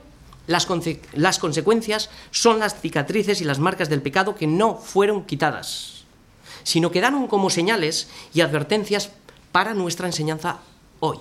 las, 0.48 0.68
las, 1.14 1.40
consecuencias 1.40 2.10
son 2.32 2.60
las 2.60 2.80
cicatrices 2.80 3.42
y 3.42 3.46
las 3.46 3.60
marcas 3.60 3.90
del 3.90 4.02
pecado 4.02 4.36
que 4.36 4.48
no 4.48 4.76
fueron 4.76 5.26
quitadas, 5.26 6.04
sino 6.64 6.92
quedaron 6.92 7.28
como 7.28 7.50
señales 7.50 8.10
y 8.34 8.42
advertencias 8.42 9.12
para 9.52 9.74
nuestra 9.74 10.08
enseñanza 10.08 10.60
hoy, 11.00 11.18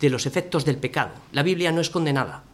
de 0.00 0.10
los 0.10 0.26
efectos 0.26 0.64
del 0.64 0.76
pecado. 0.76 1.12
La 1.32 1.42
Biblia 1.42 1.72
no 1.72 1.80
es 1.80 1.90
condenada, 1.90 2.44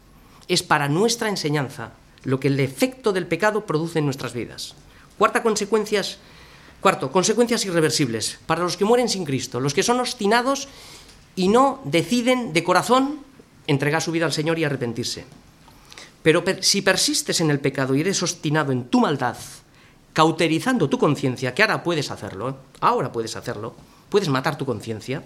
es 0.48 0.62
para 0.62 0.88
nuestra 0.88 1.28
enseñanza 1.28 1.92
lo 2.24 2.40
que 2.40 2.48
el 2.48 2.60
efecto 2.60 3.12
del 3.12 3.26
pecado 3.26 3.66
produce 3.66 3.98
en 3.98 4.04
nuestras 4.04 4.34
vidas. 4.34 4.74
Cuarta 5.18 5.42
consecuencia 5.42 6.02
Cuarto, 6.80 7.12
consecuencias 7.12 7.64
irreversibles 7.66 8.38
para 8.46 8.62
los 8.62 8.76
que 8.76 8.86
mueren 8.86 9.08
sin 9.08 9.24
Cristo, 9.24 9.60
los 9.60 9.74
que 9.74 9.82
son 9.82 10.00
obstinados 10.00 10.68
y 11.36 11.48
no 11.48 11.80
deciden 11.84 12.52
de 12.52 12.64
corazón 12.64 13.20
entregar 13.66 14.00
su 14.00 14.12
vida 14.12 14.24
al 14.24 14.32
Señor 14.32 14.58
y 14.58 14.64
arrepentirse. 14.64 15.24
Pero 16.22 16.42
si 16.60 16.82
persistes 16.82 17.40
en 17.40 17.50
el 17.50 17.60
pecado 17.60 17.94
y 17.94 18.00
eres 18.00 18.22
obstinado 18.22 18.72
en 18.72 18.84
tu 18.84 19.00
maldad, 19.00 19.36
cauterizando 20.12 20.88
tu 20.88 20.98
conciencia, 20.98 21.54
que 21.54 21.62
ahora 21.62 21.82
puedes 21.82 22.10
hacerlo, 22.10 22.50
¿eh? 22.50 22.54
ahora 22.80 23.12
puedes 23.12 23.36
hacerlo, 23.36 23.74
puedes 24.08 24.28
matar 24.28 24.56
tu 24.58 24.66
conciencia, 24.66 25.22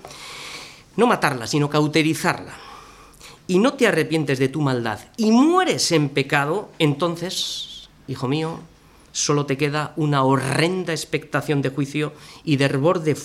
no 0.96 1.06
matarla, 1.06 1.46
sino 1.46 1.70
cauterizarla. 1.70 2.54
y 3.46 3.58
no 3.58 3.74
te 3.74 3.86
arrepientes 3.86 4.38
de 4.38 4.48
tu 4.48 4.62
maldad 4.62 5.00
y 5.18 5.30
mueres 5.30 5.92
en 5.92 6.08
pecado, 6.08 6.70
entonces, 6.78 7.90
hijo 8.08 8.26
mío, 8.26 8.60
solo 9.14 9.46
te 9.46 9.56
queda 9.56 9.94
una 9.96 10.24
horrenda 10.24 10.92
expectación 10.92 11.62
de 11.62 11.70
juicio 11.70 12.12
y 12.42 12.56
de 12.56 12.64
hervor 12.64 13.00
de, 13.00 13.16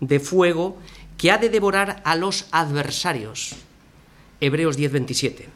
de 0.00 0.20
fuego 0.20 0.76
que 1.16 1.32
ha 1.32 1.38
de 1.38 1.48
devorar 1.48 2.02
a 2.04 2.14
los 2.14 2.44
adversarios. 2.52 3.56
Hebreos 4.38 4.78
10:27. 4.78 5.46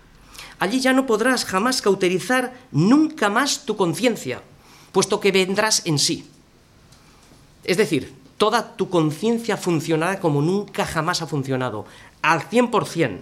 Allí 0.58 0.80
ya 0.80 0.94
no 0.94 1.04
podrás 1.04 1.44
jamás 1.44 1.82
cauterizar 1.82 2.54
nunca 2.72 3.28
más 3.28 3.66
tu 3.66 3.76
conciencia, 3.76 4.42
puesto 4.90 5.20
que 5.20 5.32
vendrás 5.32 5.82
en 5.84 5.98
sí. 5.98 6.26
Es 7.62 7.76
decir, 7.76 8.14
toda 8.38 8.76
tu 8.76 8.88
conciencia 8.88 9.58
funcionará 9.58 10.18
como 10.18 10.40
nunca 10.40 10.86
jamás 10.86 11.20
ha 11.20 11.26
funcionado, 11.26 11.84
al 12.22 12.48
100%. 12.48 13.18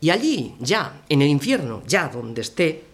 Y 0.00 0.10
allí, 0.10 0.54
ya, 0.60 1.02
en 1.08 1.22
el 1.22 1.28
infierno, 1.28 1.82
ya 1.86 2.08
donde 2.08 2.42
esté, 2.42 2.91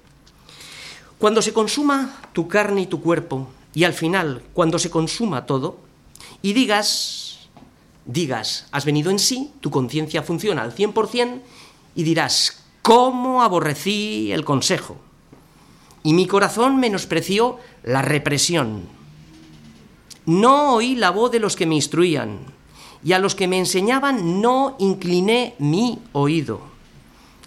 cuando 1.19 1.43
se 1.43 1.53
consuma 1.53 2.21
tu 2.33 2.47
carne 2.47 2.83
y 2.83 2.87
tu 2.87 3.01
cuerpo, 3.01 3.49
y 3.75 3.85
al 3.85 3.93
final, 3.93 4.43
cuando 4.53 4.79
se 4.79 4.91
consuma 4.91 5.47
todo, 5.47 5.79
y 6.43 6.53
digas, 6.53 7.49
digas, 8.05 8.67
has 8.71 8.85
venido 8.85 9.11
en 9.11 9.19
sí, 9.19 9.53
tu 9.61 9.71
conciencia 9.71 10.23
funciona 10.23 10.63
al 10.63 10.75
100%, 10.75 11.41
y 11.97 12.03
dirás, 12.05 12.63
¿cómo 12.83 13.43
aborrecí 13.43 14.31
el 14.33 14.45
consejo? 14.45 14.97
Y 16.05 16.13
mi 16.13 16.27
corazón 16.27 16.79
menospreció 16.79 17.59
la 17.83 18.03
represión. 18.03 18.83
No 20.25 20.75
oí 20.75 20.95
la 20.95 21.11
voz 21.11 21.33
de 21.33 21.41
los 21.41 21.57
que 21.57 21.67
me 21.67 21.75
instruían, 21.75 22.39
y 23.03 23.13
a 23.13 23.19
los 23.19 23.35
que 23.35 23.49
me 23.49 23.59
enseñaban 23.59 24.41
no 24.41 24.77
incliné 24.79 25.57
mi 25.59 25.99
oído. 26.13 26.61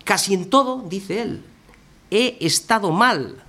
Casi 0.04 0.34
en 0.34 0.50
todo, 0.50 0.84
dice 0.90 1.22
él, 1.22 1.46
he 2.10 2.38
estado 2.42 2.92
mal 2.92 3.42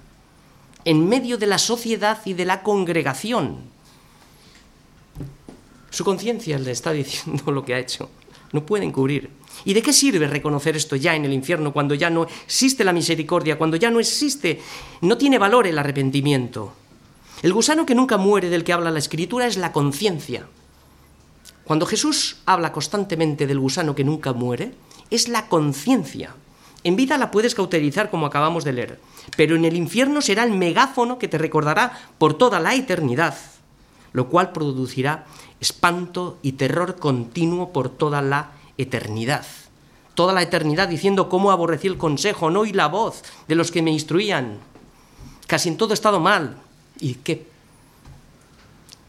en 0.85 1.09
medio 1.09 1.39
de 1.39 1.47
la 1.47 1.59
sociedad 1.59 2.19
y 2.25 2.35
de 2.35 2.45
la 2.45 2.63
congregación. 2.63 3.59
Su 5.91 6.05
conciencia 6.05 6.59
le 6.59 6.71
está 6.71 6.93
diciendo 6.93 7.53
lo 7.53 7.65
que 7.65 7.75
ha 7.75 7.79
hecho. 7.79 8.11
No 8.53 8.67
puede 8.67 8.85
encubrir. 8.85 9.31
¿Y 9.65 9.75
de 9.75 9.83
qué 9.83 9.93
sirve 9.93 10.27
reconocer 10.27 10.77
esto 10.77 10.97
ya 10.97 11.15
en 11.15 11.25
el 11.25 11.33
infierno 11.33 11.73
cuando 11.73 11.95
ya 11.95 12.11
no 12.11 12.27
existe 12.45 12.85
la 12.85 12.93
misericordia, 12.93 13.57
cuando 13.57 13.77
ya 13.77 13.91
no 13.91 14.01
existe, 14.01 14.61
no 15.03 15.17
tiene 15.17 15.39
valor 15.39 15.67
el 15.67 15.79
arrepentimiento? 15.79 16.73
El 17.43 17.53
gusano 17.53 17.87
que 17.87 17.95
nunca 17.95 18.19
muere 18.19 18.51
del 18.51 18.65
que 18.65 18.73
habla 18.73 18.91
la 18.91 18.99
escritura 18.99 19.47
es 19.47 19.57
la 19.57 19.73
conciencia. 19.73 20.47
Cuando 21.65 21.87
Jesús 21.87 22.39
habla 22.47 22.73
constantemente 22.73 23.47
del 23.47 23.59
gusano 23.59 23.95
que 23.95 24.05
nunca 24.05 24.33
muere, 24.33 24.75
es 25.11 25.29
la 25.29 25.49
conciencia. 25.49 26.35
En 26.85 26.97
vida 26.97 27.19
la 27.19 27.31
puedes 27.31 27.55
cauterizar 27.55 28.11
como 28.11 28.27
acabamos 28.27 28.65
de 28.65 28.73
leer, 28.73 29.01
pero 29.37 29.57
en 29.57 29.65
el 29.65 29.77
infierno 29.77 30.21
será 30.21 30.45
el 30.45 30.53
megáfono 30.53 31.19
que 31.19 31.29
te 31.29 31.39
recordará 31.39 31.99
por 32.19 32.35
toda 32.35 32.61
la 32.61 32.75
eternidad, 32.75 33.37
lo 34.13 34.29
cual 34.29 34.53
producirá 34.53 35.27
espanto 35.61 36.39
y 36.43 36.53
terror 36.53 36.97
continuo 36.97 37.73
por 37.73 37.89
toda 37.89 38.21
la 38.23 38.51
eternidad. 38.77 39.47
Toda 40.15 40.33
la 40.33 40.43
eternidad 40.43 40.89
diciendo 40.89 41.29
cómo 41.29 41.51
aborrecí 41.51 41.87
el 41.87 41.97
consejo, 41.97 42.51
no 42.51 42.61
oí 42.61 42.73
la 42.73 42.89
voz 42.89 43.23
de 43.49 43.55
los 43.55 43.71
que 43.71 43.81
me 43.81 43.91
instruían. 43.91 44.59
Casi 45.47 45.69
en 45.69 45.77
todo 45.77 45.95
estado 45.95 46.21
mal. 46.21 46.57
¿Y 47.01 47.15
qué? 47.15 47.47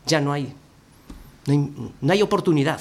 Ya 0.05 0.21
no 0.21 0.31
hay, 0.31 0.53
no 1.47 2.13
hay 2.13 2.21
oportunidad. 2.21 2.79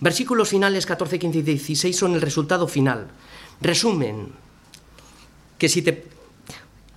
Versículos 0.00 0.48
finales 0.48 0.86
14, 0.86 1.18
15 1.18 1.38
y 1.38 1.42
16 1.42 1.96
son 1.96 2.14
el 2.14 2.20
resultado 2.20 2.66
final. 2.68 3.08
Resumen 3.60 4.32
que, 5.58 5.68
si 5.68 5.82
te, 5.82 6.04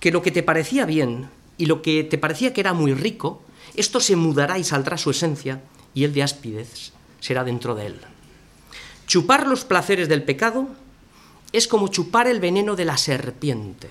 que 0.00 0.10
lo 0.10 0.22
que 0.22 0.30
te 0.30 0.42
parecía 0.42 0.86
bien 0.86 1.28
y 1.56 1.66
lo 1.66 1.82
que 1.82 2.04
te 2.04 2.18
parecía 2.18 2.52
que 2.52 2.60
era 2.60 2.72
muy 2.72 2.94
rico, 2.94 3.42
esto 3.74 4.00
se 4.00 4.16
mudará 4.16 4.58
y 4.58 4.64
saldrá 4.64 4.98
su 4.98 5.10
esencia 5.10 5.60
y 5.94 6.04
el 6.04 6.12
de 6.12 6.22
áspides 6.22 6.92
será 7.20 7.44
dentro 7.44 7.74
de 7.74 7.86
él. 7.86 8.00
Chupar 9.06 9.46
los 9.46 9.64
placeres 9.64 10.08
del 10.08 10.22
pecado 10.22 10.68
es 11.52 11.66
como 11.66 11.88
chupar 11.88 12.26
el 12.26 12.40
veneno 12.40 12.76
de 12.76 12.84
la 12.84 12.96
serpiente. 12.96 13.90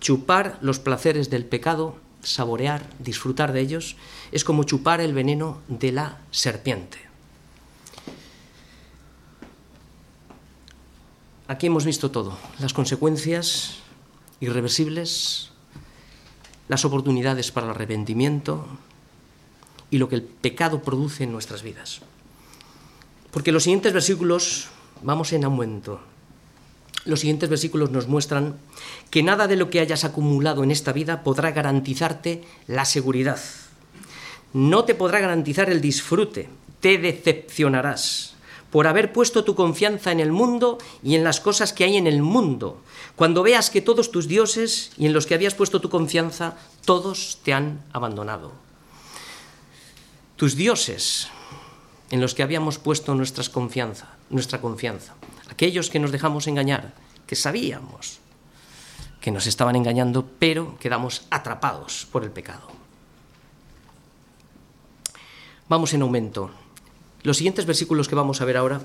Chupar 0.00 0.58
los 0.62 0.78
placeres 0.78 1.28
del 1.28 1.44
pecado 1.44 1.96
saborear, 2.22 2.88
disfrutar 2.98 3.52
de 3.52 3.60
ellos, 3.60 3.96
es 4.32 4.44
como 4.44 4.64
chupar 4.64 5.00
el 5.00 5.14
veneno 5.14 5.60
de 5.68 5.92
la 5.92 6.18
serpiente. 6.30 7.07
Aquí 11.48 11.66
hemos 11.66 11.86
visto 11.86 12.10
todo, 12.10 12.36
las 12.58 12.74
consecuencias 12.74 13.76
irreversibles, 14.38 15.48
las 16.68 16.84
oportunidades 16.84 17.52
para 17.52 17.64
el 17.66 17.70
arrepentimiento 17.70 18.66
y 19.90 19.96
lo 19.96 20.10
que 20.10 20.16
el 20.16 20.22
pecado 20.22 20.82
produce 20.82 21.24
en 21.24 21.32
nuestras 21.32 21.62
vidas. 21.62 22.02
Porque 23.30 23.50
los 23.50 23.62
siguientes 23.62 23.94
versículos 23.94 24.68
vamos 25.02 25.32
en 25.32 25.44
aumento. 25.44 26.00
Los 27.06 27.20
siguientes 27.20 27.48
versículos 27.48 27.90
nos 27.90 28.08
muestran 28.08 28.58
que 29.08 29.22
nada 29.22 29.46
de 29.46 29.56
lo 29.56 29.70
que 29.70 29.80
hayas 29.80 30.04
acumulado 30.04 30.62
en 30.64 30.70
esta 30.70 30.92
vida 30.92 31.22
podrá 31.22 31.52
garantizarte 31.52 32.44
la 32.66 32.84
seguridad. 32.84 33.40
No 34.52 34.84
te 34.84 34.94
podrá 34.94 35.20
garantizar 35.20 35.70
el 35.70 35.80
disfrute, 35.80 36.50
te 36.80 36.98
decepcionarás 36.98 38.34
por 38.70 38.86
haber 38.86 39.12
puesto 39.12 39.44
tu 39.44 39.54
confianza 39.54 40.12
en 40.12 40.20
el 40.20 40.32
mundo 40.32 40.78
y 41.02 41.14
en 41.14 41.24
las 41.24 41.40
cosas 41.40 41.72
que 41.72 41.84
hay 41.84 41.96
en 41.96 42.06
el 42.06 42.22
mundo. 42.22 42.80
Cuando 43.16 43.42
veas 43.42 43.70
que 43.70 43.80
todos 43.80 44.10
tus 44.10 44.28
dioses 44.28 44.92
y 44.96 45.06
en 45.06 45.12
los 45.12 45.26
que 45.26 45.34
habías 45.34 45.54
puesto 45.54 45.80
tu 45.80 45.88
confianza, 45.88 46.56
todos 46.84 47.38
te 47.42 47.52
han 47.52 47.82
abandonado. 47.92 48.52
Tus 50.36 50.54
dioses 50.54 51.28
en 52.10 52.20
los 52.20 52.34
que 52.34 52.42
habíamos 52.42 52.78
puesto 52.78 53.14
nuestras 53.14 53.48
confianza, 53.48 54.16
nuestra 54.30 54.60
confianza 54.60 55.14
aquellos 55.58 55.90
que 55.90 55.98
nos 55.98 56.12
dejamos 56.12 56.46
engañar, 56.46 56.94
que 57.26 57.34
sabíamos 57.34 58.20
que 59.20 59.32
nos 59.32 59.48
estaban 59.48 59.74
engañando, 59.74 60.24
pero 60.38 60.78
quedamos 60.78 61.26
atrapados 61.30 62.06
por 62.12 62.22
el 62.22 62.30
pecado. 62.30 62.68
Vamos 65.68 65.92
en 65.92 66.02
aumento. 66.02 66.50
Los 67.22 67.36
siguientes 67.36 67.66
versículos 67.66 68.08
que 68.08 68.14
vamos 68.14 68.40
a 68.40 68.44
ver 68.44 68.56
ahora 68.56 68.80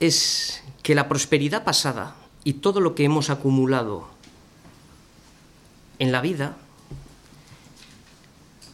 es 0.00 0.62
que 0.82 0.94
la 0.94 1.08
prosperidad 1.08 1.64
pasada 1.64 2.16
y 2.44 2.54
todo 2.54 2.80
lo 2.80 2.94
que 2.94 3.04
hemos 3.04 3.30
acumulado 3.30 4.08
en 5.98 6.12
la 6.12 6.20
vida 6.20 6.56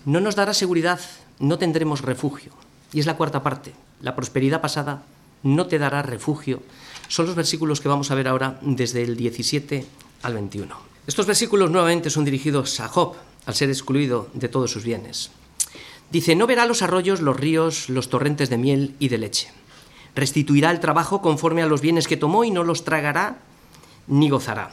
no 0.04 0.20
nos 0.20 0.36
dará 0.36 0.54
seguridad, 0.54 1.00
no 1.38 1.58
tendremos 1.58 2.00
refugio. 2.00 2.52
Y 2.92 3.00
es 3.00 3.06
la 3.06 3.16
cuarta 3.16 3.42
parte, 3.42 3.74
la 4.00 4.16
prosperidad 4.16 4.62
pasada 4.62 5.02
no 5.42 5.66
te 5.66 5.78
dará 5.78 6.02
refugio, 6.02 6.62
son 7.08 7.26
los 7.26 7.34
versículos 7.34 7.80
que 7.80 7.88
vamos 7.88 8.10
a 8.10 8.14
ver 8.14 8.28
ahora 8.28 8.58
desde 8.62 9.02
el 9.02 9.16
17 9.16 9.86
al 10.22 10.34
21. 10.34 10.74
Estos 11.06 11.26
versículos 11.26 11.70
nuevamente 11.70 12.10
son 12.10 12.24
dirigidos 12.24 12.80
a 12.80 12.88
Job, 12.88 13.14
al 13.46 13.54
ser 13.54 13.68
excluido 13.68 14.28
de 14.34 14.48
todos 14.48 14.70
sus 14.70 14.84
bienes. 14.84 15.30
Dice, 16.10 16.34
no 16.34 16.46
verá 16.46 16.66
los 16.66 16.82
arroyos, 16.82 17.20
los 17.20 17.36
ríos, 17.36 17.88
los 17.88 18.08
torrentes 18.08 18.50
de 18.50 18.58
miel 18.58 18.94
y 18.98 19.08
de 19.08 19.18
leche. 19.18 19.52
Restituirá 20.14 20.70
el 20.70 20.80
trabajo 20.80 21.20
conforme 21.20 21.62
a 21.62 21.66
los 21.66 21.80
bienes 21.80 22.08
que 22.08 22.16
tomó 22.16 22.44
y 22.44 22.50
no 22.50 22.64
los 22.64 22.84
tragará 22.84 23.38
ni 24.06 24.30
gozará, 24.30 24.70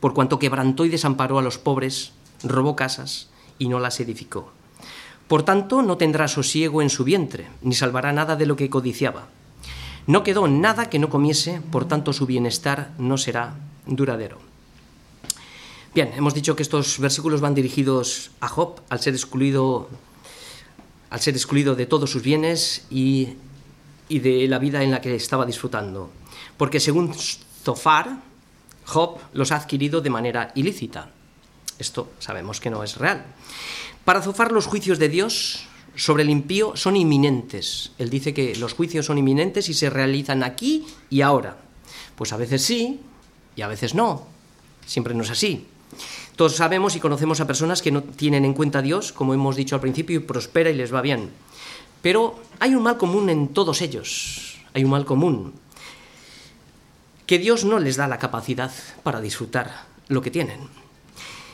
por 0.00 0.12
cuanto 0.12 0.38
quebrantó 0.38 0.84
y 0.84 0.88
desamparó 0.88 1.38
a 1.38 1.42
los 1.42 1.58
pobres, 1.58 2.12
robó 2.42 2.74
casas 2.74 3.30
y 3.58 3.68
no 3.68 3.78
las 3.78 4.00
edificó. 4.00 4.50
Por 5.28 5.44
tanto, 5.44 5.82
no 5.82 5.96
tendrá 5.96 6.26
sosiego 6.28 6.82
en 6.82 6.90
su 6.90 7.04
vientre, 7.04 7.48
ni 7.62 7.74
salvará 7.74 8.12
nada 8.12 8.36
de 8.36 8.46
lo 8.46 8.56
que 8.56 8.68
codiciaba 8.68 9.28
no 10.06 10.22
quedó 10.22 10.48
nada 10.48 10.90
que 10.90 10.98
no 10.98 11.08
comiese, 11.08 11.60
por 11.70 11.86
tanto 11.86 12.12
su 12.12 12.26
bienestar 12.26 12.92
no 12.98 13.18
será 13.18 13.54
duradero. 13.86 14.38
Bien, 15.94 16.12
hemos 16.16 16.34
dicho 16.34 16.56
que 16.56 16.62
estos 16.62 16.98
versículos 16.98 17.40
van 17.40 17.54
dirigidos 17.54 18.30
a 18.40 18.48
Job 18.48 18.80
al 18.88 19.00
ser 19.00 19.14
excluido, 19.14 19.88
al 21.12 21.20
ser 21.20 21.34
excluido 21.34 21.74
de 21.76 21.84
todos 21.84 22.10
sus 22.10 22.22
bienes 22.22 22.86
y, 22.90 23.34
y 24.08 24.20
de 24.20 24.48
la 24.48 24.58
vida 24.58 24.82
en 24.82 24.90
la 24.90 25.02
que 25.02 25.14
estaba 25.14 25.44
disfrutando. 25.44 26.10
Porque 26.56 26.80
según 26.80 27.12
Zofar, 27.14 28.22
Job 28.86 29.18
los 29.34 29.52
ha 29.52 29.56
adquirido 29.56 30.00
de 30.00 30.08
manera 30.08 30.52
ilícita. 30.54 31.10
Esto 31.78 32.12
sabemos 32.18 32.60
que 32.60 32.70
no 32.70 32.82
es 32.82 32.96
real. 32.96 33.26
Para 34.06 34.22
Zofar 34.22 34.52
los 34.52 34.64
juicios 34.64 34.98
de 34.98 35.10
Dios 35.10 35.66
sobre 35.96 36.22
el 36.22 36.30
impío 36.30 36.76
son 36.76 36.96
inminentes. 36.96 37.92
Él 37.98 38.08
dice 38.08 38.32
que 38.32 38.56
los 38.56 38.72
juicios 38.72 39.04
son 39.04 39.18
inminentes 39.18 39.68
y 39.68 39.74
se 39.74 39.90
realizan 39.90 40.42
aquí 40.42 40.86
y 41.10 41.20
ahora. 41.20 41.58
Pues 42.16 42.32
a 42.32 42.38
veces 42.38 42.62
sí 42.62 43.00
y 43.54 43.60
a 43.60 43.68
veces 43.68 43.94
no. 43.94 44.26
Siempre 44.86 45.12
no 45.12 45.24
es 45.24 45.30
así. 45.30 45.66
Todos 46.36 46.56
sabemos 46.56 46.96
y 46.96 47.00
conocemos 47.00 47.40
a 47.40 47.46
personas 47.46 47.82
que 47.82 47.92
no 47.92 48.02
tienen 48.02 48.44
en 48.44 48.54
cuenta 48.54 48.78
a 48.78 48.82
Dios, 48.82 49.12
como 49.12 49.34
hemos 49.34 49.56
dicho 49.56 49.74
al 49.74 49.80
principio, 49.80 50.16
y 50.16 50.20
prospera 50.20 50.70
y 50.70 50.74
les 50.74 50.92
va 50.92 51.02
bien. 51.02 51.30
Pero 52.00 52.40
hay 52.58 52.74
un 52.74 52.82
mal 52.82 52.96
común 52.96 53.30
en 53.30 53.48
todos 53.48 53.80
ellos, 53.82 54.58
hay 54.74 54.84
un 54.84 54.90
mal 54.90 55.04
común, 55.04 55.52
que 57.26 57.38
Dios 57.38 57.64
no 57.64 57.78
les 57.78 57.96
da 57.96 58.08
la 58.08 58.18
capacidad 58.18 58.72
para 59.02 59.20
disfrutar 59.20 59.86
lo 60.08 60.20
que 60.20 60.30
tienen. 60.30 60.60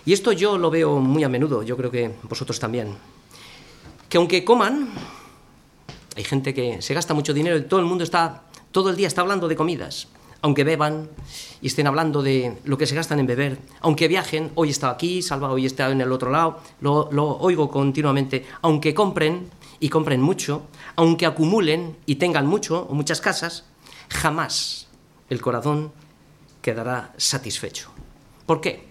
Y 0.07 0.13
esto 0.13 0.33
yo 0.33 0.57
lo 0.57 0.71
veo 0.71 1.01
muy 1.01 1.23
a 1.25 1.29
menudo, 1.29 1.63
yo 1.63 1.77
creo 1.77 1.91
que 1.91 2.15
vosotros 2.23 2.59
también. 2.59 2.97
Que 4.09 4.17
aunque 4.17 4.43
coman, 4.43 4.89
hay 6.17 6.25
gente 6.25 6.55
que 6.55 6.81
se 6.81 6.95
gasta 6.95 7.13
mucho 7.13 7.35
dinero 7.35 7.59
y 7.59 7.63
todo 7.63 7.81
el 7.81 7.87
mundo 7.87 8.05
está, 8.05 8.45
todo 8.73 8.91
el 8.91 8.97
día 8.97 9.07
está 9.07 9.21
hablando 9.21 9.49
de 9.49 9.57
comidas. 9.57 10.09
Aunque 10.41 10.65
beban 10.65 11.09
y 11.61 11.67
estén 11.67 11.87
hablando 11.87 12.23
de 12.23 12.59
lo 12.65 12.79
que 12.79 12.87
se 12.87 12.95
gastan 12.95 13.19
en 13.19 13.27
beber, 13.27 13.59
aunque 13.81 14.07
viajen, 14.07 14.53
hoy 14.55 14.71
está 14.71 14.91
aquí, 14.91 15.21
Salva 15.21 15.51
hoy 15.51 15.67
está 15.67 15.91
en 15.91 16.01
el 16.01 16.13
otro 16.13 16.31
lado, 16.31 16.61
lo, 16.81 17.09
lo 17.11 17.39
oigo 17.39 17.69
continuamente, 17.71 18.47
aunque 18.63 18.95
compren 18.95 19.51
y 19.81 19.89
compren 19.89 20.21
mucho, 20.21 20.63
aunque 20.97 21.27
acumulen 21.27 21.97
y 22.07 22.17
tengan 22.17 22.47
mucho 22.47 22.87
o 22.89 22.95
muchas 22.95 23.21
casas, 23.21 23.65
jamás 24.09 24.87
el 25.29 25.41
corazón 25.41 25.93
quedará 26.63 27.13
satisfecho. 27.17 27.91
¿Por 28.47 28.61
qué? 28.61 28.89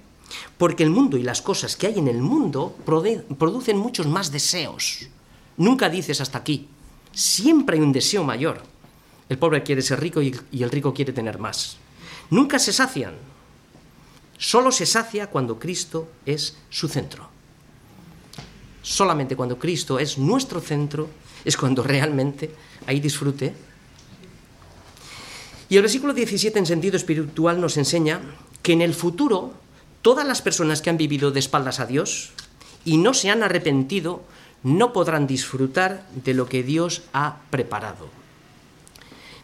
Porque 0.57 0.83
el 0.83 0.89
mundo 0.89 1.17
y 1.17 1.23
las 1.23 1.41
cosas 1.41 1.75
que 1.75 1.87
hay 1.87 1.97
en 1.99 2.07
el 2.07 2.21
mundo 2.21 2.75
producen 2.85 3.77
muchos 3.77 4.07
más 4.07 4.31
deseos. 4.31 5.07
Nunca 5.57 5.89
dices 5.89 6.21
hasta 6.21 6.37
aquí. 6.37 6.67
Siempre 7.11 7.77
hay 7.77 7.83
un 7.83 7.91
deseo 7.91 8.23
mayor. 8.23 8.61
El 9.29 9.37
pobre 9.37 9.63
quiere 9.63 9.81
ser 9.81 9.99
rico 9.99 10.21
y, 10.21 10.33
el 10.51 10.71
rico 10.71 10.93
quiere 10.93 11.13
tener 11.13 11.39
más. 11.39 11.77
Nunca 12.29 12.59
se 12.59 12.71
sacian. 12.71 13.15
Solo 14.37 14.71
se 14.71 14.85
sacia 14.85 15.27
cuando 15.27 15.59
Cristo 15.59 16.07
es 16.25 16.57
su 16.69 16.87
centro. 16.87 17.29
Solamente 18.81 19.35
cuando 19.35 19.59
Cristo 19.59 19.99
es 19.99 20.17
nuestro 20.17 20.61
centro 20.61 21.09
es 21.43 21.57
cuando 21.57 21.83
realmente 21.83 22.51
hay 22.85 22.99
disfrute. 22.99 23.53
Y 25.69 25.75
el 25.75 25.81
versículo 25.81 26.13
17 26.13 26.57
en 26.59 26.65
sentido 26.65 26.95
espiritual 26.95 27.59
nos 27.59 27.75
enseña 27.75 28.21
que 28.61 28.73
en 28.73 28.81
el 28.81 28.93
futuro 28.93 29.53
todas 30.01 30.25
las 30.25 30.41
personas 30.41 30.81
que 30.81 30.89
han 30.89 30.97
vivido 30.97 31.31
de 31.31 31.39
espaldas 31.39 31.81
a 31.81 31.85
Dios 31.85 32.31
y 32.85 32.97
no 32.97 33.13
se 33.13 33.29
han 33.29 33.43
arrepentido 33.43 34.23
no 34.63 34.93
podrán 34.93 35.27
disfrutar 35.27 36.07
de 36.23 36.33
lo 36.33 36.47
que 36.47 36.63
Dios 36.63 37.03
ha 37.11 37.39
preparado. 37.49 38.07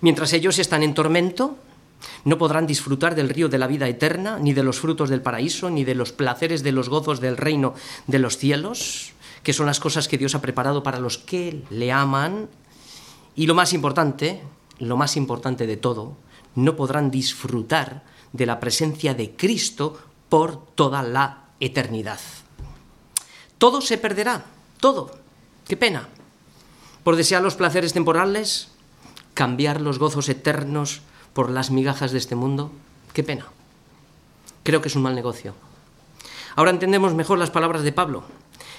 Mientras 0.04 0.34
ellos 0.34 0.60
están 0.60 0.84
en 0.84 0.94
tormento, 0.94 1.56
no 2.26 2.38
podrán 2.38 2.68
disfrutar 2.68 3.16
del 3.16 3.30
río 3.30 3.48
de 3.48 3.58
la 3.58 3.68
vida 3.68 3.88
eterna, 3.88 4.38
ni 4.38 4.52
de 4.52 4.62
los 4.62 4.82
frutos 4.82 5.10
del 5.10 5.22
paraíso, 5.22 5.70
ni 5.70 5.86
de 5.86 5.96
los 5.96 6.12
placeres 6.12 6.62
de 6.62 6.74
los 6.74 6.90
gozos 6.90 7.22
del 7.22 7.38
reino 7.38 7.74
de 8.06 8.20
los 8.20 8.38
cielos, 8.38 9.14
que 9.44 9.54
son 9.54 9.66
las 9.66 9.80
cosas 9.80 10.10
que 10.10 10.18
Dios 10.18 10.36
ha 10.36 10.42
preparado 10.42 10.84
para 10.84 11.00
los 11.00 11.18
que 11.18 11.64
le 11.70 11.94
aman. 11.94 12.50
Y 13.34 13.48
lo 13.48 13.56
más 13.56 13.72
importante, 13.72 14.42
lo 14.80 14.98
más 14.98 15.16
importante 15.16 15.66
de 15.66 15.78
todo, 15.78 16.18
no 16.56 16.76
podrán 16.76 17.10
disfrutar 17.10 18.04
de 18.34 18.46
la 18.46 18.60
presencia 18.60 19.14
de 19.14 19.38
Cristo 19.38 19.98
por 20.28 20.66
toda 20.76 21.02
la 21.02 21.46
eternidad. 21.62 22.20
Todo 23.58 23.80
se 23.80 23.98
perderá, 23.98 24.44
todo. 24.82 25.16
Qué 25.66 25.78
pena. 25.78 26.10
Por 27.06 27.16
desear 27.16 27.42
los 27.42 27.56
placeres 27.56 27.94
temporales, 27.94 28.73
cambiar 29.34 29.82
los 29.82 30.00
gozos 30.00 30.30
eternos 30.30 31.02
por 31.34 31.50
las 31.50 31.72
migajas 31.72 32.12
de 32.12 32.18
este 32.18 32.36
mundo. 32.36 32.72
Qué 33.14 33.24
pena. 33.24 33.48
Creo 34.64 34.82
que 34.82 34.88
es 34.88 34.96
un 34.96 35.02
mal 35.02 35.16
negocio. 35.16 35.54
Ahora 36.56 36.72
entendemos 36.72 37.14
mejor 37.14 37.40
las 37.40 37.50
palabras 37.50 37.84
de 37.84 37.92
Pablo, 37.92 38.24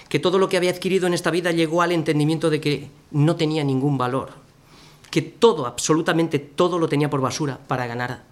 que 0.09 0.21
todo 0.21 0.39
lo 0.39 0.49
que 0.49 0.57
había 0.57 0.71
adquirido 0.71 1.07
en 1.07 1.15
esta 1.15 1.31
vida 1.31 1.51
llegó 1.51 1.83
al 1.83 1.93
entendimiento 1.93 2.51
de 2.51 2.61
que 2.61 2.91
no 3.11 3.37
tenía 3.37 3.65
ningún 3.65 3.99
valor, 3.99 4.33
que 5.11 5.23
todo, 5.23 5.67
absolutamente 5.67 6.39
todo 6.39 6.79
lo 6.79 6.89
tenía 6.89 7.11
por 7.11 7.21
basura 7.21 7.59
para 7.67 7.87
ganar 7.87 8.23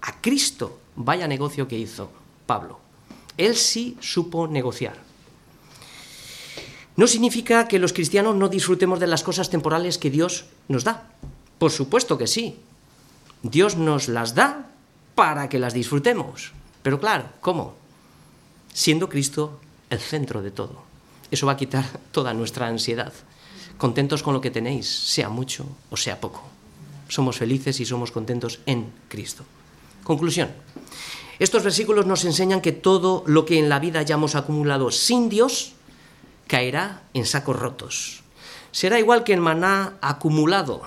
a 0.00 0.20
Cristo. 0.20 0.78
Vaya 0.96 1.28
negocio 1.28 1.68
que 1.68 1.78
hizo. 1.78 2.10
Pablo. 2.46 2.80
Él 3.36 3.54
sí 3.54 3.96
supo 4.00 4.48
negociar. 4.48 4.96
No 6.96 7.06
significa 7.06 7.68
que 7.68 7.78
los 7.78 7.92
cristianos 7.92 8.34
no 8.34 8.48
disfrutemos 8.48 8.98
de 8.98 9.06
las 9.06 9.22
cosas 9.22 9.50
temporales 9.50 9.98
que 9.98 10.10
Dios 10.10 10.46
nos 10.66 10.82
da. 10.82 11.10
Por 11.58 11.70
supuesto 11.70 12.18
que 12.18 12.26
sí. 12.26 12.58
Dios 13.42 13.76
nos 13.76 14.08
las 14.08 14.34
da 14.34 14.70
para 15.14 15.48
que 15.48 15.58
las 15.58 15.74
disfrutemos. 15.74 16.52
Pero 16.82 17.00
claro, 17.00 17.26
¿cómo? 17.40 17.74
Siendo 18.72 19.08
Cristo 19.08 19.60
el 19.90 19.98
centro 19.98 20.42
de 20.42 20.50
todo. 20.50 20.82
Eso 21.30 21.46
va 21.46 21.52
a 21.52 21.56
quitar 21.56 21.84
toda 22.12 22.34
nuestra 22.34 22.66
ansiedad. 22.66 23.12
Contentos 23.76 24.22
con 24.22 24.34
lo 24.34 24.40
que 24.40 24.50
tenéis, 24.50 24.88
sea 24.88 25.28
mucho 25.28 25.66
o 25.90 25.96
sea 25.96 26.20
poco. 26.20 26.42
Somos 27.08 27.38
felices 27.38 27.80
y 27.80 27.84
somos 27.84 28.10
contentos 28.10 28.60
en 28.66 28.92
Cristo. 29.08 29.44
Conclusión. 30.04 30.50
Estos 31.38 31.62
versículos 31.62 32.06
nos 32.06 32.24
enseñan 32.24 32.60
que 32.60 32.72
todo 32.72 33.22
lo 33.26 33.46
que 33.46 33.58
en 33.58 33.68
la 33.68 33.78
vida 33.78 34.00
hayamos 34.00 34.34
acumulado 34.34 34.90
sin 34.90 35.28
Dios 35.28 35.74
caerá 36.48 37.02
en 37.14 37.24
sacos 37.24 37.56
rotos. 37.56 38.22
Será 38.72 38.98
igual 38.98 39.22
que 39.22 39.34
el 39.34 39.40
maná 39.40 39.94
acumulado, 40.00 40.82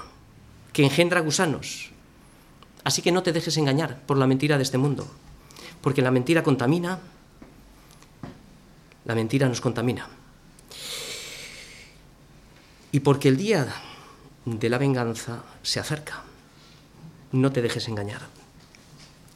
que 0.74 0.84
engendra 0.84 1.22
gusanos. 1.22 1.92
Así 2.84 3.02
que 3.02 3.12
no 3.12 3.24
te 3.24 3.34
dejes 3.34 3.58
engañar 3.58 4.02
por 4.06 4.18
la 4.18 4.28
mentira 4.28 4.58
de 4.58 4.64
este 4.64 4.78
mundo, 4.78 5.08
porque 5.82 6.02
la 6.02 6.12
mentira 6.12 6.44
contamina, 6.44 7.00
la 9.06 9.16
mentira 9.16 9.48
nos 9.48 9.62
contamina. 9.62 10.08
Y 12.92 13.00
porque 13.02 13.30
el 13.30 13.38
día 13.38 13.68
de 14.46 14.70
la 14.70 14.78
venganza 14.78 15.44
se 15.64 15.80
acerca, 15.80 16.24
no 17.32 17.52
te 17.52 17.62
dejes 17.62 17.88
engañar 17.88 18.42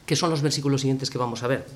que 0.06 0.16
son 0.16 0.30
los 0.30 0.40
versículos 0.40 0.80
siguientes 0.80 1.10
que 1.10 1.18
vamos 1.18 1.42
a 1.42 1.48
ver. 1.48 1.66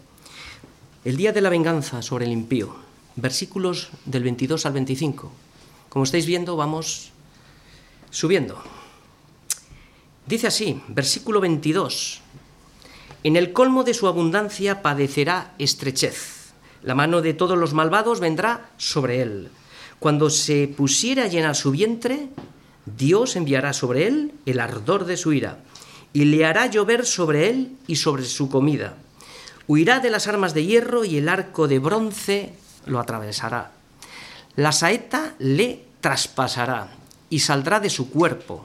El 1.05 1.17
día 1.17 1.33
de 1.33 1.41
la 1.41 1.51
venganza 1.51 2.01
sobre 2.01 2.25
el 2.25 2.33
impío, 2.33 2.75
versículos 3.17 3.91
del 4.07 4.23
22 4.23 4.65
al 4.65 4.73
25. 4.73 5.33
Como 5.89 6.05
estáis 6.05 6.27
viendo, 6.27 6.57
vamos 6.57 7.11
subiendo. 8.11 8.63
Dice 10.31 10.47
así, 10.47 10.81
versículo 10.87 11.41
22, 11.41 12.21
en 13.25 13.35
el 13.35 13.53
colmo 13.53 13.83
de 13.83 13.95
su 13.95 14.07
abundancia 14.07 14.81
padecerá 14.81 15.55
estrechez, 15.59 16.53
la 16.85 16.95
mano 16.95 17.21
de 17.21 17.35
todos 17.35 17.59
los 17.59 17.75
malvados 17.75 18.21
vendrá 18.21 18.71
sobre 18.77 19.23
él. 19.23 19.49
Cuando 19.99 20.31
se 20.31 20.69
pusiera 20.69 21.25
a 21.25 21.27
llenar 21.27 21.57
su 21.57 21.73
vientre, 21.73 22.29
Dios 22.87 23.35
enviará 23.35 23.73
sobre 23.73 24.07
él 24.07 24.31
el 24.47 24.61
ardor 24.61 25.05
de 25.05 25.17
su 25.17 25.33
ira 25.33 25.59
y 26.13 26.27
le 26.27 26.47
hará 26.47 26.67
llover 26.67 27.07
sobre 27.07 27.51
él 27.51 27.73
y 27.89 27.97
sobre 27.97 28.25
su 28.25 28.49
comida. 28.49 28.95
Huirá 29.67 29.99
de 29.99 30.11
las 30.11 30.29
armas 30.29 30.55
de 30.55 30.65
hierro 30.65 31.05
y 31.05 31.17
el 31.17 31.29
arco 31.29 31.67
de 31.67 31.81
bronce 31.81 32.53
lo 32.87 33.01
atravesará. 33.01 33.73
La 34.55 34.71
saeta 34.71 35.35
le 35.41 35.87
traspasará 36.01 36.93
y 37.31 37.41
saldrá 37.41 37.81
de 37.81 37.91
su 37.91 38.11
cuerpo, 38.11 38.65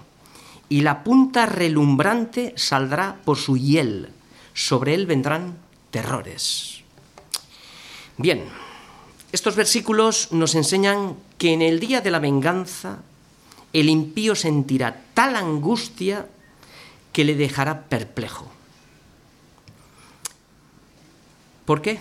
y 0.70 0.82
la 0.82 1.04
punta 1.04 1.46
relumbrante 1.46 2.54
saldrá 2.56 3.18
por 3.24 3.38
su 3.38 3.58
hiel. 3.58 4.10
Sobre 4.54 4.94
él 4.94 5.06
vendrán 5.06 5.58
terrores. 5.92 6.82
Bien, 8.18 8.46
estos 9.32 9.56
versículos 9.56 10.32
nos 10.32 10.56
enseñan 10.56 11.16
que 11.38 11.54
en 11.54 11.62
el 11.62 11.80
día 11.80 12.02
de 12.02 12.12
la 12.12 12.20
venganza 12.20 13.00
el 13.74 13.90
impío 13.90 14.36
sentirá 14.36 15.04
tal 15.14 15.36
angustia 15.36 16.28
que 17.12 17.26
le 17.26 17.36
dejará 17.36 17.84
perplejo. 17.84 18.50
¿Por 21.66 21.82
qué? 21.82 22.00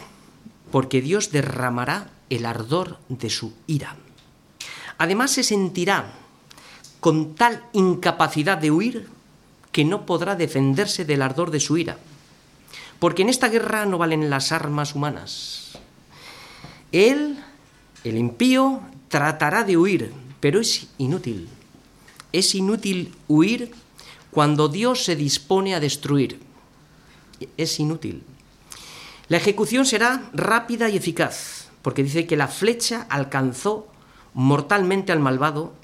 Porque 0.70 1.00
Dios 1.00 1.32
derramará 1.32 2.10
el 2.30 2.46
ardor 2.46 2.98
de 3.08 3.30
su 3.30 3.52
ira. 3.66 3.96
Además 4.98 5.32
se 5.32 5.42
sentirá 5.42 6.12
con 7.04 7.34
tal 7.34 7.62
incapacidad 7.74 8.56
de 8.56 8.70
huir 8.70 9.08
que 9.72 9.84
no 9.84 10.06
podrá 10.06 10.36
defenderse 10.36 11.04
del 11.04 11.20
ardor 11.20 11.50
de 11.50 11.60
su 11.60 11.76
ira. 11.76 11.98
Porque 12.98 13.20
en 13.20 13.28
esta 13.28 13.50
guerra 13.50 13.84
no 13.84 13.98
valen 13.98 14.30
las 14.30 14.52
armas 14.52 14.94
humanas. 14.94 15.72
Él, 16.92 17.38
el 18.04 18.16
impío, 18.16 18.80
tratará 19.08 19.64
de 19.64 19.76
huir, 19.76 20.14
pero 20.40 20.60
es 20.60 20.86
inútil. 20.96 21.46
Es 22.32 22.54
inútil 22.54 23.14
huir 23.28 23.72
cuando 24.30 24.68
Dios 24.68 25.04
se 25.04 25.14
dispone 25.14 25.74
a 25.74 25.80
destruir. 25.80 26.40
Es 27.58 27.78
inútil. 27.80 28.22
La 29.28 29.36
ejecución 29.36 29.84
será 29.84 30.30
rápida 30.32 30.88
y 30.88 30.96
eficaz, 30.96 31.68
porque 31.82 32.02
dice 32.02 32.26
que 32.26 32.38
la 32.38 32.48
flecha 32.48 33.06
alcanzó 33.10 33.88
mortalmente 34.32 35.12
al 35.12 35.20
malvado 35.20 35.83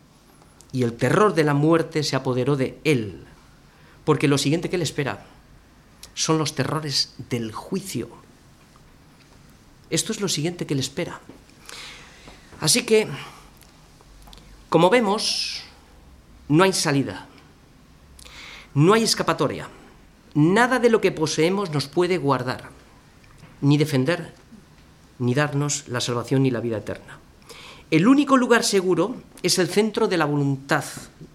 y 0.73 0.83
el 0.83 0.93
terror 0.95 1.35
de 1.35 1.45
la 1.45 1.55
muerte 1.55 2.03
se 2.03 2.17
apoderó 2.17 2.57
de 2.57 2.79
él, 2.85 3.25
porque 4.05 4.29
lo 4.29 4.39
siguiente 4.39 4.71
que 4.71 4.79
le 4.79 4.85
espera 4.85 5.27
son 6.15 6.39
los 6.39 6.55
terrores 6.55 7.15
del 7.31 7.53
juicio. 7.53 8.09
Esto 9.91 10.13
es 10.13 10.21
lo 10.21 10.29
siguiente 10.29 10.67
que 10.67 10.75
le 10.75 10.81
espera. 10.81 11.21
Así 12.61 12.85
que, 12.85 13.09
como 14.69 14.91
vemos, 14.91 15.63
no 16.49 16.63
hay 16.63 16.73
salida, 16.73 17.27
no 18.75 18.93
hay 18.93 19.03
escapatoria. 19.03 19.69
Nada 20.35 20.79
de 20.79 20.91
lo 20.91 21.01
que 21.01 21.11
poseemos 21.11 21.71
nos 21.71 21.89
puede 21.89 22.19
guardar, 22.19 22.71
ni 23.61 23.79
defender, 23.79 24.33
ni 25.19 25.35
darnos 25.35 25.89
la 25.89 26.01
salvación 26.01 26.45
ni 26.45 26.51
la 26.51 26.61
vida 26.61 26.79
eterna. 26.79 27.19
El 27.91 28.07
único 28.07 28.37
lugar 28.37 28.63
seguro 28.63 29.17
es 29.43 29.59
el 29.59 29.69
centro 29.69 30.07
de 30.07 30.17
la 30.17 30.25
voluntad 30.25 30.85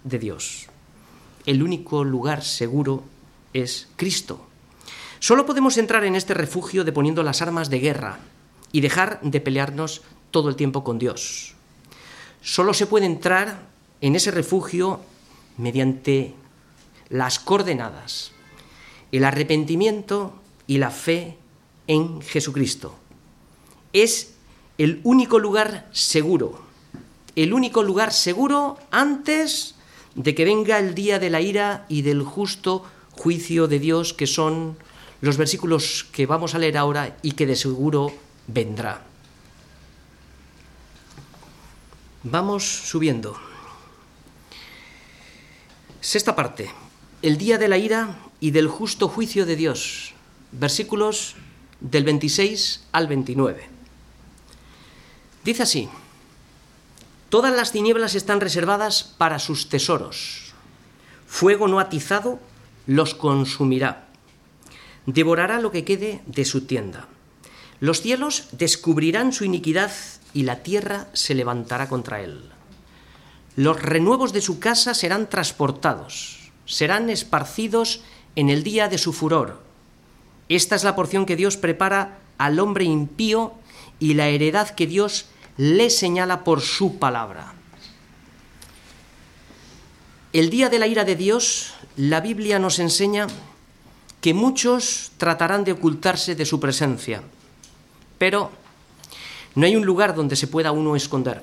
de 0.04 0.18
Dios. 0.18 0.68
El 1.44 1.62
único 1.62 2.02
lugar 2.02 2.42
seguro 2.42 3.04
es 3.52 3.88
Cristo. 3.96 4.40
Solo 5.18 5.44
podemos 5.44 5.76
entrar 5.76 6.04
en 6.04 6.16
este 6.16 6.32
refugio 6.32 6.82
deponiendo 6.82 7.22
las 7.22 7.42
armas 7.42 7.68
de 7.68 7.80
guerra 7.80 8.20
y 8.72 8.80
dejar 8.80 9.20
de 9.20 9.40
pelearnos 9.40 10.00
todo 10.30 10.48
el 10.48 10.56
tiempo 10.56 10.82
con 10.82 10.98
Dios. 10.98 11.54
Solo 12.40 12.72
se 12.72 12.86
puede 12.86 13.04
entrar 13.04 13.60
en 14.00 14.16
ese 14.16 14.30
refugio 14.30 15.00
mediante 15.58 16.32
las 17.10 17.38
coordenadas, 17.38 18.32
el 19.12 19.24
arrepentimiento 19.24 20.32
y 20.66 20.78
la 20.78 20.90
fe 20.90 21.36
en 21.86 22.22
Jesucristo. 22.22 22.94
Es 23.92 24.35
el 24.78 25.00
único 25.04 25.38
lugar 25.38 25.88
seguro, 25.92 26.60
el 27.34 27.52
único 27.52 27.82
lugar 27.82 28.12
seguro 28.12 28.78
antes 28.90 29.74
de 30.14 30.34
que 30.34 30.44
venga 30.44 30.78
el 30.78 30.94
día 30.94 31.18
de 31.18 31.30
la 31.30 31.40
ira 31.40 31.84
y 31.88 32.02
del 32.02 32.22
justo 32.22 32.84
juicio 33.12 33.68
de 33.68 33.78
Dios, 33.78 34.12
que 34.12 34.26
son 34.26 34.76
los 35.20 35.36
versículos 35.36 36.06
que 36.12 36.26
vamos 36.26 36.54
a 36.54 36.58
leer 36.58 36.76
ahora 36.76 37.16
y 37.22 37.32
que 37.32 37.46
de 37.46 37.56
seguro 37.56 38.12
vendrá. 38.46 39.02
Vamos 42.22 42.64
subiendo. 42.64 43.36
Sexta 46.00 46.34
parte. 46.34 46.70
El 47.22 47.38
día 47.38 47.58
de 47.58 47.68
la 47.68 47.78
ira 47.78 48.18
y 48.40 48.50
del 48.50 48.68
justo 48.68 49.08
juicio 49.08 49.46
de 49.46 49.56
Dios. 49.56 50.12
Versículos 50.52 51.36
del 51.80 52.04
26 52.04 52.84
al 52.92 53.06
29. 53.06 53.75
Dice 55.46 55.62
así, 55.62 55.88
todas 57.28 57.54
las 57.54 57.70
tinieblas 57.70 58.16
están 58.16 58.40
reservadas 58.40 59.04
para 59.04 59.38
sus 59.38 59.68
tesoros. 59.68 60.52
Fuego 61.28 61.68
no 61.68 61.78
atizado 61.78 62.40
los 62.88 63.14
consumirá. 63.14 64.08
Devorará 65.06 65.60
lo 65.60 65.70
que 65.70 65.84
quede 65.84 66.20
de 66.26 66.44
su 66.44 66.66
tienda. 66.66 67.06
Los 67.78 68.00
cielos 68.00 68.48
descubrirán 68.50 69.32
su 69.32 69.44
iniquidad 69.44 69.92
y 70.34 70.42
la 70.42 70.64
tierra 70.64 71.06
se 71.12 71.36
levantará 71.36 71.88
contra 71.88 72.22
él. 72.22 72.50
Los 73.54 73.80
renuevos 73.80 74.32
de 74.32 74.40
su 74.40 74.58
casa 74.58 74.94
serán 74.94 75.30
transportados, 75.30 76.50
serán 76.64 77.08
esparcidos 77.08 78.00
en 78.34 78.50
el 78.50 78.64
día 78.64 78.88
de 78.88 78.98
su 78.98 79.12
furor. 79.12 79.62
Esta 80.48 80.74
es 80.74 80.82
la 80.82 80.96
porción 80.96 81.24
que 81.24 81.36
Dios 81.36 81.56
prepara 81.56 82.18
al 82.36 82.58
hombre 82.58 82.84
impío 82.84 83.54
y 84.00 84.14
la 84.14 84.26
heredad 84.26 84.70
que 84.70 84.88
Dios 84.88 85.26
le 85.56 85.90
señala 85.90 86.44
por 86.44 86.60
su 86.60 86.98
palabra. 86.98 87.54
El 90.32 90.50
día 90.50 90.68
de 90.68 90.78
la 90.78 90.86
ira 90.86 91.04
de 91.04 91.16
Dios, 91.16 91.72
la 91.96 92.20
Biblia 92.20 92.58
nos 92.58 92.78
enseña 92.78 93.26
que 94.20 94.34
muchos 94.34 95.12
tratarán 95.16 95.64
de 95.64 95.72
ocultarse 95.72 96.34
de 96.34 96.44
su 96.44 96.60
presencia, 96.60 97.22
pero 98.18 98.50
no 99.54 99.64
hay 99.64 99.76
un 99.76 99.86
lugar 99.86 100.14
donde 100.14 100.36
se 100.36 100.46
pueda 100.46 100.72
uno 100.72 100.96
esconder. 100.96 101.42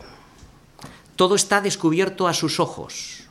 Todo 1.16 1.36
está 1.36 1.61
descubierto 1.61 2.28
a 2.28 2.34
sus 2.34 2.59
ojos. 2.59 3.24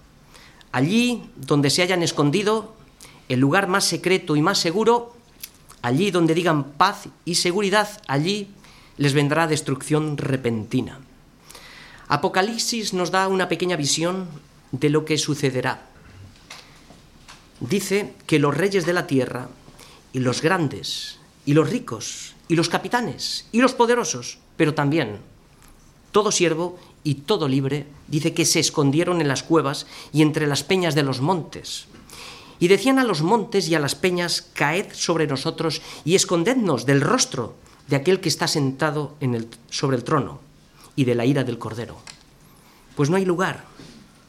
Allí 0.72 1.30
donde 1.36 1.70
se 1.70 1.82
hayan 1.82 2.02
escondido, 2.02 2.74
el 3.28 3.38
lugar 3.38 3.68
más 3.68 3.84
secreto 3.84 4.34
y 4.34 4.42
más 4.42 4.58
seguro, 4.58 5.14
allí 5.82 6.10
donde 6.10 6.34
digan 6.34 6.72
paz 6.72 7.08
y 7.24 7.36
seguridad, 7.36 7.88
allí 8.08 8.50
les 8.96 9.12
vendrá 9.12 9.46
destrucción 9.46 10.16
repentina. 10.16 11.00
Apocalipsis 12.08 12.92
nos 12.92 13.10
da 13.10 13.28
una 13.28 13.48
pequeña 13.48 13.76
visión 13.76 14.28
de 14.72 14.90
lo 14.90 15.04
que 15.04 15.16
sucederá. 15.16 15.88
Dice 17.60 18.14
que 18.26 18.38
los 18.38 18.56
reyes 18.56 18.84
de 18.84 18.92
la 18.92 19.06
tierra 19.06 19.48
y 20.12 20.18
los 20.18 20.42
grandes 20.42 21.18
y 21.46 21.54
los 21.54 21.70
ricos 21.70 22.34
y 22.48 22.56
los 22.56 22.68
capitanes 22.68 23.46
y 23.52 23.60
los 23.60 23.72
poderosos, 23.72 24.38
pero 24.56 24.74
también 24.74 25.20
todo 26.10 26.30
siervo 26.30 26.78
y 27.04 27.26
todo 27.26 27.48
libre, 27.48 27.86
dice 28.08 28.34
que 28.34 28.44
se 28.44 28.60
escondieron 28.60 29.20
en 29.20 29.28
las 29.28 29.42
cuevas 29.42 29.86
y 30.12 30.22
entre 30.22 30.46
las 30.46 30.62
peñas 30.62 30.94
de 30.94 31.02
los 31.02 31.20
montes. 31.20 31.86
Y 32.60 32.68
decían 32.68 32.98
a 32.98 33.04
los 33.04 33.22
montes 33.22 33.68
y 33.68 33.74
a 33.74 33.80
las 33.80 33.94
peñas, 33.96 34.42
caed 34.52 34.92
sobre 34.92 35.26
nosotros 35.26 35.82
y 36.04 36.14
escondednos 36.14 36.86
del 36.86 37.00
rostro 37.00 37.56
de 37.88 37.96
aquel 37.96 38.20
que 38.20 38.28
está 38.28 38.48
sentado 38.48 39.16
en 39.20 39.34
el, 39.34 39.48
sobre 39.70 39.96
el 39.96 40.04
trono 40.04 40.40
y 40.96 41.04
de 41.04 41.14
la 41.14 41.26
ira 41.26 41.44
del 41.44 41.58
Cordero. 41.58 41.98
Pues 42.96 43.10
no 43.10 43.16
hay 43.16 43.24
lugar, 43.24 43.64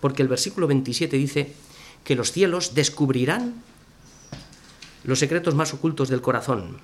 porque 0.01 0.21
el 0.21 0.27
versículo 0.27 0.67
27 0.67 1.17
dice 1.17 1.53
que 2.03 2.15
los 2.15 2.31
cielos 2.31 2.73
descubrirán 2.73 3.61
los 5.03 5.19
secretos 5.19 5.55
más 5.55 5.73
ocultos 5.73 6.09
del 6.09 6.21
corazón. 6.21 6.77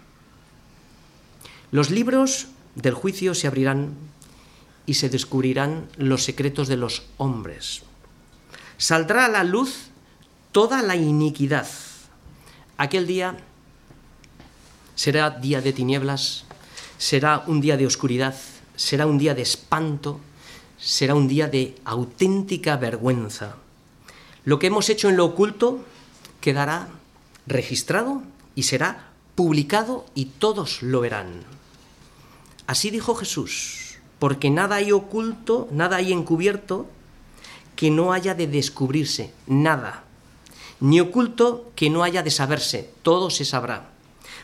Los 1.71 1.89
libros 1.89 2.47
del 2.75 2.93
juicio 2.93 3.33
se 3.33 3.47
abrirán 3.47 3.93
y 4.85 4.95
se 4.95 5.09
descubrirán 5.09 5.87
los 5.97 6.23
secretos 6.23 6.67
de 6.67 6.77
los 6.77 7.03
hombres. 7.17 7.83
Saldrá 8.77 9.25
a 9.25 9.29
la 9.29 9.43
luz 9.43 9.89
toda 10.51 10.81
la 10.81 10.95
iniquidad. 10.95 11.67
Aquel 12.77 13.05
día 13.05 13.37
será 14.95 15.29
día 15.29 15.61
de 15.61 15.73
tinieblas, 15.73 16.45
será 16.99 17.45
un 17.47 17.61
día 17.61 17.77
de 17.77 17.87
oscuridad, 17.87 18.35
será 18.75 19.07
un 19.07 19.17
día 19.17 19.33
de 19.33 19.41
espanto, 19.41 20.19
será 20.77 21.15
un 21.15 21.27
día 21.27 21.47
de 21.47 21.75
auténtica 21.85 22.75
vergüenza. 22.75 23.55
Lo 24.43 24.59
que 24.59 24.67
hemos 24.67 24.89
hecho 24.89 25.09
en 25.09 25.15
lo 25.15 25.25
oculto 25.25 25.79
quedará 26.41 26.89
registrado 27.47 28.21
y 28.53 28.63
será 28.63 29.09
publicado 29.33 30.05
y 30.13 30.25
todos 30.25 30.83
lo 30.83 30.99
verán. 30.99 31.43
Así 32.67 32.91
dijo 32.91 33.15
Jesús, 33.15 33.97
porque 34.19 34.49
nada 34.49 34.75
hay 34.75 34.91
oculto, 34.91 35.69
nada 35.71 35.97
hay 35.97 36.11
encubierto 36.11 36.85
que 37.77 37.91
no 37.91 38.11
haya 38.11 38.35
de 38.35 38.47
descubrirse, 38.47 39.31
nada, 39.47 40.03
ni 40.81 40.99
oculto 40.99 41.71
que 41.75 41.89
no 41.89 42.03
haya 42.03 42.23
de 42.23 42.31
saberse, 42.31 42.91
todo 43.03 43.29
se 43.29 43.45
sabrá. 43.45 43.89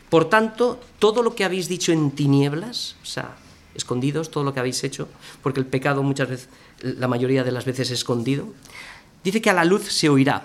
Por 0.10 0.30
tanto, 0.30 0.80
todo 1.00 1.24
lo 1.24 1.36
que 1.36 1.44
habéis 1.44 1.68
dicho 1.68 1.92
en 1.92 2.12
tinieblas, 2.12 2.96
o 3.02 3.06
sea, 3.06 3.36
escondidos, 3.74 4.32
todo 4.32 4.44
lo 4.44 4.54
que 4.54 4.60
habéis 4.60 4.84
hecho, 4.84 5.08
porque 5.42 5.60
el 5.60 5.66
pecado 5.66 6.04
muchas 6.04 6.30
veces, 6.30 6.50
la 6.82 7.08
mayoría 7.08 7.44
de 7.44 7.52
las 7.52 7.66
veces 7.66 7.90
es 7.90 8.00
escondido, 8.00 8.48
dice 9.24 9.42
que 9.42 9.50
a 9.50 9.54
la 9.54 9.66
luz 9.66 9.92
se 9.92 10.10
oirá. 10.10 10.44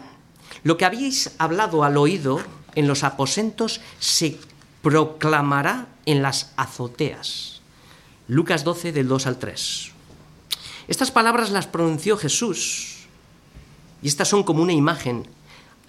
Lo 0.64 0.76
que 0.76 0.84
habéis 0.84 1.32
hablado 1.38 1.84
al 1.84 1.96
oído 1.96 2.40
en 2.74 2.88
los 2.88 3.04
aposentos 3.04 3.80
se 3.98 4.38
proclamará 4.82 5.86
en 6.06 6.22
las 6.22 6.52
azoteas. 6.56 7.61
Lucas 8.28 8.64
12 8.64 8.92
del 8.92 9.08
2 9.08 9.26
al 9.26 9.38
3. 9.38 9.92
Estas 10.88 11.11
palabras 11.11 11.50
las 11.50 11.66
pronunció 11.66 12.16
Jesús 12.16 13.06
y 14.02 14.08
estas 14.08 14.28
son 14.28 14.42
como 14.42 14.62
una 14.62 14.72
imagen 14.72 15.26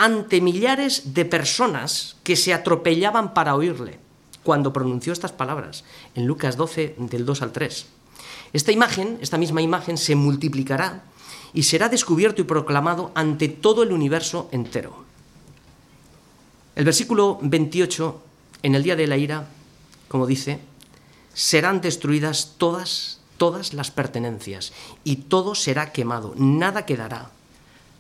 ante 0.02 0.42
millares 0.42 1.14
de 1.14 1.26
personas 1.26 2.16
que 2.24 2.36
se 2.36 2.56
atropellaban 2.56 3.36
para 3.36 3.54
oírle 3.54 4.00
cuando 4.42 4.74
pronunció 4.74 5.14
estas 5.14 5.32
palabras 5.32 5.84
en 6.16 6.26
Lucas 6.26 6.58
12 6.58 6.96
del 6.98 7.24
2 7.24 7.44
al 7.44 7.52
3. 7.52 7.86
Esta 8.52 8.72
imagen, 8.72 9.20
esta 9.22 9.38
misma 9.38 9.62
imagen, 9.62 10.00
se 10.00 10.16
multiplicará 10.16 11.04
y 11.54 11.62
será 11.64 11.88
descubierto 11.88 12.42
y 12.42 12.46
proclamado 12.46 13.12
ante 13.14 13.48
todo 13.48 13.84
el 13.84 13.92
universo 13.92 14.50
entero. 14.52 15.06
El 16.74 16.86
versículo 16.86 17.38
28, 17.40 18.22
en 18.64 18.74
el 18.74 18.82
día 18.82 18.96
de 18.96 19.06
la 19.06 19.18
ira, 19.18 19.50
como 20.08 20.26
dice, 20.26 20.62
serán 21.36 21.80
destruidas 21.80 22.56
todas, 22.58 23.20
todas 23.38 23.76
las 23.76 23.92
pertenencias 23.92 24.74
y 25.04 25.18
todo 25.18 25.54
será 25.54 25.92
quemado, 25.92 26.34
nada 26.38 26.88
quedará. 26.88 27.30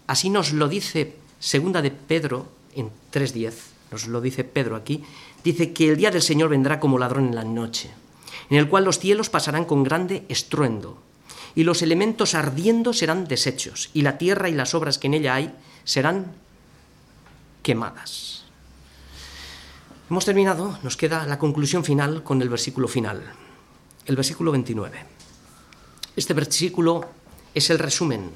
Así 0.08 0.32
nos 0.32 0.52
lo 0.52 0.68
dice 0.68 1.20
Segunda 1.41 1.81
de 1.81 1.89
Pedro, 1.89 2.47
en 2.75 2.91
3.10, 3.11 3.53
nos 3.89 4.05
lo 4.05 4.21
dice 4.21 4.43
Pedro 4.43 4.75
aquí, 4.75 5.03
dice 5.43 5.73
que 5.73 5.89
el 5.89 5.97
día 5.97 6.11
del 6.11 6.21
Señor 6.21 6.49
vendrá 6.49 6.79
como 6.79 6.99
ladrón 6.99 7.29
en 7.29 7.35
la 7.35 7.43
noche, 7.43 7.89
en 8.51 8.57
el 8.57 8.69
cual 8.69 8.85
los 8.85 8.99
cielos 8.99 9.31
pasarán 9.31 9.65
con 9.65 9.83
grande 9.83 10.23
estruendo, 10.29 11.01
y 11.55 11.63
los 11.63 11.81
elementos 11.81 12.35
ardiendo 12.35 12.93
serán 12.93 13.27
deshechos, 13.27 13.89
y 13.91 14.03
la 14.03 14.19
tierra 14.19 14.49
y 14.49 14.53
las 14.53 14.75
obras 14.75 14.99
que 14.99 15.07
en 15.07 15.15
ella 15.15 15.33
hay 15.33 15.51
serán 15.83 16.31
quemadas. 17.63 18.45
Hemos 20.11 20.25
terminado, 20.25 20.77
nos 20.83 20.95
queda 20.95 21.25
la 21.25 21.39
conclusión 21.39 21.83
final 21.83 22.21
con 22.21 22.39
el 22.43 22.49
versículo 22.49 22.87
final, 22.87 23.23
el 24.05 24.15
versículo 24.15 24.51
29. 24.51 25.05
Este 26.15 26.35
versículo 26.35 27.09
es 27.55 27.71
el 27.71 27.79
resumen 27.79 28.29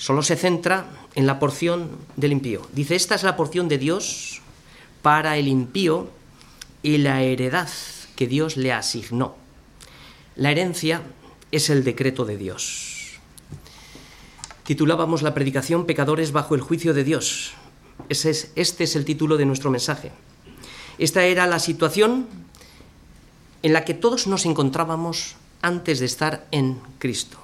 Solo 0.00 0.22
se 0.22 0.34
centra 0.34 0.86
en 1.14 1.26
la 1.26 1.38
porción 1.38 1.90
del 2.16 2.32
impío. 2.32 2.66
Dice, 2.72 2.94
esta 2.94 3.14
es 3.14 3.22
la 3.22 3.36
porción 3.36 3.68
de 3.68 3.78
Dios 3.78 4.40
para 5.02 5.36
el 5.36 5.48
impío 5.48 6.10
y 6.82 6.98
la 6.98 7.22
heredad 7.22 7.68
que 8.16 8.26
Dios 8.26 8.56
le 8.56 8.72
asignó. 8.72 9.34
La 10.36 10.50
herencia 10.50 11.02
es 11.50 11.70
el 11.70 11.84
decreto 11.84 12.24
de 12.24 12.36
Dios. 12.36 13.18
Titulábamos 14.64 15.22
la 15.22 15.34
predicación 15.34 15.84
Pecadores 15.84 16.32
bajo 16.32 16.54
el 16.54 16.60
juicio 16.60 16.94
de 16.94 17.04
Dios. 17.04 17.52
Este 18.08 18.84
es 18.84 18.96
el 18.96 19.04
título 19.04 19.36
de 19.36 19.46
nuestro 19.46 19.70
mensaje. 19.70 20.12
Esta 20.98 21.24
era 21.24 21.46
la 21.46 21.58
situación 21.58 22.28
en 23.62 23.72
la 23.72 23.84
que 23.84 23.94
todos 23.94 24.26
nos 24.26 24.46
encontrábamos 24.46 25.36
antes 25.62 25.98
de 25.98 26.06
estar 26.06 26.46
en 26.50 26.78
Cristo. 26.98 27.38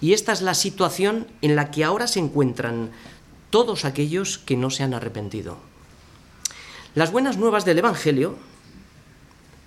Y 0.00 0.12
esta 0.12 0.32
es 0.32 0.40
la 0.40 0.54
situación 0.54 1.26
en 1.42 1.56
la 1.56 1.70
que 1.70 1.84
ahora 1.84 2.06
se 2.06 2.20
encuentran 2.20 2.90
todos 3.50 3.84
aquellos 3.84 4.38
que 4.38 4.56
no 4.56 4.70
se 4.70 4.82
han 4.82 4.94
arrepentido. 4.94 5.58
Las 6.94 7.12
buenas 7.12 7.36
nuevas 7.36 7.64
del 7.64 7.78
Evangelio 7.78 8.36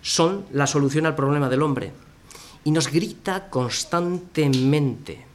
son 0.01 0.45
la 0.51 0.67
solución 0.67 1.05
al 1.05 1.15
problema 1.15 1.49
del 1.49 1.61
hombre 1.61 1.93
y 2.63 2.71
nos 2.71 2.91
grita 2.91 3.49
constantemente, 3.49 5.25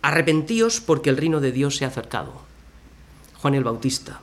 arrepentíos 0.00 0.80
porque 0.80 1.10
el 1.10 1.16
reino 1.16 1.40
de 1.40 1.52
Dios 1.52 1.76
se 1.76 1.84
ha 1.84 1.88
acercado. 1.88 2.42
Juan 3.40 3.54
el 3.54 3.64
Bautista. 3.64 4.20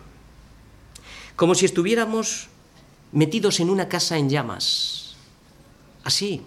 Como 1.35 1.55
si 1.55 1.65
estuviéramos 1.65 2.47
metidos 3.11 3.59
en 3.59 3.69
una 3.69 3.89
casa 3.89 4.17
en 4.17 4.29
llamas. 4.29 5.15
Así, 6.03 6.41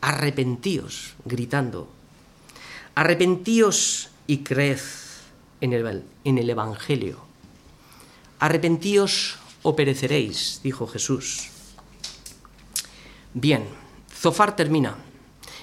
arrepentíos, 0.00 1.14
gritando. 1.24 1.88
Arrepentíos 2.94 4.10
y 4.26 4.38
creed 4.38 4.80
en 5.60 5.72
el, 5.72 6.04
en 6.24 6.38
el 6.38 6.50
Evangelio. 6.50 7.20
Arrepentíos 8.38 9.38
o 9.62 9.76
pereceréis, 9.76 10.60
dijo 10.62 10.86
Jesús. 10.86 11.48
Bien, 13.34 13.64
Zofar 14.12 14.56
termina 14.56 14.96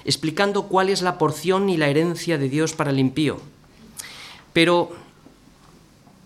explicando 0.04 0.64
cuál 0.64 0.88
es 0.88 1.02
la 1.02 1.18
porción 1.18 1.68
y 1.68 1.76
la 1.76 1.88
herencia 1.88 2.38
de 2.38 2.48
Dios 2.48 2.72
para 2.72 2.90
el 2.90 2.98
impío. 2.98 3.40
Pero 4.52 4.90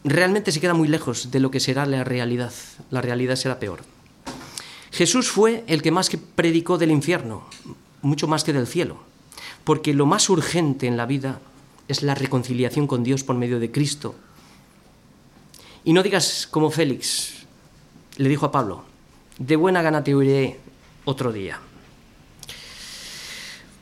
realmente 0.05 0.53
se 0.53 0.61
queda 0.61 0.75
muy 0.75 0.89
lejos 0.89 1.31
de 1.31 1.41
lo 1.41 1.51
que 1.51 1.61
será 1.61 1.87
la 1.87 2.05
realidad. 2.05 2.53
La 2.91 3.01
realidad 3.01 3.37
será 3.37 3.59
peor. 3.59 3.83
Jesús 4.93 5.29
fue 5.29 5.65
el 5.67 5.83
que 5.83 5.91
más 5.91 6.09
que 6.09 6.19
predicó 6.19 6.79
del 6.79 6.93
infierno, 6.93 7.45
mucho 8.03 8.29
más 8.29 8.45
que 8.45 8.53
del 8.53 8.67
cielo, 8.67 9.03
porque 9.65 9.95
lo 9.95 10.07
más 10.07 10.29
urgente 10.29 10.87
en 10.87 10.97
la 10.97 11.07
vida 11.07 11.41
es 11.89 12.03
la 12.03 12.15
reconciliación 12.15 12.87
con 12.87 13.03
Dios 13.03 13.25
por 13.25 13.37
medio 13.37 13.59
de 13.59 13.71
Cristo. 13.71 14.15
Y 15.85 15.93
no 15.93 16.03
digas 16.03 16.47
como 16.51 16.71
Félix 16.71 17.47
le 18.17 18.29
dijo 18.29 18.47
a 18.47 18.53
Pablo, 18.53 18.85
de 19.39 19.57
buena 19.57 19.83
gana 19.83 20.05
te 20.05 20.15
oiré 20.15 20.61
otro 21.05 21.33
día. 21.33 21.59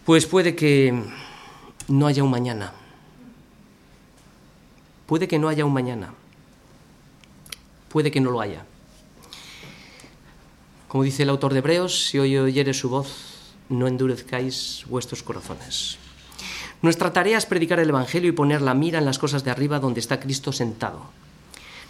Pues 0.04 0.26
puede 0.26 0.56
que 0.56 1.02
no 1.88 2.06
haya 2.06 2.24
un 2.24 2.30
mañana. 2.30 2.72
Puede 5.06 5.28
que 5.28 5.38
no 5.38 5.48
haya 5.48 5.64
un 5.64 5.72
mañana. 5.72 6.14
Puede 7.88 8.10
que 8.10 8.20
no 8.20 8.30
lo 8.30 8.40
haya. 8.40 8.64
Como 10.88 11.04
dice 11.04 11.22
el 11.22 11.28
autor 11.28 11.52
de 11.52 11.58
Hebreos, 11.58 12.06
si 12.06 12.18
hoy 12.18 12.36
oyeres 12.36 12.78
su 12.78 12.88
voz, 12.88 13.31
no 13.68 13.86
endurezcáis 13.86 14.84
vuestros 14.88 15.22
corazones. 15.22 15.98
Nuestra 16.82 17.12
tarea 17.12 17.38
es 17.38 17.46
predicar 17.46 17.78
el 17.78 17.88
Evangelio 17.88 18.28
y 18.28 18.32
poner 18.32 18.60
la 18.60 18.74
mira 18.74 18.98
en 18.98 19.04
las 19.04 19.18
cosas 19.18 19.44
de 19.44 19.50
arriba 19.50 19.78
donde 19.78 20.00
está 20.00 20.18
Cristo 20.18 20.52
sentado. 20.52 21.06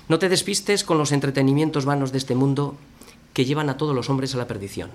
No 0.09 0.19
te 0.19 0.29
despistes 0.29 0.85
con 0.85 0.99
los 0.99 1.13
entretenimientos 1.13 1.85
vanos 1.85 2.13
de 2.13 2.19
este 2.19 2.35
mundo 2.35 2.77
que 3.33 3.45
llevan 3.45 3.71
a 3.71 3.77
todos 3.77 3.95
los 3.95 4.11
hombres 4.11 4.35
a 4.35 4.39
la 4.39 4.47
perdición. 4.47 4.91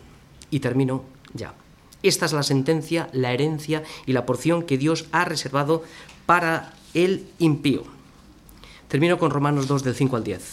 Y 0.52 0.60
termino 0.60 1.04
ya. 1.34 1.54
Esta 2.04 2.26
es 2.26 2.34
la 2.34 2.44
sentencia, 2.44 3.10
la 3.12 3.34
herencia 3.34 3.84
y 4.06 4.14
la 4.14 4.26
porción 4.26 4.64
que 4.64 4.78
Dios 4.78 5.08
ha 5.12 5.26
reservado 5.26 5.84
para 6.26 6.74
el 6.94 7.28
impío. 7.40 7.84
Termino 8.88 9.18
con 9.18 9.32
Romanos 9.32 9.68
2 9.68 9.84
del 9.84 9.96
5 9.96 10.16
al 10.16 10.24
10. 10.24 10.44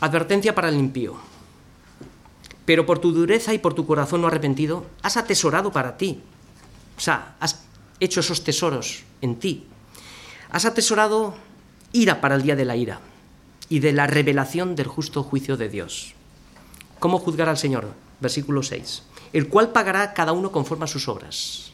Advertencia 0.00 0.54
para 0.54 0.68
el 0.68 0.76
impío. 0.76 1.16
Pero 2.66 2.84
por 2.84 2.98
tu 2.98 3.12
dureza 3.12 3.54
y 3.54 3.58
por 3.58 3.72
tu 3.74 3.86
corazón 3.86 4.20
no 4.20 4.26
arrepentido, 4.26 4.84
has 5.00 5.16
atesorado 5.16 5.72
para 5.72 5.96
ti. 5.96 6.20
O 6.98 7.00
sea, 7.00 7.36
has 7.40 7.64
hecho 8.00 8.20
esos 8.20 8.44
tesoros 8.44 9.04
en 9.22 9.36
ti. 9.36 9.66
Has 10.50 10.66
atesorado 10.66 11.34
ira 11.92 12.20
para 12.20 12.34
el 12.34 12.42
día 12.42 12.56
de 12.56 12.64
la 12.64 12.76
ira 12.76 13.00
y 13.68 13.78
de 13.78 13.92
la 13.92 14.06
revelación 14.06 14.74
del 14.74 14.88
justo 14.88 15.22
juicio 15.22 15.56
de 15.56 15.68
Dios. 15.68 16.14
¿Cómo 16.98 17.18
juzgar 17.18 17.48
al 17.48 17.56
Señor? 17.56 17.94
Versículo 18.20 18.62
6. 18.62 19.02
El 19.32 19.48
cual 19.48 19.70
pagará 19.70 20.12
cada 20.12 20.32
uno 20.32 20.50
conforme 20.50 20.84
a 20.84 20.88
sus 20.88 21.08
obras. 21.08 21.72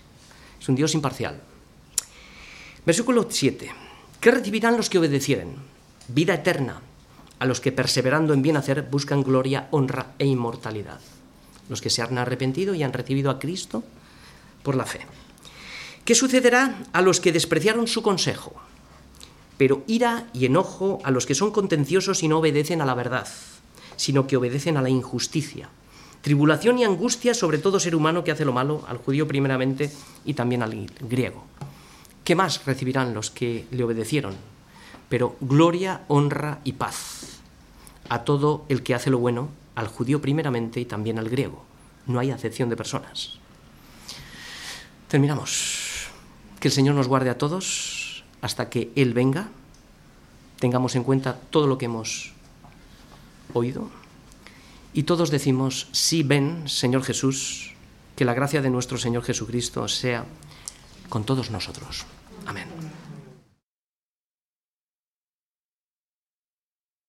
Es 0.61 0.68
un 0.68 0.74
Dios 0.74 0.95
imparcial. 0.95 1.40
Versículo 2.84 3.26
7. 3.28 3.70
¿Qué 4.20 4.30
recibirán 4.30 4.76
los 4.76 4.90
que 4.90 4.99
obedecieren? 4.99 5.57
Vida 6.09 6.34
eterna 6.34 6.82
a 7.43 7.45
los 7.45 7.61
que 7.61 7.72
perseverando 7.72 8.34
en 8.34 8.40
bien 8.40 8.57
hacer 8.57 8.86
buscan 8.88 9.24
gloria, 9.24 9.66
honra 9.72 10.14
e 10.20 10.26
inmortalidad. 10.26 11.01
Los 11.68 11.80
que 11.80 11.90
se 11.90 12.01
han 12.01 12.16
arrepentido 12.16 12.72
y 12.76 12.84
han 12.84 12.93
recibido 12.93 13.32
a 13.32 13.40
Cristo 13.40 13.82
por 14.62 14.76
la 14.76 14.86
fe. 14.86 15.01
¿Qué 16.05 16.14
sucederá 16.14 16.78
a 16.93 17.03
los 17.03 17.18
que 17.18 17.32
despreciaron 17.32 17.88
su 17.88 18.01
consejo? 18.01 18.55
Pero 19.59 19.82
ira 19.88 20.28
y 20.32 20.47
enojo 20.47 21.01
a 21.03 21.11
los 21.11 21.26
que 21.26 21.34
son 21.34 21.51
contenciosos 21.51 22.22
y 22.22 22.28
no 22.28 22.38
obedecen 22.38 22.80
a 22.80 22.86
la 22.86 22.95
verdad, 22.95 23.26
sino 23.97 24.28
que 24.28 24.36
obedecen 24.36 24.76
a 24.76 24.82
la 24.82 24.90
injusticia. 24.90 25.68
Tribulación 26.20 26.78
y 26.78 26.84
angustia 26.84 27.34
sobre 27.34 27.59
todo 27.59 27.80
ser 27.80 27.97
humano 27.97 28.22
que 28.22 28.30
hace 28.30 28.45
lo 28.45 28.53
malo, 28.53 28.84
al 28.86 28.99
judío 28.99 29.26
primeramente 29.26 29.90
y 30.24 30.34
también 30.34 30.62
al 30.62 30.86
griego. 31.01 31.43
¿Qué 32.22 32.36
más 32.36 32.64
recibirán 32.64 33.14
los 33.14 33.32
que 33.32 33.66
le 33.72 33.82
obedecieron? 33.82 34.36
Pero 35.09 35.34
gloria, 35.40 36.03
honra 36.07 36.61
y 36.62 36.74
paz 36.74 37.32
a 38.12 38.24
todo 38.24 38.66
el 38.68 38.82
que 38.82 38.94
hace 38.94 39.08
lo 39.08 39.18
bueno, 39.18 39.48
al 39.74 39.86
judío 39.86 40.20
primeramente 40.20 40.78
y 40.80 40.84
también 40.84 41.18
al 41.18 41.30
griego. 41.30 41.64
No 42.06 42.18
hay 42.18 42.30
acepción 42.30 42.68
de 42.68 42.76
personas. 42.76 43.38
Terminamos. 45.08 46.08
Que 46.60 46.68
el 46.68 46.74
Señor 46.74 46.94
nos 46.94 47.08
guarde 47.08 47.30
a 47.30 47.38
todos 47.38 48.22
hasta 48.42 48.68
que 48.68 48.92
Él 48.96 49.14
venga. 49.14 49.48
Tengamos 50.58 50.94
en 50.94 51.04
cuenta 51.04 51.40
todo 51.48 51.66
lo 51.66 51.78
que 51.78 51.86
hemos 51.86 52.34
oído. 53.54 53.88
Y 54.92 55.04
todos 55.04 55.30
decimos, 55.30 55.88
sí 55.92 56.22
ven, 56.22 56.68
Señor 56.68 57.04
Jesús, 57.04 57.72
que 58.14 58.26
la 58.26 58.34
gracia 58.34 58.60
de 58.60 58.68
nuestro 58.68 58.98
Señor 58.98 59.22
Jesucristo 59.22 59.88
sea 59.88 60.26
con 61.08 61.24
todos 61.24 61.50
nosotros. 61.50 62.04
Amén. 62.44 62.68